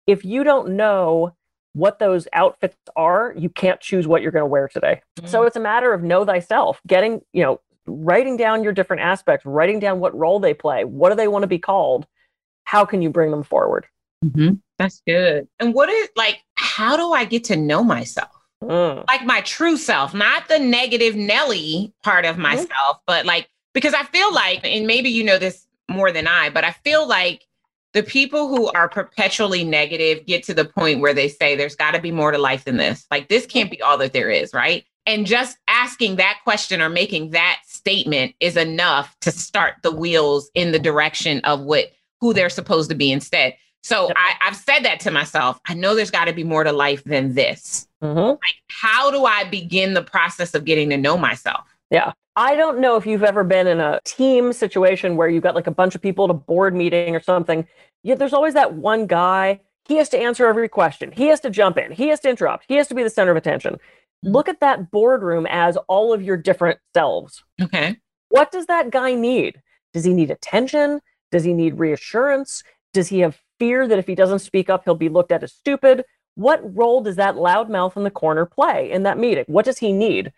if 0.07 0.23
you 0.23 0.43
don't 0.43 0.77
know 0.77 1.35
what 1.73 1.99
those 1.99 2.27
outfits 2.31 2.77
are, 2.95 3.33
you 3.37 3.49
can't 3.49 3.81
choose 3.81 4.07
what 4.07 4.21
you're 4.21 4.31
going 4.31 4.43
to 4.43 4.47
wear 4.47 4.67
today. 4.67 5.01
Mm-hmm. 5.17 5.27
So 5.27 5.43
it's 5.43 5.55
a 5.55 5.59
matter 5.59 5.93
of 5.93 6.03
know 6.03 6.25
thyself, 6.25 6.79
getting, 6.87 7.21
you 7.33 7.43
know, 7.43 7.59
writing 7.85 8.37
down 8.37 8.63
your 8.63 8.71
different 8.73 9.01
aspects, 9.01 9.45
writing 9.45 9.79
down 9.79 9.99
what 9.99 10.17
role 10.17 10.39
they 10.39 10.53
play, 10.53 10.85
what 10.85 11.09
do 11.09 11.15
they 11.15 11.27
want 11.27 11.43
to 11.43 11.47
be 11.47 11.59
called, 11.59 12.07
how 12.69 12.85
can 12.85 13.01
you 13.01 13.09
bring 13.09 13.31
them 13.31 13.41
forward? 13.41 13.87
Mm-hmm. 14.23 14.53
That's 14.77 15.01
good. 15.07 15.47
And 15.59 15.73
what 15.73 15.89
is 15.89 16.07
like, 16.15 16.43
how 16.53 16.95
do 16.95 17.13
I 17.13 17.25
get 17.25 17.43
to 17.45 17.55
know 17.55 17.83
myself? 17.83 18.29
Mm. 18.63 19.07
Like 19.07 19.25
my 19.25 19.41
true 19.41 19.75
self, 19.75 20.13
not 20.13 20.47
the 20.49 20.59
negative 20.59 21.15
Nelly 21.15 21.91
part 22.03 22.25
of 22.25 22.33
mm-hmm. 22.33 22.43
myself, 22.43 22.69
mm-hmm. 22.69 23.03
but 23.07 23.25
like, 23.25 23.49
because 23.73 23.95
I 23.95 24.03
feel 24.03 24.31
like, 24.31 24.63
and 24.63 24.85
maybe 24.85 25.09
you 25.09 25.23
know 25.23 25.39
this 25.39 25.65
more 25.89 26.11
than 26.11 26.27
I, 26.27 26.51
but 26.51 26.63
I 26.63 26.73
feel 26.83 27.07
like 27.07 27.47
the 27.93 28.03
people 28.03 28.47
who 28.49 28.67
are 28.73 28.87
perpetually 28.87 29.63
negative 29.63 30.27
get 30.27 30.43
to 30.43 30.53
the 30.53 30.65
point 30.65 31.01
where 31.01 31.15
they 31.15 31.27
say 31.27 31.55
there's 31.55 31.75
got 31.75 31.95
to 31.95 31.99
be 31.99 32.11
more 32.11 32.31
to 32.31 32.37
life 32.37 32.65
than 32.65 32.77
this. 32.77 33.07
Like, 33.09 33.29
this 33.29 33.47
can't 33.47 33.71
be 33.71 33.81
all 33.81 33.97
that 33.97 34.13
there 34.13 34.29
is, 34.29 34.53
right? 34.53 34.85
And 35.07 35.25
just 35.25 35.57
asking 35.67 36.17
that 36.17 36.37
question 36.43 36.83
or 36.83 36.89
making 36.89 37.31
that 37.31 37.61
statement 37.65 38.35
is 38.39 38.57
enough 38.57 39.17
to 39.21 39.31
start 39.31 39.77
the 39.81 39.91
wheels 39.91 40.51
in 40.53 40.71
the 40.71 40.77
direction 40.77 41.39
of 41.45 41.61
what 41.61 41.87
who 42.21 42.33
they're 42.33 42.49
supposed 42.49 42.89
to 42.89 42.95
be 42.95 43.11
instead. 43.11 43.55
So 43.81 44.07
Yep. 44.07 44.17
I, 44.19 44.47
I've 44.47 44.55
said 44.55 44.79
that 44.83 44.99
to 45.01 45.11
myself. 45.11 45.59
I 45.67 45.73
know 45.73 45.95
there's 45.95 46.11
got 46.11 46.25
to 46.25 46.33
be 46.33 46.43
more 46.43 46.63
to 46.63 46.71
life 46.71 47.03
than 47.05 47.33
this. 47.33 47.87
Mhm. 48.03 48.31
Like, 48.31 48.55
how 48.69 49.09
do 49.11 49.25
I 49.25 49.45
begin 49.45 49.93
the 49.93 50.01
process 50.01 50.53
of 50.53 50.65
getting 50.65 50.89
to 50.89 50.97
know 50.97 51.17
myself? 51.17 51.65
Yeah. 51.89 52.11
I 52.35 52.55
don't 52.55 52.79
know 52.79 52.95
if 52.97 53.05
you've 53.05 53.23
ever 53.23 53.43
been 53.43 53.67
in 53.67 53.79
a 53.79 53.99
team 54.05 54.53
situation 54.53 55.15
where 55.15 55.27
you've 55.29 55.43
got 55.43 55.55
like 55.55 55.67
a 55.67 55.71
bunch 55.71 55.95
of 55.95 56.01
people 56.01 56.25
at 56.25 56.31
a 56.31 56.33
board 56.35 56.75
meeting 56.75 57.15
or 57.15 57.21
something. 57.21 57.67
Yeah, 58.03 58.15
there's 58.15 58.33
always 58.33 58.53
that 58.53 58.73
one 58.75 59.07
guy. 59.07 59.59
He 59.87 59.95
has 59.97 60.07
to 60.09 60.19
answer 60.19 60.45
every 60.45 60.69
question. 60.69 61.11
He 61.11 61.27
has 61.27 61.39
to 61.41 61.49
jump 61.49 61.77
in. 61.77 61.91
He 61.91 62.09
has 62.09 62.19
to 62.21 62.29
interrupt. 62.29 62.65
He 62.67 62.75
has 62.75 62.87
to 62.89 62.95
be 62.95 63.03
the 63.03 63.09
center 63.09 63.31
of 63.31 63.37
attention. 63.37 63.73
Mhm. 64.25 64.33
Look 64.33 64.47
at 64.49 64.59
that 64.59 64.91
boardroom 64.91 65.47
as 65.49 65.77
all 65.87 66.13
of 66.13 66.21
your 66.21 66.37
different 66.37 66.79
selves. 66.93 67.43
Okay. 67.61 67.97
What 68.29 68.51
does 68.51 68.67
that 68.67 68.89
guy 68.91 69.15
need? 69.15 69.61
Does 69.93 70.03
he 70.05 70.13
need 70.13 70.29
attention? 70.31 71.01
Does 71.31 71.43
he 71.43 71.53
need 71.53 71.79
reassurance? 71.79 72.63
Does 72.93 73.09
he 73.09 73.19
have 73.19 73.39
fear 73.59 73.87
that 73.87 73.99
if 73.99 74.07
he 74.07 74.15
doesn't 74.15 74.39
speak 74.39 74.69
up, 74.69 74.83
he'll 74.83 74.95
be 74.95 75.09
looked 75.09 75.31
at 75.31 75.43
as 75.43 75.53
stupid? 75.53 76.03
What 76.35 76.75
role 76.75 77.01
does 77.01 77.17
that 77.17 77.35
loudmouth 77.35 77.97
in 77.97 78.03
the 78.03 78.11
corner 78.11 78.45
play 78.45 78.91
in 78.91 79.03
that 79.03 79.17
meeting? 79.17 79.45
What 79.47 79.65
does 79.65 79.79
he 79.79 79.91
need? 79.91 80.31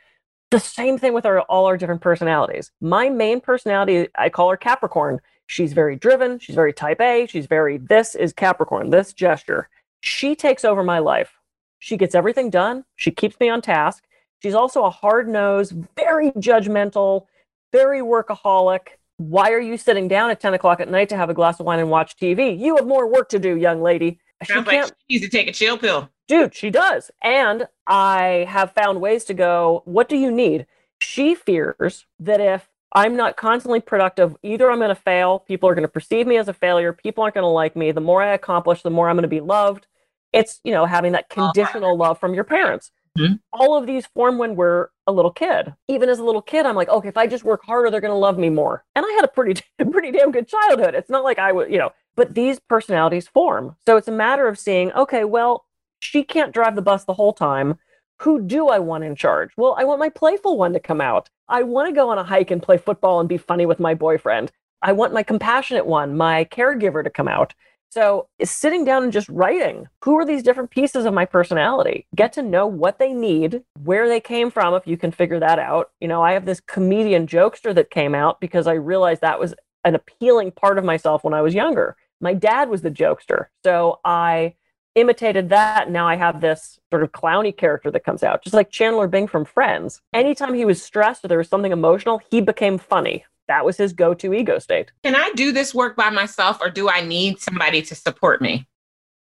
The 0.50 0.60
same 0.60 0.98
thing 0.98 1.14
with 1.14 1.26
our, 1.26 1.42
all 1.42 1.66
our 1.66 1.78
different 1.78 2.02
personalities. 2.02 2.72
My 2.82 3.10
main 3.10 3.40
personality, 3.40 4.08
I 4.18 4.30
call 4.30 4.50
her 4.50 4.58
Capricorn. 4.58 5.22
She's 5.48 5.74
very 5.74 5.96
driven. 5.96 6.40
She's 6.40 6.56
very 6.56 6.74
type 6.74 7.00
A. 7.00 7.26
She's 7.28 7.46
very, 7.46 7.78
this 7.78 8.16
is 8.16 8.34
Capricorn, 8.34 8.90
this 8.90 9.14
gesture. 9.14 9.70
She 10.02 10.36
takes 10.36 10.66
over 10.66 10.84
my 10.84 11.00
life. 11.00 11.34
She 11.80 11.98
gets 11.98 12.16
everything 12.16 12.50
done. 12.50 12.84
She 12.96 13.12
keeps 13.12 13.40
me 13.40 13.50
on 13.50 13.62
task. 13.62 14.04
She's 14.42 14.56
also 14.56 14.84
a 14.86 14.90
hard 14.90 15.30
nosed, 15.30 15.74
very 15.96 16.32
judgmental, 16.32 17.26
very 17.72 18.02
workaholic. 18.02 18.88
Why 19.22 19.52
are 19.52 19.60
you 19.60 19.78
sitting 19.78 20.08
down 20.08 20.32
at 20.32 20.40
10 20.40 20.56
o'clock 20.56 20.80
at 20.80 20.90
night 20.90 21.10
to 21.10 21.16
have 21.16 21.30
a 21.30 21.34
glass 21.34 21.60
of 21.60 21.68
wine 21.68 21.80
and 21.80 21.92
watch 21.92 22.18
TV? 22.18 22.58
You 22.58 22.76
have 22.78 22.88
more 22.88 23.08
work 23.08 23.30
to 23.30 23.40
do, 23.40 23.56
young 23.56 23.82
lady. 23.82 24.20
She 24.44 24.54
Sounds 24.54 24.66
like 24.66 24.76
can't, 24.76 24.92
she 25.08 25.18
needs 25.18 25.26
to 25.26 25.38
take 25.38 25.48
a 25.48 25.54
chill 25.54 25.78
pill. 25.78 26.10
dude, 26.28 26.56
she 26.56 26.72
does. 26.72 27.12
And 27.24 27.68
I 27.86 28.48
have 28.50 28.72
found 28.72 29.00
ways 29.00 29.24
to 29.26 29.36
go, 29.36 29.84
what 29.86 30.10
do 30.10 30.18
you 30.18 30.32
need? 30.32 30.66
She 31.00 31.36
fears 31.36 32.08
that 32.20 32.42
if 32.42 32.68
I'm 32.94 33.16
not 33.16 33.38
constantly 33.38 33.80
productive, 33.80 34.36
either 34.42 34.72
I'm 34.72 34.80
going 34.80 34.90
to 34.90 34.96
fail, 34.96 35.40
people 35.40 35.70
are 35.70 35.76
going 35.76 35.84
to 35.84 35.88
perceive 35.88 36.26
me 36.26 36.38
as 36.38 36.48
a 36.48 36.54
failure, 36.54 36.92
people 36.92 37.24
aren't 37.24 37.36
going 37.36 37.44
to 37.44 37.48
like 37.48 37.76
me. 37.76 37.92
The 37.92 38.02
more 38.02 38.24
I 38.24 38.34
accomplish, 38.34 38.82
the 38.82 38.90
more 38.90 39.08
I'm 39.08 39.16
going 39.18 39.22
to 39.22 39.28
be 39.28 39.40
loved. 39.40 39.86
It's, 40.34 40.62
you 40.64 40.72
know, 40.72 40.86
having 40.86 41.12
that 41.12 41.26
oh, 41.38 41.52
conditional 41.52 41.96
love 41.96 42.20
from 42.20 42.34
your 42.34 42.44
parents. 42.44 42.92
Mhm. 43.18 43.40
All 43.52 43.76
of 43.76 43.86
these 43.86 44.06
form 44.08 44.38
when 44.38 44.56
we're 44.56 44.88
a 45.06 45.12
little 45.12 45.32
kid. 45.32 45.74
Even 45.88 46.10
as 46.10 46.20
a 46.20 46.24
little 46.24 46.42
kid, 46.42 46.66
I'm 46.66 46.76
like, 46.76 46.90
okay, 46.90 47.10
if 47.10 47.18
I 47.18 47.28
just 47.28 47.44
work 47.44 47.64
harder, 47.66 47.90
they're 47.90 48.00
going 48.02 48.12
to 48.12 48.16
love 48.18 48.38
me 48.38 48.50
more. 48.50 48.86
And 48.96 49.06
I 49.06 49.10
had 49.12 49.26
a 49.26 49.28
pretty, 49.28 49.62
pretty 49.92 50.12
damn 50.12 50.32
good 50.32 50.48
childhood. 50.48 50.96
It's 50.96 51.10
not 51.10 51.24
like 51.24 51.38
I 51.40 51.52
would, 51.52 51.70
you 51.72 51.78
know, 51.78 51.92
but 52.16 52.34
these 52.36 52.60
personalities 52.60 53.28
form. 53.28 53.76
So 53.86 53.98
it's 53.98 54.08
a 54.08 54.12
matter 54.14 54.48
of 54.48 54.58
seeing, 54.58 54.92
okay, 54.94 55.24
well, 55.26 55.66
she 56.00 56.24
can't 56.24 56.54
drive 56.54 56.76
the 56.76 56.82
bus 56.82 57.04
the 57.04 57.14
whole 57.14 57.34
time. 57.34 57.78
Who 58.20 58.42
do 58.42 58.70
I 58.70 58.80
want 58.80 59.04
in 59.04 59.16
charge? 59.16 59.52
Well, 59.58 59.76
I 59.78 59.84
want 59.84 60.00
my 60.00 60.10
playful 60.10 60.58
one 60.58 60.74
to 60.74 60.80
come 60.80 61.02
out. 61.02 61.30
I 61.50 61.64
want 61.64 61.90
to 61.90 61.96
go 61.96 62.10
on 62.10 62.18
a 62.18 62.24
hike 62.24 62.52
and 62.52 62.62
play 62.62 62.78
football 62.78 63.20
and 63.20 63.28
be 63.28 63.38
funny 63.38 63.66
with 63.66 63.80
my 63.80 63.94
boyfriend. 63.94 64.52
I 64.82 64.94
want 64.94 65.14
my 65.14 65.24
compassionate 65.24 65.86
one, 65.86 66.16
my 66.16 66.46
caregiver 66.46 67.04
to 67.04 67.10
come 67.10 67.28
out. 67.28 67.54
So, 67.92 68.30
sitting 68.42 68.86
down 68.86 69.04
and 69.04 69.12
just 69.12 69.28
writing 69.28 69.86
who 70.02 70.18
are 70.18 70.26
these 70.26 70.44
different 70.44 70.72
pieces 70.72 71.04
of 71.04 71.14
my 71.14 71.26
personality? 71.26 72.08
Get 72.16 72.32
to 72.34 72.42
know 72.42 72.66
what 72.66 73.00
they 73.00 73.12
need, 73.12 73.64
where 73.84 74.08
they 74.08 74.22
came 74.22 74.50
from, 74.50 74.74
if 74.76 74.88
you 74.88 74.96
can 74.96 75.12
figure 75.12 75.42
that 75.42 75.60
out. 75.60 75.92
You 76.00 76.08
know, 76.08 76.24
I 76.24 76.32
have 76.32 76.46
this 76.46 76.62
comedian 76.62 77.28
jokester 77.28 77.76
that 77.76 77.92
came 77.92 78.16
out 78.16 78.40
because 78.40 78.66
I 78.66 78.74
realized 78.76 79.20
that 79.22 79.42
was 79.42 79.54
an 79.84 79.96
appealing 79.96 80.52
part 80.52 80.78
of 80.78 80.86
myself 80.86 81.26
when 81.26 81.34
I 81.34 81.42
was 81.42 81.54
younger. 81.54 81.98
My 82.22 82.34
dad 82.34 82.70
was 82.70 82.82
the 82.82 82.92
jokester. 82.92 83.48
So, 83.66 84.00
I 84.06 84.56
imitated 84.96 85.50
that. 85.50 85.92
Now 85.92 86.08
I 86.08 86.16
have 86.16 86.40
this 86.40 86.80
sort 86.92 87.04
of 87.04 87.12
clowny 87.12 87.56
character 87.56 87.92
that 87.92 88.06
comes 88.06 88.24
out, 88.24 88.42
just 88.42 88.54
like 88.54 88.72
Chandler 88.72 89.08
Bing 89.08 89.28
from 89.28 89.44
Friends. 89.44 90.02
Anytime 90.14 90.54
he 90.54 90.64
was 90.64 90.82
stressed 90.82 91.26
or 91.26 91.28
there 91.28 91.38
was 91.38 91.50
something 91.50 91.74
emotional, 91.74 92.22
he 92.30 92.40
became 92.40 92.78
funny. 92.78 93.26
That 93.52 93.66
was 93.66 93.76
his 93.76 93.92
go 93.92 94.14
to 94.14 94.34
ego 94.34 94.60
state. 94.60 94.94
Can 95.04 95.14
I 95.14 95.30
do 95.36 95.52
this 95.52 95.76
work 95.76 95.98
by 95.98 96.10
myself 96.10 96.60
or 96.62 96.70
do 96.70 96.90
I 96.90 97.02
need 97.02 97.42
somebody 97.42 97.82
to 97.82 97.94
support 97.96 98.42
me? 98.42 98.66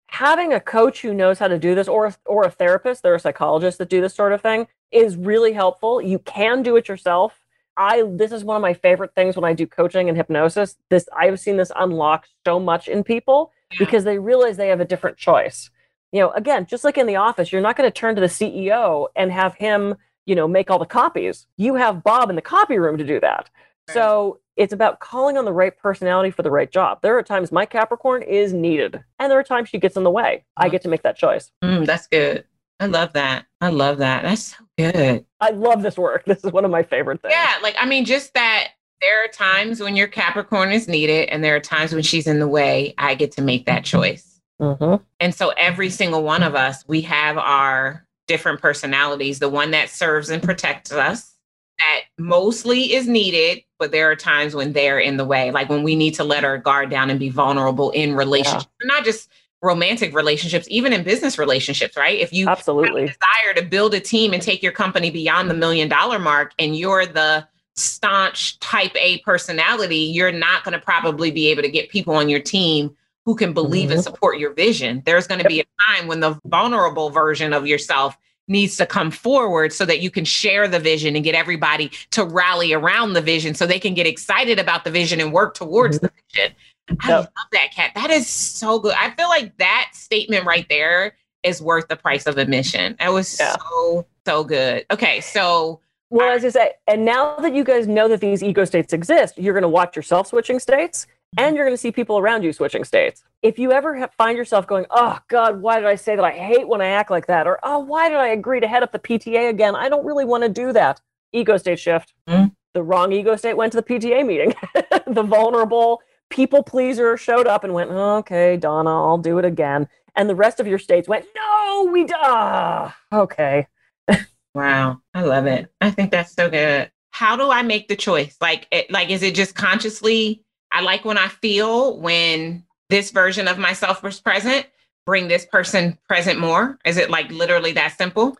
Having 0.08 0.54
a 0.54 0.60
coach 0.60 1.02
who 1.02 1.12
knows 1.12 1.38
how 1.38 1.48
to 1.48 1.58
do 1.58 1.74
this 1.74 1.88
or, 1.88 2.14
or 2.24 2.44
a 2.44 2.50
therapist, 2.50 3.02
there 3.02 3.12
are 3.12 3.18
psychologists 3.18 3.76
that 3.76 3.90
do 3.90 4.00
this 4.00 4.14
sort 4.14 4.32
of 4.32 4.40
thing, 4.40 4.66
is 4.90 5.14
really 5.18 5.52
helpful. 5.52 6.00
You 6.00 6.20
can 6.20 6.62
do 6.62 6.76
it 6.76 6.88
yourself. 6.88 7.38
I 7.76 8.02
this 8.12 8.32
is 8.32 8.44
one 8.44 8.56
of 8.56 8.62
my 8.62 8.72
favorite 8.72 9.14
things 9.14 9.36
when 9.36 9.44
I 9.44 9.52
do 9.52 9.66
coaching 9.66 10.08
and 10.08 10.16
hypnosis. 10.16 10.76
This 10.88 11.06
I've 11.14 11.38
seen 11.38 11.58
this 11.58 11.72
unlock 11.76 12.24
so 12.46 12.58
much 12.58 12.88
in 12.88 13.04
people 13.04 13.52
Yeah. 13.72 13.78
because 13.80 14.04
they 14.04 14.18
realize 14.18 14.56
they 14.56 14.68
have 14.68 14.80
a 14.80 14.86
different 14.86 15.18
choice. 15.18 15.68
You 16.12 16.20
know, 16.20 16.30
again, 16.30 16.64
just 16.64 16.82
like 16.84 16.96
in 16.96 17.06
the 17.06 17.16
office, 17.16 17.52
you're 17.52 17.60
not 17.60 17.76
going 17.76 17.90
to 17.90 18.00
turn 18.00 18.14
to 18.14 18.22
the 18.22 18.28
CEO 18.28 19.08
and 19.16 19.30
have 19.30 19.54
him, 19.56 19.96
you 20.24 20.34
know, 20.34 20.48
make 20.48 20.70
all 20.70 20.78
the 20.78 20.86
copies. 20.86 21.46
You 21.58 21.74
have 21.74 22.02
Bob 22.02 22.30
in 22.30 22.36
the 22.36 22.42
copy 22.56 22.78
room 22.78 22.96
to 22.96 23.04
do 23.04 23.20
that. 23.20 23.50
So 23.92 24.40
it's 24.56 24.72
about 24.72 25.00
calling 25.00 25.36
on 25.36 25.44
the 25.44 25.52
right 25.52 25.76
personality 25.76 26.30
for 26.30 26.42
the 26.42 26.50
right 26.50 26.70
job. 26.70 27.00
There 27.02 27.16
are 27.18 27.22
times 27.22 27.52
my 27.52 27.66
Capricorn 27.66 28.22
is 28.22 28.52
needed, 28.52 29.02
and 29.18 29.30
there 29.30 29.38
are 29.38 29.44
times 29.44 29.68
she 29.68 29.78
gets 29.78 29.96
in 29.96 30.04
the 30.04 30.10
way. 30.10 30.44
I 30.56 30.68
get 30.68 30.82
to 30.82 30.88
make 30.88 31.02
that 31.02 31.16
choice. 31.16 31.50
Mm, 31.62 31.86
that's 31.86 32.06
good. 32.06 32.44
I 32.80 32.86
love 32.86 33.12
that. 33.12 33.46
I 33.60 33.68
love 33.68 33.98
that. 33.98 34.22
That's 34.22 34.56
so 34.56 34.64
good. 34.78 35.24
I 35.40 35.50
love 35.50 35.82
this 35.82 35.96
work. 35.96 36.24
This 36.26 36.44
is 36.44 36.52
one 36.52 36.64
of 36.64 36.70
my 36.70 36.82
favorite 36.82 37.22
things. 37.22 37.32
Yeah, 37.32 37.54
like 37.62 37.76
I 37.78 37.86
mean, 37.86 38.04
just 38.04 38.34
that 38.34 38.68
there 39.00 39.24
are 39.24 39.28
times 39.28 39.80
when 39.80 39.96
your 39.96 40.08
Capricorn 40.08 40.72
is 40.72 40.88
needed, 40.88 41.28
and 41.28 41.42
there 41.44 41.56
are 41.56 41.60
times 41.60 41.92
when 41.92 42.02
she's 42.02 42.26
in 42.26 42.38
the 42.38 42.48
way. 42.48 42.94
I 42.98 43.14
get 43.14 43.32
to 43.32 43.42
make 43.42 43.66
that 43.66 43.84
choice. 43.84 44.40
Mhm. 44.60 45.02
And 45.20 45.34
so 45.34 45.50
every 45.50 45.90
single 45.90 46.22
one 46.22 46.42
of 46.42 46.54
us, 46.54 46.84
we 46.86 47.00
have 47.02 47.36
our 47.38 48.06
different 48.28 48.60
personalities. 48.60 49.40
The 49.40 49.48
one 49.48 49.72
that 49.72 49.90
serves 49.90 50.30
and 50.30 50.42
protects 50.42 50.92
us, 50.92 51.32
that 51.78 52.02
mostly 52.18 52.94
is 52.94 53.08
needed, 53.08 53.62
but 53.84 53.90
there 53.90 54.10
are 54.10 54.16
times 54.16 54.54
when 54.54 54.72
they're 54.72 54.98
in 54.98 55.18
the 55.18 55.26
way, 55.26 55.50
like 55.50 55.68
when 55.68 55.82
we 55.82 55.94
need 55.94 56.14
to 56.14 56.24
let 56.24 56.42
our 56.42 56.56
guard 56.56 56.88
down 56.88 57.10
and 57.10 57.20
be 57.20 57.28
vulnerable 57.28 57.90
in 57.90 58.14
relationships, 58.14 58.66
not 58.84 59.04
just 59.04 59.28
romantic 59.60 60.14
relationships, 60.14 60.66
even 60.70 60.90
in 60.94 61.02
business 61.02 61.36
relationships, 61.36 61.94
right? 61.94 62.18
If 62.18 62.32
you 62.32 62.48
Absolutely. 62.48 63.02
desire 63.02 63.54
to 63.56 63.62
build 63.62 63.92
a 63.92 64.00
team 64.00 64.32
and 64.32 64.40
take 64.40 64.62
your 64.62 64.72
company 64.72 65.10
beyond 65.10 65.50
the 65.50 65.54
million 65.54 65.86
dollar 65.86 66.18
mark 66.18 66.52
and 66.58 66.74
you're 66.74 67.04
the 67.04 67.46
staunch 67.76 68.58
type 68.60 68.92
A 68.96 69.18
personality, 69.18 69.98
you're 69.98 70.32
not 70.32 70.64
going 70.64 70.72
to 70.72 70.82
probably 70.82 71.30
be 71.30 71.48
able 71.48 71.60
to 71.60 71.70
get 71.70 71.90
people 71.90 72.14
on 72.14 72.30
your 72.30 72.40
team 72.40 72.96
who 73.26 73.34
can 73.34 73.52
believe 73.52 73.90
and 73.90 74.00
Mhm. 74.00 74.04
support 74.04 74.38
your 74.38 74.54
vision. 74.54 75.02
There's 75.04 75.26
going 75.26 75.42
to 75.42 75.46
be 75.48 75.60
a 75.60 75.64
time 75.90 76.06
when 76.06 76.20
the 76.20 76.40
vulnerable 76.46 77.10
version 77.10 77.52
of 77.52 77.66
yourself 77.66 78.16
needs 78.48 78.76
to 78.76 78.86
come 78.86 79.10
forward 79.10 79.72
so 79.72 79.84
that 79.84 80.00
you 80.00 80.10
can 80.10 80.24
share 80.24 80.68
the 80.68 80.78
vision 80.78 81.14
and 81.16 81.24
get 81.24 81.34
everybody 81.34 81.90
to 82.10 82.24
rally 82.24 82.72
around 82.72 83.14
the 83.14 83.20
vision 83.20 83.54
so 83.54 83.66
they 83.66 83.78
can 83.78 83.94
get 83.94 84.06
excited 84.06 84.58
about 84.58 84.84
the 84.84 84.90
vision 84.90 85.20
and 85.20 85.32
work 85.32 85.54
towards 85.54 86.00
the 86.00 86.08
mm-hmm. 86.08 86.36
vision. 86.40 86.56
I 87.00 87.08
Yep. 87.08 87.18
love 87.18 87.46
that 87.52 87.72
cat. 87.74 87.92
That 87.94 88.10
is 88.10 88.28
so 88.28 88.78
good. 88.78 88.94
I 88.98 89.10
feel 89.10 89.28
like 89.28 89.56
that 89.56 89.90
statement 89.94 90.44
right 90.44 90.66
there 90.68 91.16
is 91.42 91.62
worth 91.62 91.88
the 91.88 91.96
price 91.96 92.26
of 92.26 92.36
admission. 92.36 92.96
That 92.98 93.12
was 93.12 93.38
Yeah. 93.38 93.56
so, 93.56 94.06
so 94.26 94.44
good. 94.44 94.84
Okay. 94.90 95.20
So, 95.20 95.80
Well, 96.10 96.30
as 96.30 96.44
I 96.44 96.50
say, 96.50 96.72
and 96.86 97.04
now 97.04 97.36
that 97.36 97.54
you 97.54 97.64
guys 97.64 97.88
know 97.88 98.08
that 98.08 98.20
these 98.20 98.42
ego 98.42 98.64
states 98.66 98.92
exist, 98.92 99.38
you're 99.38 99.54
going 99.54 99.62
to 99.62 99.68
watch 99.68 99.96
yourself 99.96 100.26
switching 100.28 100.58
states 100.58 101.06
and 101.36 101.56
you're 101.56 101.64
going 101.64 101.74
to 101.76 101.80
see 101.80 101.92
people 101.92 102.18
around 102.18 102.42
you 102.42 102.52
switching 102.52 102.84
states. 102.84 103.22
If 103.42 103.58
you 103.58 103.72
ever 103.72 103.98
ha- 103.98 104.08
find 104.16 104.36
yourself 104.36 104.66
going, 104.66 104.86
oh, 104.90 105.18
God, 105.28 105.60
why 105.60 105.78
did 105.78 105.86
I 105.86 105.94
say 105.96 106.16
that? 106.16 106.24
I 106.24 106.32
hate 106.32 106.68
when 106.68 106.80
I 106.80 106.86
act 106.86 107.10
like 107.10 107.26
that. 107.26 107.46
Or, 107.46 107.58
oh, 107.62 107.78
why 107.80 108.08
did 108.08 108.18
I 108.18 108.28
agree 108.28 108.60
to 108.60 108.66
head 108.68 108.82
up 108.82 108.92
the 108.92 108.98
PTA 108.98 109.48
again? 109.50 109.74
I 109.74 109.88
don't 109.88 110.04
really 110.04 110.24
want 110.24 110.42
to 110.44 110.48
do 110.48 110.72
that. 110.72 111.00
Ego 111.32 111.56
state 111.56 111.78
shift. 111.78 112.14
Mhm. 112.28 112.52
The 112.74 112.82
wrong 112.82 113.12
ego 113.12 113.36
state 113.36 113.56
went 113.56 113.72
to 113.72 113.80
the 113.80 113.82
PTA 113.82 114.26
meeting. 114.26 114.54
the 115.06 115.22
vulnerable 115.22 116.02
people 116.30 116.62
pleaser 116.62 117.16
showed 117.16 117.46
up 117.46 117.64
and 117.64 117.72
went, 117.72 117.90
okay, 117.90 118.56
Donna, 118.56 118.90
I'll 118.90 119.18
do 119.18 119.38
it 119.38 119.44
again. 119.44 119.88
And 120.16 120.28
the 120.28 120.34
rest 120.34 120.60
of 120.60 120.66
your 120.66 120.78
states 120.78 121.08
went, 121.08 121.24
no, 121.34 121.88
we, 121.92 122.06
ah, 122.14 122.96
okay. 123.12 123.66
wow. 124.54 125.00
I 125.12 125.22
love 125.22 125.46
it. 125.46 125.72
I 125.80 125.90
think 125.90 126.10
that's 126.10 126.32
so 126.32 126.48
good. 126.48 126.90
How 127.10 127.36
do 127.36 127.50
I 127.50 127.62
make 127.62 127.88
the 127.88 127.96
choice? 127.96 128.36
Like, 128.40 128.66
it, 128.72 128.90
like, 128.90 129.10
is 129.10 129.22
it 129.22 129.34
just 129.34 129.54
consciously? 129.54 130.42
I 130.74 130.80
like 130.80 131.04
when 131.04 131.16
I 131.16 131.28
feel 131.28 131.98
when 131.98 132.64
this 132.90 133.12
version 133.12 133.46
of 133.46 133.58
myself 133.58 134.02
was 134.02 134.20
present. 134.20 134.66
Bring 135.06 135.28
this 135.28 135.46
person 135.46 135.96
present 136.08 136.40
more. 136.40 136.78
Is 136.84 136.96
it 136.96 137.10
like 137.10 137.30
literally 137.30 137.72
that 137.72 137.96
simple? 137.96 138.36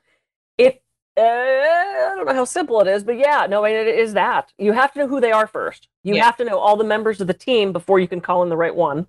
It 0.59 0.83
uh, 1.17 1.21
I 1.21 2.13
don't 2.17 2.27
know 2.27 2.35
how 2.35 2.45
simple 2.45 2.81
it 2.81 2.89
is, 2.89 3.05
but 3.05 3.17
yeah, 3.17 3.47
no, 3.49 3.65
it 3.65 3.87
is 3.87 4.15
that. 4.15 4.53
You 4.59 4.73
have 4.73 4.93
to 4.95 4.99
know 4.99 5.07
who 5.07 5.21
they 5.21 5.31
are 5.31 5.47
first. 5.47 5.87
You 6.03 6.17
Yeah. 6.17 6.25
have 6.25 6.37
to 6.39 6.45
know 6.45 6.59
all 6.59 6.77
the 6.77 6.83
members 6.85 7.21
of 7.21 7.29
the 7.29 7.35
team 7.35 7.73
before 7.73 8.01
you 8.01 8.09
can 8.09 8.21
call 8.21 8.43
in 8.43 8.49
the 8.49 8.57
right 8.57 8.75
one. 8.75 9.07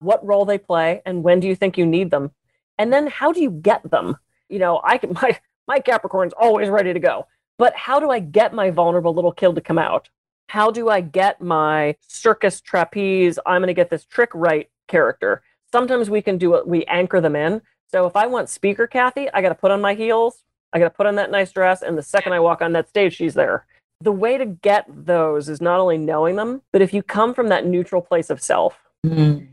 What 0.00 0.26
role 0.26 0.44
they 0.44 0.58
play 0.58 1.02
and 1.06 1.22
when 1.22 1.38
do 1.38 1.46
you 1.46 1.54
think 1.54 1.78
you 1.78 1.86
need 1.86 2.10
them? 2.10 2.32
And 2.78 2.92
then 2.92 3.06
how 3.06 3.30
do 3.32 3.40
you 3.40 3.50
get 3.50 3.88
them? 3.88 4.16
You 4.48 4.58
know, 4.58 4.80
I 4.82 4.98
can 4.98 5.12
my 5.22 5.38
my 5.68 5.78
Capricorn's 5.78 6.32
always 6.32 6.68
ready 6.68 6.92
to 6.92 7.00
go. 7.00 7.26
But 7.58 7.74
how 7.76 8.00
do 8.00 8.10
I 8.10 8.18
get 8.18 8.52
my 8.52 8.70
vulnerable 8.70 9.14
little 9.14 9.32
kid 9.32 9.54
to 9.54 9.60
come 9.60 9.78
out? 9.78 10.08
How 10.48 10.70
do 10.70 10.88
I 10.88 11.00
get 11.00 11.40
my 11.40 11.96
circus 12.06 12.60
trapeze, 12.60 13.38
I'm 13.46 13.60
going 13.60 13.68
to 13.68 13.74
get 13.74 13.90
this 13.90 14.04
trick 14.04 14.30
right 14.34 14.70
character? 14.88 15.42
sometimes 15.76 16.08
we 16.08 16.22
can 16.22 16.38
do 16.38 16.54
it, 16.54 16.66
we 16.66 16.84
anchor 16.86 17.20
them 17.20 17.36
in. 17.36 17.60
So 17.90 18.06
if 18.06 18.16
I 18.16 18.26
want 18.26 18.48
speaker 18.48 18.86
Kathy, 18.86 19.28
I 19.32 19.42
got 19.42 19.50
to 19.50 19.54
put 19.54 19.70
on 19.70 19.80
my 19.80 19.94
heels, 19.94 20.42
I 20.72 20.78
got 20.78 20.86
to 20.86 20.96
put 20.96 21.06
on 21.06 21.16
that 21.16 21.30
nice 21.30 21.52
dress, 21.52 21.82
and 21.82 21.96
the 21.96 22.02
second 22.02 22.32
I 22.32 22.40
walk 22.40 22.62
on 22.62 22.72
that 22.72 22.88
stage, 22.88 23.14
she's 23.14 23.34
there. 23.34 23.66
The 24.00 24.12
way 24.12 24.36
to 24.36 24.46
get 24.46 24.86
those 24.88 25.48
is 25.48 25.60
not 25.60 25.80
only 25.80 25.98
knowing 25.98 26.36
them, 26.36 26.62
but 26.72 26.82
if 26.82 26.94
you 26.94 27.02
come 27.02 27.34
from 27.34 27.48
that 27.48 27.66
neutral 27.66 28.02
place 28.02 28.30
of 28.30 28.42
self, 28.42 28.78
mm. 29.04 29.46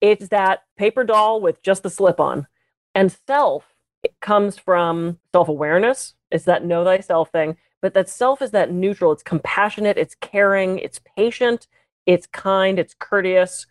it's 0.00 0.28
that 0.28 0.64
paper 0.76 1.04
doll 1.04 1.40
with 1.40 1.62
just 1.62 1.82
the 1.82 1.90
slip 1.90 2.20
on. 2.20 2.46
And 2.94 3.14
self 3.26 3.74
it 4.02 4.14
comes 4.20 4.58
from 4.58 5.18
self 5.32 5.48
awareness, 5.48 6.14
it's 6.30 6.44
that 6.44 6.64
know 6.64 6.84
thyself 6.84 7.30
thing. 7.30 7.56
But 7.82 7.94
that 7.94 8.08
self 8.08 8.42
is 8.42 8.50
that 8.52 8.72
neutral, 8.72 9.12
it's 9.12 9.22
compassionate, 9.22 9.98
it's 9.98 10.16
caring, 10.20 10.78
it's 10.78 11.00
patient, 11.16 11.66
it's 12.06 12.26
kind, 12.26 12.78
it's 12.78 12.94
courteous. 12.98 13.66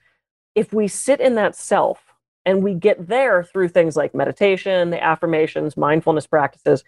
If 0.54 0.72
we 0.74 0.88
sit 0.88 1.20
in 1.20 1.36
that 1.36 1.56
self 1.56 2.14
and 2.46 2.64
we 2.64 2.74
get 2.74 3.08
there 3.08 3.44
through 3.44 3.70
things 3.70 3.96
like 3.96 4.14
meditation, 4.14 4.92
the 4.92 5.04
affirmations, 5.04 5.76
mindfulness 5.76 6.28
practices, 6.28 6.84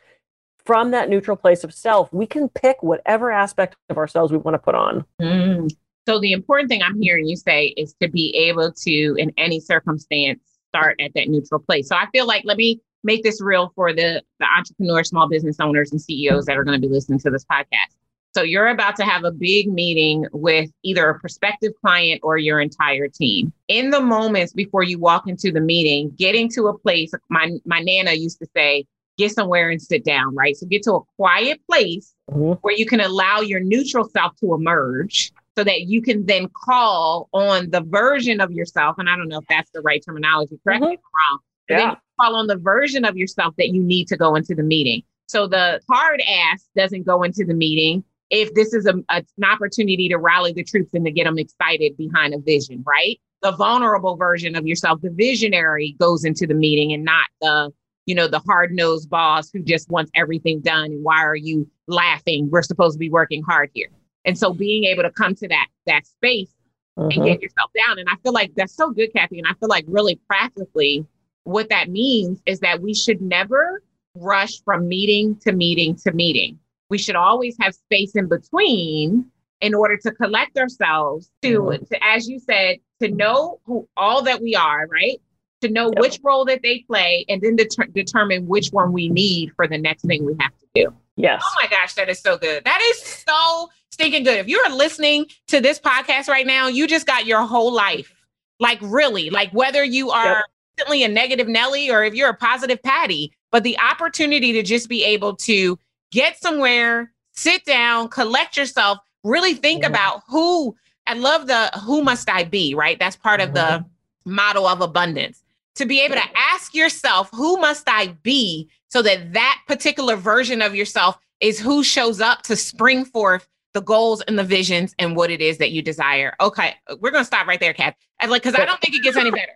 from 0.68 0.92
that 0.92 1.10
neutral 1.10 1.38
place 1.38 1.64
of 1.64 1.74
self, 1.74 2.12
we 2.12 2.26
can 2.26 2.50
pick 2.50 2.84
whatever 2.84 3.32
aspect 3.32 3.78
of 3.90 3.98
ourselves 3.98 4.34
we 4.34 4.38
want 4.38 4.54
to 4.54 4.60
put 4.60 4.76
on. 4.76 5.06
Mm. 5.22 5.72
So, 6.06 6.20
the 6.20 6.34
important 6.34 6.70
thing 6.70 6.84
I'm 6.84 7.02
hearing 7.02 7.26
you 7.26 7.38
say 7.38 7.68
is 7.78 7.96
to 8.02 8.10
be 8.10 8.36
able 8.36 8.74
to, 8.74 9.16
in 9.18 9.32
any 9.38 9.62
circumstance, 9.62 10.42
start 10.70 11.00
at 11.00 11.12
that 11.16 11.30
neutral 11.30 11.62
place. 11.62 11.88
So, 11.88 11.96
I 11.96 12.08
feel 12.12 12.28
like, 12.28 12.44
let 12.46 12.58
me 12.58 12.82
make 13.04 13.24
this 13.24 13.42
real 13.42 13.72
for 13.76 13.94
the, 13.94 14.22
the 14.40 14.46
entrepreneurs, 14.58 15.10
small 15.10 15.28
business 15.28 15.58
owners, 15.60 15.92
and 15.92 16.02
CEOs 16.02 16.46
that 16.46 16.58
are 16.58 16.64
going 16.64 16.80
to 16.80 16.88
be 16.88 16.92
listening 16.92 17.20
to 17.20 17.30
this 17.30 17.46
podcast. 17.46 17.96
So 18.34 18.44
you're 18.44 18.68
about 18.68 18.96
to 18.98 19.04
have 19.04 19.24
a 19.24 19.32
big 19.32 19.68
meeting 19.68 20.26
with 20.32 20.70
either 20.84 21.10
a 21.10 21.20
prospective 21.20 21.72
client 21.82 22.22
or 22.24 22.38
your 22.38 22.60
entire 22.60 23.08
team. 23.08 23.52
In 23.68 23.90
the 23.90 24.00
moments 24.00 24.54
before 24.54 24.84
you 24.84 25.00
walk 25.00 25.28
into 25.28 25.52
the 25.52 25.62
meeting, 25.62 26.12
getting 26.18 26.48
to 26.50 26.68
a 26.68 26.78
place, 26.78 27.12
my, 27.30 27.52
my 27.66 27.80
Nana 27.80 28.14
used 28.14 28.38
to 28.40 28.48
say, 28.56 28.86
get 29.18 29.32
somewhere 29.32 29.72
and 29.72 29.82
sit 29.82 30.06
down, 30.06 30.36
right? 30.36 30.56
So 30.56 30.68
get 30.68 30.84
to 30.84 30.94
a 30.94 31.02
quiet 31.16 31.60
place 31.68 32.14
mm-hmm. 32.30 32.54
where 32.62 32.76
you 32.76 32.86
can 32.86 33.00
allow 33.00 33.42
your 33.42 33.60
neutral 33.60 34.08
self 34.08 34.36
to 34.42 34.54
emerge 34.54 35.34
so 35.58 35.64
that 35.64 35.88
you 35.88 36.04
can 36.04 36.26
then 36.28 36.48
call 36.50 37.30
on 37.34 37.72
the 37.72 37.82
version 37.82 38.40
of 38.40 38.52
yourself. 38.52 38.98
And 39.00 39.10
I 39.10 39.16
don't 39.16 39.28
know 39.28 39.40
if 39.40 39.48
that's 39.50 39.72
the 39.72 39.82
right 39.82 40.04
terminology, 40.06 40.60
correct 40.64 40.84
mm-hmm. 40.84 40.90
me 40.90 40.96
if 40.96 41.00
I'm 41.00 41.34
wrong. 41.34 41.40
But 41.68 41.76
yeah. 41.76 41.86
then 41.88 41.98
call 42.20 42.36
on 42.36 42.48
the 42.48 42.58
version 42.58 43.06
of 43.06 43.18
yourself 43.18 43.56
that 43.58 43.70
you 43.70 43.82
need 43.82 44.08
to 44.08 44.18
go 44.18 44.36
into 44.36 44.56
the 44.56 44.64
meeting. 44.64 45.04
So 45.28 45.48
the 45.48 45.82
hard 45.90 46.22
ass 46.22 46.68
doesn't 46.76 47.06
go 47.06 47.24
into 47.24 47.44
the 47.46 47.54
meeting 47.54 48.04
if 48.30 48.54
this 48.54 48.74
is 48.74 48.86
a, 48.86 48.96
a, 49.10 49.24
an 49.38 49.44
opportunity 49.44 50.10
to 50.10 50.18
rally 50.18 50.54
the 50.54 50.64
troops 50.64 50.94
and 50.94 51.06
to 51.06 51.12
get 51.12 51.26
them 51.26 51.38
excited 51.38 51.98
behind 51.98 52.34
a 52.34 52.40
vision, 52.40 52.84
right? 52.86 53.20
The 53.42 53.52
vulnerable 53.52 54.16
version 54.16 54.56
of 54.56 54.66
yourself, 54.66 55.02
the 55.02 55.12
visionary 55.12 55.96
goes 56.00 56.26
into 56.26 56.48
the 56.48 56.54
meeting 56.54 56.92
and 56.92 57.04
not 57.04 57.28
the, 57.42 57.72
you 58.06 58.16
know, 58.16 58.28
the 58.28 58.40
hard 58.40 58.72
nosed 58.72 59.10
boss 59.10 59.50
who 59.52 59.62
just 59.62 59.90
wants 59.90 60.12
everything 60.16 60.62
done. 60.62 60.86
And 60.86 61.04
why 61.04 61.24
are 61.24 61.36
you 61.36 61.70
laughing? 61.88 62.50
We're 62.50 62.64
supposed 62.64 62.96
to 62.96 63.00
be 63.00 63.10
working 63.10 63.44
hard 63.44 63.70
here. 63.74 63.90
And 64.26 64.38
so 64.38 64.54
being 64.54 64.86
able 64.86 65.04
to 65.04 65.12
come 65.12 65.36
to 65.36 65.48
that, 65.48 65.68
that 65.86 66.06
space 66.06 66.52
and 66.98 67.12
mm-hmm. 67.12 67.26
get 67.26 67.42
yourself 67.42 67.72
down. 67.86 68.00
And 68.00 68.10
I 68.10 68.16
feel 68.24 68.34
like 68.34 68.54
that's 68.56 68.76
so 68.76 68.92
good, 68.92 69.14
Kathy. 69.14 69.38
And 69.38 69.48
I 69.48 69.54
feel 69.54 69.70
like 69.70 69.86
really 69.88 70.20
practically 70.28 71.06
what 71.48 71.70
that 71.70 71.90
means 71.90 72.42
is 72.46 72.60
that 72.60 72.82
we 72.82 72.94
should 72.94 73.22
never 73.22 73.82
rush 74.16 74.62
from 74.64 74.88
meeting 74.88 75.36
to 75.38 75.52
meeting 75.52 75.96
to 75.96 76.12
meeting 76.12 76.60
we 76.90 76.98
should 76.98 77.16
always 77.16 77.56
have 77.60 77.74
space 77.74 78.16
in 78.16 78.28
between 78.28 79.26
in 79.60 79.74
order 79.74 79.98
to 79.98 80.12
collect 80.12 80.58
ourselves 80.58 81.30
to, 81.42 81.60
mm-hmm. 81.60 81.84
to 81.86 82.04
as 82.04 82.28
you 82.28 82.40
said, 82.40 82.78
to 83.02 83.10
know 83.10 83.60
who 83.66 83.88
all 83.98 84.22
that 84.24 84.42
we 84.42 84.56
are, 84.56 84.88
right? 84.88 85.20
To 85.62 85.70
know 85.70 85.88
yep. 85.88 86.00
which 86.00 86.20
role 86.24 86.46
that 86.46 86.62
they 86.62 86.80
play 86.88 87.26
and 87.28 87.42
then 87.42 87.56
det- 87.56 87.94
determine 87.94 88.48
which 88.48 88.70
one 88.70 88.94
we 88.94 89.10
need 89.10 89.52
for 89.56 89.68
the 89.68 89.78
next 89.78 90.04
thing 90.04 90.26
we 90.26 90.36
have 90.40 90.56
to 90.60 90.66
do. 90.76 90.94
Yes. 91.16 91.42
Oh 91.44 91.60
my 91.62 91.68
gosh, 91.68 91.96
that 91.96 92.10
is 92.10 92.20
so 92.20 92.38
good. 92.38 92.64
That 92.64 92.80
is 92.92 93.02
so 93.02 93.70
stinking 93.92 94.24
good. 94.24 94.38
If 94.38 94.48
you're 94.48 94.70
listening 94.70 95.26
to 95.48 95.60
this 95.60 95.80
podcast 95.80 96.28
right 96.28 96.46
now, 96.46 96.68
you 96.68 96.86
just 96.86 97.08
got 97.08 97.26
your 97.26 97.42
whole 97.42 97.74
life. 97.74 98.14
Like 98.60 98.80
really, 98.82 99.30
like 99.30 99.52
whether 99.52 99.84
you 99.84 100.12
are 100.12 100.26
yep. 100.26 100.46
A 100.80 101.08
negative 101.08 101.48
Nelly 101.48 101.90
or 101.90 102.04
if 102.04 102.14
you're 102.14 102.30
a 102.30 102.36
positive 102.36 102.82
Patty, 102.82 103.34
but 103.52 103.64
the 103.64 103.78
opportunity 103.80 104.52
to 104.54 104.64
just 104.64 104.90
be 104.90 105.04
able 105.04 105.36
to 105.38 105.78
get 106.12 106.40
somewhere, 106.40 107.12
sit 107.34 107.66
down, 107.66 108.10
collect 108.10 108.58
yourself, 108.58 109.00
really 109.24 109.54
think 109.54 109.84
mm-hmm. 109.84 109.94
about 109.94 110.24
who 110.28 110.76
I 111.08 111.14
love 111.14 111.48
the 111.48 111.72
who 111.86 112.04
must 112.04 112.30
I 112.30 112.44
be, 112.44 112.76
right? 112.76 113.00
That's 113.00 113.16
part 113.16 113.40
mm-hmm. 113.40 113.50
of 113.50 113.56
the 113.56 113.62
mm-hmm. 113.62 114.34
model 114.34 114.68
of 114.68 114.82
abundance. 114.82 115.44
To 115.76 115.86
be 115.86 116.02
able 116.02 116.16
to 116.16 116.24
ask 116.36 116.74
yourself, 116.74 117.30
who 117.32 117.58
must 117.58 117.88
I 117.88 118.08
be 118.24 118.70
so 118.90 119.02
that 119.04 119.34
that 119.34 119.62
particular 119.68 120.16
version 120.16 120.62
of 120.62 120.74
yourself 120.74 121.18
is 121.40 121.60
who 121.60 121.84
shows 121.84 122.20
up 122.20 122.42
to 122.44 122.56
spring 122.56 123.06
forth 123.06 123.48
the 123.74 123.82
goals 123.82 124.22
and 124.22 124.40
the 124.40 124.44
visions 124.44 124.96
and 124.98 125.16
what 125.16 125.30
it 125.30 125.40
is 125.40 125.60
that 125.60 125.72
you 125.72 125.84
desire. 125.84 126.36
Okay, 126.42 126.74
we're 127.00 127.12
going 127.12 127.22
to 127.22 127.26
stop 127.26 127.46
right 127.46 127.60
there, 127.60 127.74
Kath. 127.74 127.96
I 128.20 128.26
like 128.26 128.42
cuz 128.42 128.56
I 128.56 128.66
don't 128.66 128.82
think 128.82 128.96
it 128.96 129.04
gets 129.04 129.18
any 129.18 129.30
better. 129.30 129.56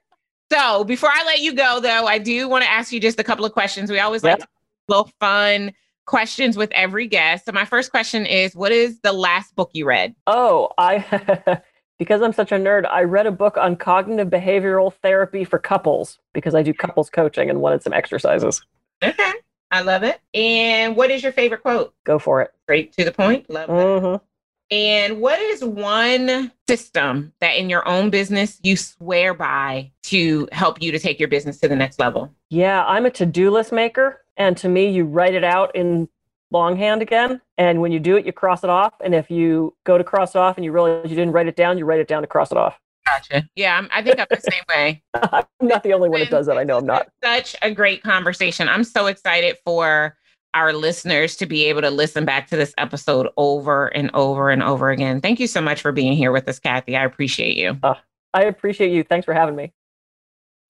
So, 0.51 0.83
before 0.83 1.09
I 1.09 1.23
let 1.25 1.39
you 1.39 1.53
go 1.53 1.79
though, 1.79 2.07
I 2.07 2.17
do 2.17 2.49
want 2.49 2.63
to 2.63 2.69
ask 2.69 2.91
you 2.91 2.99
just 2.99 3.19
a 3.19 3.23
couple 3.23 3.45
of 3.45 3.53
questions. 3.53 3.89
We 3.89 3.99
always 3.99 4.21
yep. 4.21 4.39
like 4.39 4.49
little 4.89 5.09
fun 5.19 5.71
questions 6.05 6.57
with 6.57 6.69
every 6.73 7.07
guest. 7.07 7.45
So 7.45 7.53
my 7.53 7.63
first 7.63 7.89
question 7.89 8.25
is 8.25 8.53
what 8.53 8.73
is 8.73 8.99
the 8.99 9.13
last 9.13 9.55
book 9.55 9.69
you 9.73 9.85
read? 9.85 10.13
Oh, 10.27 10.69
I 10.77 11.61
because 11.99 12.21
I'm 12.21 12.33
such 12.33 12.51
a 12.51 12.55
nerd, 12.55 12.85
I 12.85 13.03
read 13.03 13.27
a 13.27 13.31
book 13.31 13.55
on 13.55 13.77
cognitive 13.77 14.27
behavioral 14.27 14.93
therapy 15.01 15.45
for 15.45 15.57
couples 15.57 16.19
because 16.33 16.53
I 16.53 16.63
do 16.63 16.73
couples 16.73 17.09
coaching 17.09 17.49
and 17.49 17.61
wanted 17.61 17.81
some 17.81 17.93
exercises. 17.93 18.61
Okay. 19.01 19.31
I 19.71 19.81
love 19.83 20.03
it. 20.03 20.19
And 20.33 20.97
what 20.97 21.11
is 21.11 21.23
your 21.23 21.31
favorite 21.31 21.61
quote? 21.61 21.93
Go 22.03 22.19
for 22.19 22.41
it. 22.41 22.51
Straight 22.63 22.91
to 22.97 23.05
the 23.05 23.13
point. 23.13 23.49
Love 23.49 23.69
mm-hmm. 23.69 24.23
And 24.69 25.21
what 25.21 25.39
is 25.39 25.63
one 25.63 26.51
system 26.78 27.34
that 27.41 27.57
in 27.57 27.69
your 27.69 27.88
own 27.88 28.09
business 28.09 28.59
you 28.63 28.78
swear 28.78 29.34
by 29.34 29.91
to 30.03 30.47
help 30.51 30.82
you 30.82 30.91
to 30.91 30.99
take 30.99 31.19
your 31.19 31.28
business 31.28 31.59
to 31.59 31.67
the 31.67 31.76
next 31.76 31.99
level? 31.99 32.34
Yeah, 32.49 32.86
I'm 32.86 33.05
a 33.05 33.11
to 33.11 33.26
do 33.26 33.51
list 33.51 33.72
maker. 33.72 34.22
And 34.38 34.55
to 34.57 34.69
me, 34.69 34.89
you 34.89 35.03
write 35.05 35.34
it 35.34 35.43
out 35.43 35.76
in 35.76 36.07
longhand 36.49 37.01
again. 37.01 37.41
And 37.57 37.82
when 37.82 37.91
you 37.91 37.99
do 37.99 38.15
it, 38.15 38.26
you 38.26 38.32
cross 38.32 38.63
it 38.63 38.69
off. 38.69 38.93
And 39.03 39.13
if 39.13 39.30
you 39.30 39.76
go 39.84 39.97
to 39.97 40.03
cross 40.03 40.36
it 40.36 40.39
off 40.39 40.57
and 40.57 40.63
you 40.63 40.72
realize 40.72 41.09
you 41.09 41.15
didn't 41.15 41.34
write 41.34 41.47
it 41.47 41.55
down, 41.55 41.78
you 41.78 41.86
write 41.86 41.99
it 41.99 42.07
down 42.07 42.22
to 42.22 42.28
cross 42.28 42.51
it 42.51 42.57
off. 42.57 42.80
Gotcha. 43.05 43.49
Yeah, 43.55 43.78
I'm, 43.78 43.89
i 43.91 44.01
think 44.01 44.19
I'm 44.19 44.28
the 44.30 44.39
same 44.39 44.63
way. 44.69 45.03
I'm 45.13 45.45
not 45.61 45.84
the 45.84 45.93
only 45.93 46.07
one 46.07 46.19
that 46.19 46.30
does 46.30 46.45
that. 46.45 46.57
I 46.57 46.63
know 46.63 46.78
I'm 46.78 46.86
not. 46.86 47.07
Such 47.24 47.55
a 47.61 47.72
great 47.72 48.03
conversation. 48.03 48.69
I'm 48.69 48.84
so 48.84 49.07
excited 49.07 49.57
for 49.65 50.15
our 50.53 50.73
listeners 50.73 51.35
to 51.37 51.45
be 51.45 51.65
able 51.65 51.81
to 51.81 51.89
listen 51.89 52.25
back 52.25 52.47
to 52.47 52.57
this 52.57 52.73
episode 52.77 53.27
over 53.37 53.87
and 53.87 54.11
over 54.13 54.49
and 54.49 54.61
over 54.61 54.89
again. 54.89 55.21
Thank 55.21 55.39
you 55.39 55.47
so 55.47 55.61
much 55.61 55.81
for 55.81 55.91
being 55.91 56.13
here 56.13 56.31
with 56.31 56.47
us, 56.47 56.59
Kathy. 56.59 56.95
I 56.95 57.05
appreciate 57.05 57.57
you. 57.57 57.77
Uh, 57.81 57.95
I 58.33 58.43
appreciate 58.43 58.91
you. 58.91 59.03
Thanks 59.03 59.25
for 59.25 59.33
having 59.33 59.55
me. 59.55 59.71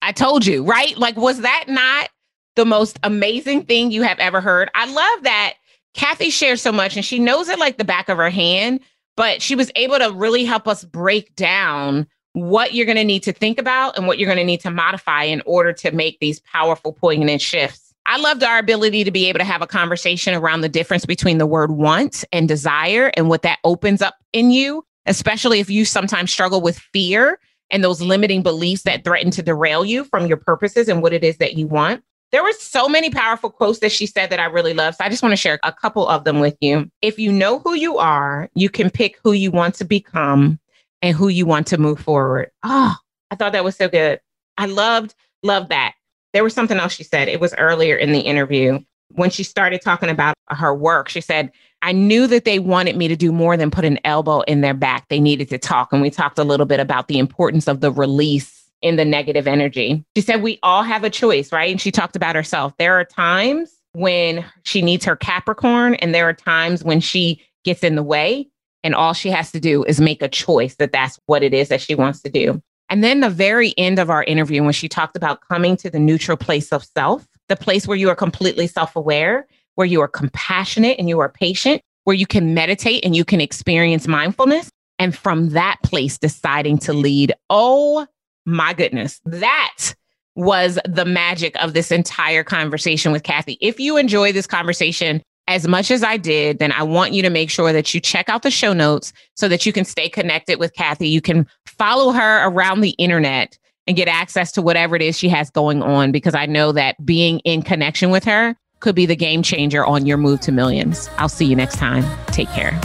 I 0.00 0.12
told 0.12 0.46
you, 0.46 0.64
right? 0.64 0.96
Like, 0.98 1.16
was 1.16 1.40
that 1.40 1.64
not 1.68 2.10
the 2.56 2.64
most 2.64 2.98
amazing 3.02 3.64
thing 3.64 3.90
you 3.90 4.02
have 4.02 4.18
ever 4.18 4.40
heard? 4.40 4.70
I 4.74 4.86
love 4.86 5.24
that 5.24 5.54
Kathy 5.94 6.30
shares 6.30 6.62
so 6.62 6.72
much 6.72 6.96
and 6.96 7.04
she 7.04 7.18
knows 7.18 7.48
it 7.48 7.58
like 7.58 7.78
the 7.78 7.84
back 7.84 8.08
of 8.08 8.18
her 8.18 8.30
hand, 8.30 8.80
but 9.16 9.42
she 9.42 9.54
was 9.54 9.70
able 9.76 9.98
to 9.98 10.12
really 10.12 10.44
help 10.44 10.66
us 10.66 10.84
break 10.84 11.34
down 11.36 12.06
what 12.34 12.72
you're 12.74 12.86
going 12.86 12.96
to 12.96 13.04
need 13.04 13.22
to 13.24 13.32
think 13.32 13.58
about 13.58 13.96
and 13.96 14.06
what 14.06 14.18
you're 14.18 14.26
going 14.26 14.38
to 14.38 14.44
need 14.44 14.60
to 14.60 14.70
modify 14.70 15.24
in 15.24 15.42
order 15.44 15.72
to 15.72 15.92
make 15.92 16.18
these 16.18 16.40
powerful, 16.40 16.92
poignant 16.92 17.42
shifts 17.42 17.81
I 18.06 18.18
loved 18.18 18.42
our 18.42 18.58
ability 18.58 19.04
to 19.04 19.10
be 19.10 19.28
able 19.28 19.38
to 19.38 19.44
have 19.44 19.62
a 19.62 19.66
conversation 19.66 20.34
around 20.34 20.60
the 20.60 20.68
difference 20.68 21.06
between 21.06 21.38
the 21.38 21.46
word 21.46 21.70
want 21.70 22.24
and 22.32 22.48
desire 22.48 23.12
and 23.16 23.28
what 23.28 23.42
that 23.42 23.58
opens 23.64 24.02
up 24.02 24.16
in 24.32 24.50
you, 24.50 24.84
especially 25.06 25.60
if 25.60 25.70
you 25.70 25.84
sometimes 25.84 26.32
struggle 26.32 26.60
with 26.60 26.78
fear 26.78 27.38
and 27.70 27.82
those 27.82 28.00
limiting 28.00 28.42
beliefs 28.42 28.82
that 28.82 29.04
threaten 29.04 29.30
to 29.30 29.42
derail 29.42 29.84
you 29.84 30.04
from 30.04 30.26
your 30.26 30.36
purposes 30.36 30.88
and 30.88 31.00
what 31.00 31.12
it 31.12 31.24
is 31.24 31.38
that 31.38 31.54
you 31.54 31.66
want. 31.66 32.02
There 32.32 32.42
were 32.42 32.52
so 32.52 32.88
many 32.88 33.10
powerful 33.10 33.50
quotes 33.50 33.80
that 33.80 33.92
she 33.92 34.06
said 34.06 34.30
that 34.30 34.40
I 34.40 34.46
really 34.46 34.74
love. 34.74 34.94
So 34.94 35.04
I 35.04 35.08
just 35.08 35.22
want 35.22 35.32
to 35.32 35.36
share 35.36 35.60
a 35.62 35.72
couple 35.72 36.08
of 36.08 36.24
them 36.24 36.40
with 36.40 36.56
you. 36.60 36.90
If 37.02 37.18
you 37.18 37.30
know 37.30 37.60
who 37.60 37.74
you 37.74 37.98
are, 37.98 38.48
you 38.54 38.68
can 38.68 38.90
pick 38.90 39.18
who 39.22 39.32
you 39.32 39.50
want 39.50 39.74
to 39.76 39.84
become 39.84 40.58
and 41.02 41.14
who 41.14 41.28
you 41.28 41.46
want 41.46 41.66
to 41.68 41.78
move 41.78 42.00
forward. 42.00 42.50
Oh, 42.62 42.94
I 43.30 43.36
thought 43.36 43.52
that 43.52 43.64
was 43.64 43.76
so 43.76 43.88
good. 43.88 44.20
I 44.56 44.66
loved, 44.66 45.14
loved 45.42 45.68
that 45.70 45.94
there 46.32 46.44
was 46.44 46.54
something 46.54 46.78
else 46.78 46.92
she 46.92 47.04
said. 47.04 47.28
It 47.28 47.40
was 47.40 47.54
earlier 47.54 47.96
in 47.96 48.12
the 48.12 48.20
interview 48.20 48.80
when 49.10 49.30
she 49.30 49.42
started 49.42 49.82
talking 49.82 50.08
about 50.08 50.34
her 50.48 50.74
work. 50.74 51.08
She 51.08 51.20
said, 51.20 51.50
I 51.82 51.92
knew 51.92 52.26
that 52.28 52.44
they 52.44 52.58
wanted 52.58 52.96
me 52.96 53.08
to 53.08 53.16
do 53.16 53.32
more 53.32 53.56
than 53.56 53.70
put 53.70 53.84
an 53.84 53.98
elbow 54.04 54.40
in 54.42 54.60
their 54.60 54.74
back. 54.74 55.08
They 55.08 55.20
needed 55.20 55.48
to 55.50 55.58
talk. 55.58 55.92
And 55.92 56.00
we 56.00 56.10
talked 56.10 56.38
a 56.38 56.44
little 56.44 56.66
bit 56.66 56.80
about 56.80 57.08
the 57.08 57.18
importance 57.18 57.68
of 57.68 57.80
the 57.80 57.90
release 57.90 58.70
in 58.80 58.96
the 58.96 59.04
negative 59.04 59.46
energy. 59.46 60.04
She 60.16 60.22
said, 60.22 60.42
We 60.42 60.58
all 60.62 60.82
have 60.82 61.04
a 61.04 61.10
choice, 61.10 61.52
right? 61.52 61.70
And 61.70 61.80
she 61.80 61.90
talked 61.90 62.16
about 62.16 62.36
herself. 62.36 62.72
There 62.78 62.98
are 62.98 63.04
times 63.04 63.72
when 63.92 64.44
she 64.64 64.82
needs 64.82 65.04
her 65.04 65.16
Capricorn, 65.16 65.94
and 65.96 66.14
there 66.14 66.28
are 66.28 66.32
times 66.32 66.82
when 66.82 67.00
she 67.00 67.42
gets 67.64 67.82
in 67.84 67.94
the 67.94 68.02
way. 68.02 68.48
And 68.84 68.94
all 68.94 69.12
she 69.12 69.30
has 69.30 69.52
to 69.52 69.60
do 69.60 69.84
is 69.84 70.00
make 70.00 70.22
a 70.22 70.28
choice 70.28 70.74
that 70.76 70.92
that's 70.92 71.20
what 71.26 71.42
it 71.42 71.54
is 71.54 71.68
that 71.68 71.80
she 71.80 71.94
wants 71.94 72.20
to 72.22 72.30
do. 72.30 72.60
And 72.92 73.02
then 73.02 73.20
the 73.20 73.30
very 73.30 73.72
end 73.78 73.98
of 73.98 74.10
our 74.10 74.22
interview, 74.24 74.62
when 74.62 74.74
she 74.74 74.86
talked 74.86 75.16
about 75.16 75.40
coming 75.48 75.78
to 75.78 75.88
the 75.88 75.98
neutral 75.98 76.36
place 76.36 76.74
of 76.74 76.84
self, 76.84 77.26
the 77.48 77.56
place 77.56 77.88
where 77.88 77.96
you 77.96 78.10
are 78.10 78.14
completely 78.14 78.66
self 78.66 78.94
aware, 78.94 79.46
where 79.76 79.86
you 79.86 80.02
are 80.02 80.08
compassionate 80.08 80.98
and 80.98 81.08
you 81.08 81.18
are 81.18 81.30
patient, 81.30 81.80
where 82.04 82.14
you 82.14 82.26
can 82.26 82.52
meditate 82.52 83.02
and 83.02 83.16
you 83.16 83.24
can 83.24 83.40
experience 83.40 84.06
mindfulness. 84.06 84.68
And 84.98 85.16
from 85.16 85.48
that 85.50 85.78
place, 85.82 86.18
deciding 86.18 86.76
to 86.80 86.92
lead. 86.92 87.32
Oh 87.48 88.06
my 88.44 88.74
goodness. 88.74 89.22
That 89.24 89.94
was 90.34 90.78
the 90.84 91.06
magic 91.06 91.56
of 91.64 91.72
this 91.72 91.90
entire 91.90 92.44
conversation 92.44 93.10
with 93.10 93.22
Kathy. 93.22 93.56
If 93.62 93.80
you 93.80 93.96
enjoy 93.96 94.32
this 94.32 94.46
conversation 94.46 95.22
as 95.48 95.66
much 95.66 95.90
as 95.90 96.02
I 96.02 96.16
did, 96.16 96.58
then 96.58 96.72
I 96.72 96.82
want 96.82 97.12
you 97.12 97.22
to 97.22 97.30
make 97.30 97.50
sure 97.50 97.72
that 97.72 97.92
you 97.92 98.00
check 98.00 98.28
out 98.28 98.42
the 98.42 98.50
show 98.50 98.72
notes 98.72 99.12
so 99.34 99.48
that 99.48 99.66
you 99.66 99.72
can 99.72 99.84
stay 99.84 100.08
connected 100.08 100.58
with 100.58 100.72
Kathy. 100.74 101.08
You 101.08 101.20
can 101.20 101.46
follow 101.66 102.12
her 102.12 102.46
around 102.46 102.80
the 102.80 102.90
internet 102.90 103.58
and 103.86 103.96
get 103.96 104.08
access 104.08 104.52
to 104.52 104.62
whatever 104.62 104.94
it 104.94 105.02
is 105.02 105.18
she 105.18 105.28
has 105.28 105.50
going 105.50 105.82
on 105.82 106.12
because 106.12 106.34
I 106.34 106.46
know 106.46 106.72
that 106.72 107.04
being 107.04 107.40
in 107.40 107.62
connection 107.62 108.10
with 108.10 108.24
her 108.24 108.56
could 108.80 108.94
be 108.94 109.06
the 109.06 109.16
game 109.16 109.42
changer 109.42 109.84
on 109.84 110.06
your 110.06 110.16
move 110.16 110.40
to 110.40 110.52
millions. 110.52 111.08
I'll 111.18 111.28
see 111.28 111.46
you 111.46 111.56
next 111.56 111.76
time. 111.76 112.04
Take 112.28 112.48
care. 112.50 112.78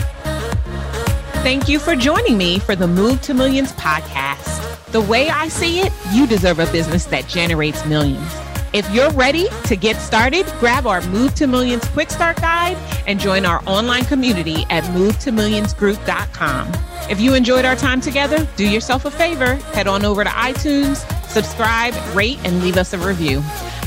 Thank 1.43 1.69
you 1.69 1.79
for 1.79 1.95
joining 1.95 2.37
me 2.37 2.59
for 2.59 2.75
the 2.75 2.87
Move 2.87 3.21
to 3.21 3.33
Millions 3.33 3.71
podcast. 3.73 4.91
The 4.91 5.01
way 5.01 5.29
I 5.29 5.47
see 5.47 5.79
it, 5.79 5.93
you 6.11 6.27
deserve 6.27 6.59
a 6.59 6.69
business 6.71 7.05
that 7.05 7.27
generates 7.27 7.85
millions. 7.85 8.46
If 8.77 8.87
you're 8.91 9.09
ready 9.13 9.47
to 9.63 9.75
get 9.75 9.95
started, 9.95 10.45
grab 10.59 10.85
our 10.85 11.01
Move 11.07 11.33
to 11.33 11.47
Millions 11.47 11.83
Quick 11.87 12.11
Start 12.11 12.37
Guide 12.37 12.77
and 13.07 13.19
join 13.19 13.43
our 13.43 13.63
online 13.65 14.05
community 14.05 14.67
at 14.69 14.83
movetomillionsgroup.com. 14.93 16.71
If 17.09 17.19
you 17.19 17.33
enjoyed 17.33 17.65
our 17.65 17.75
time 17.75 18.01
together, 18.01 18.47
do 18.55 18.69
yourself 18.69 19.05
a 19.05 19.09
favor, 19.09 19.55
head 19.73 19.87
on 19.87 20.05
over 20.05 20.23
to 20.23 20.29
iTunes, 20.29 20.97
subscribe, 21.27 21.95
rate, 22.15 22.37
and 22.43 22.61
leave 22.61 22.77
us 22.77 22.93
a 22.93 22.99
review. 22.99 23.41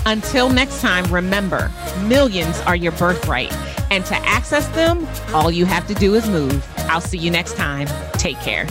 Until 0.07 0.49
next 0.49 0.81
time, 0.81 1.05
remember 1.05 1.71
millions 2.07 2.59
are 2.63 2.75
your 2.75 2.91
birthright. 2.91 3.53
And 3.93 4.05
to 4.07 4.17
access 4.17 4.67
them, 4.75 5.07
all 5.33 5.53
you 5.53 5.67
have 5.67 5.87
to 5.87 5.95
do 5.95 6.15
is 6.15 6.29
move. 6.29 6.67
I'll 6.89 7.01
see 7.01 7.19
you 7.19 7.31
next 7.31 7.55
time. 7.55 7.87
Take 8.15 8.41
care. 8.41 8.67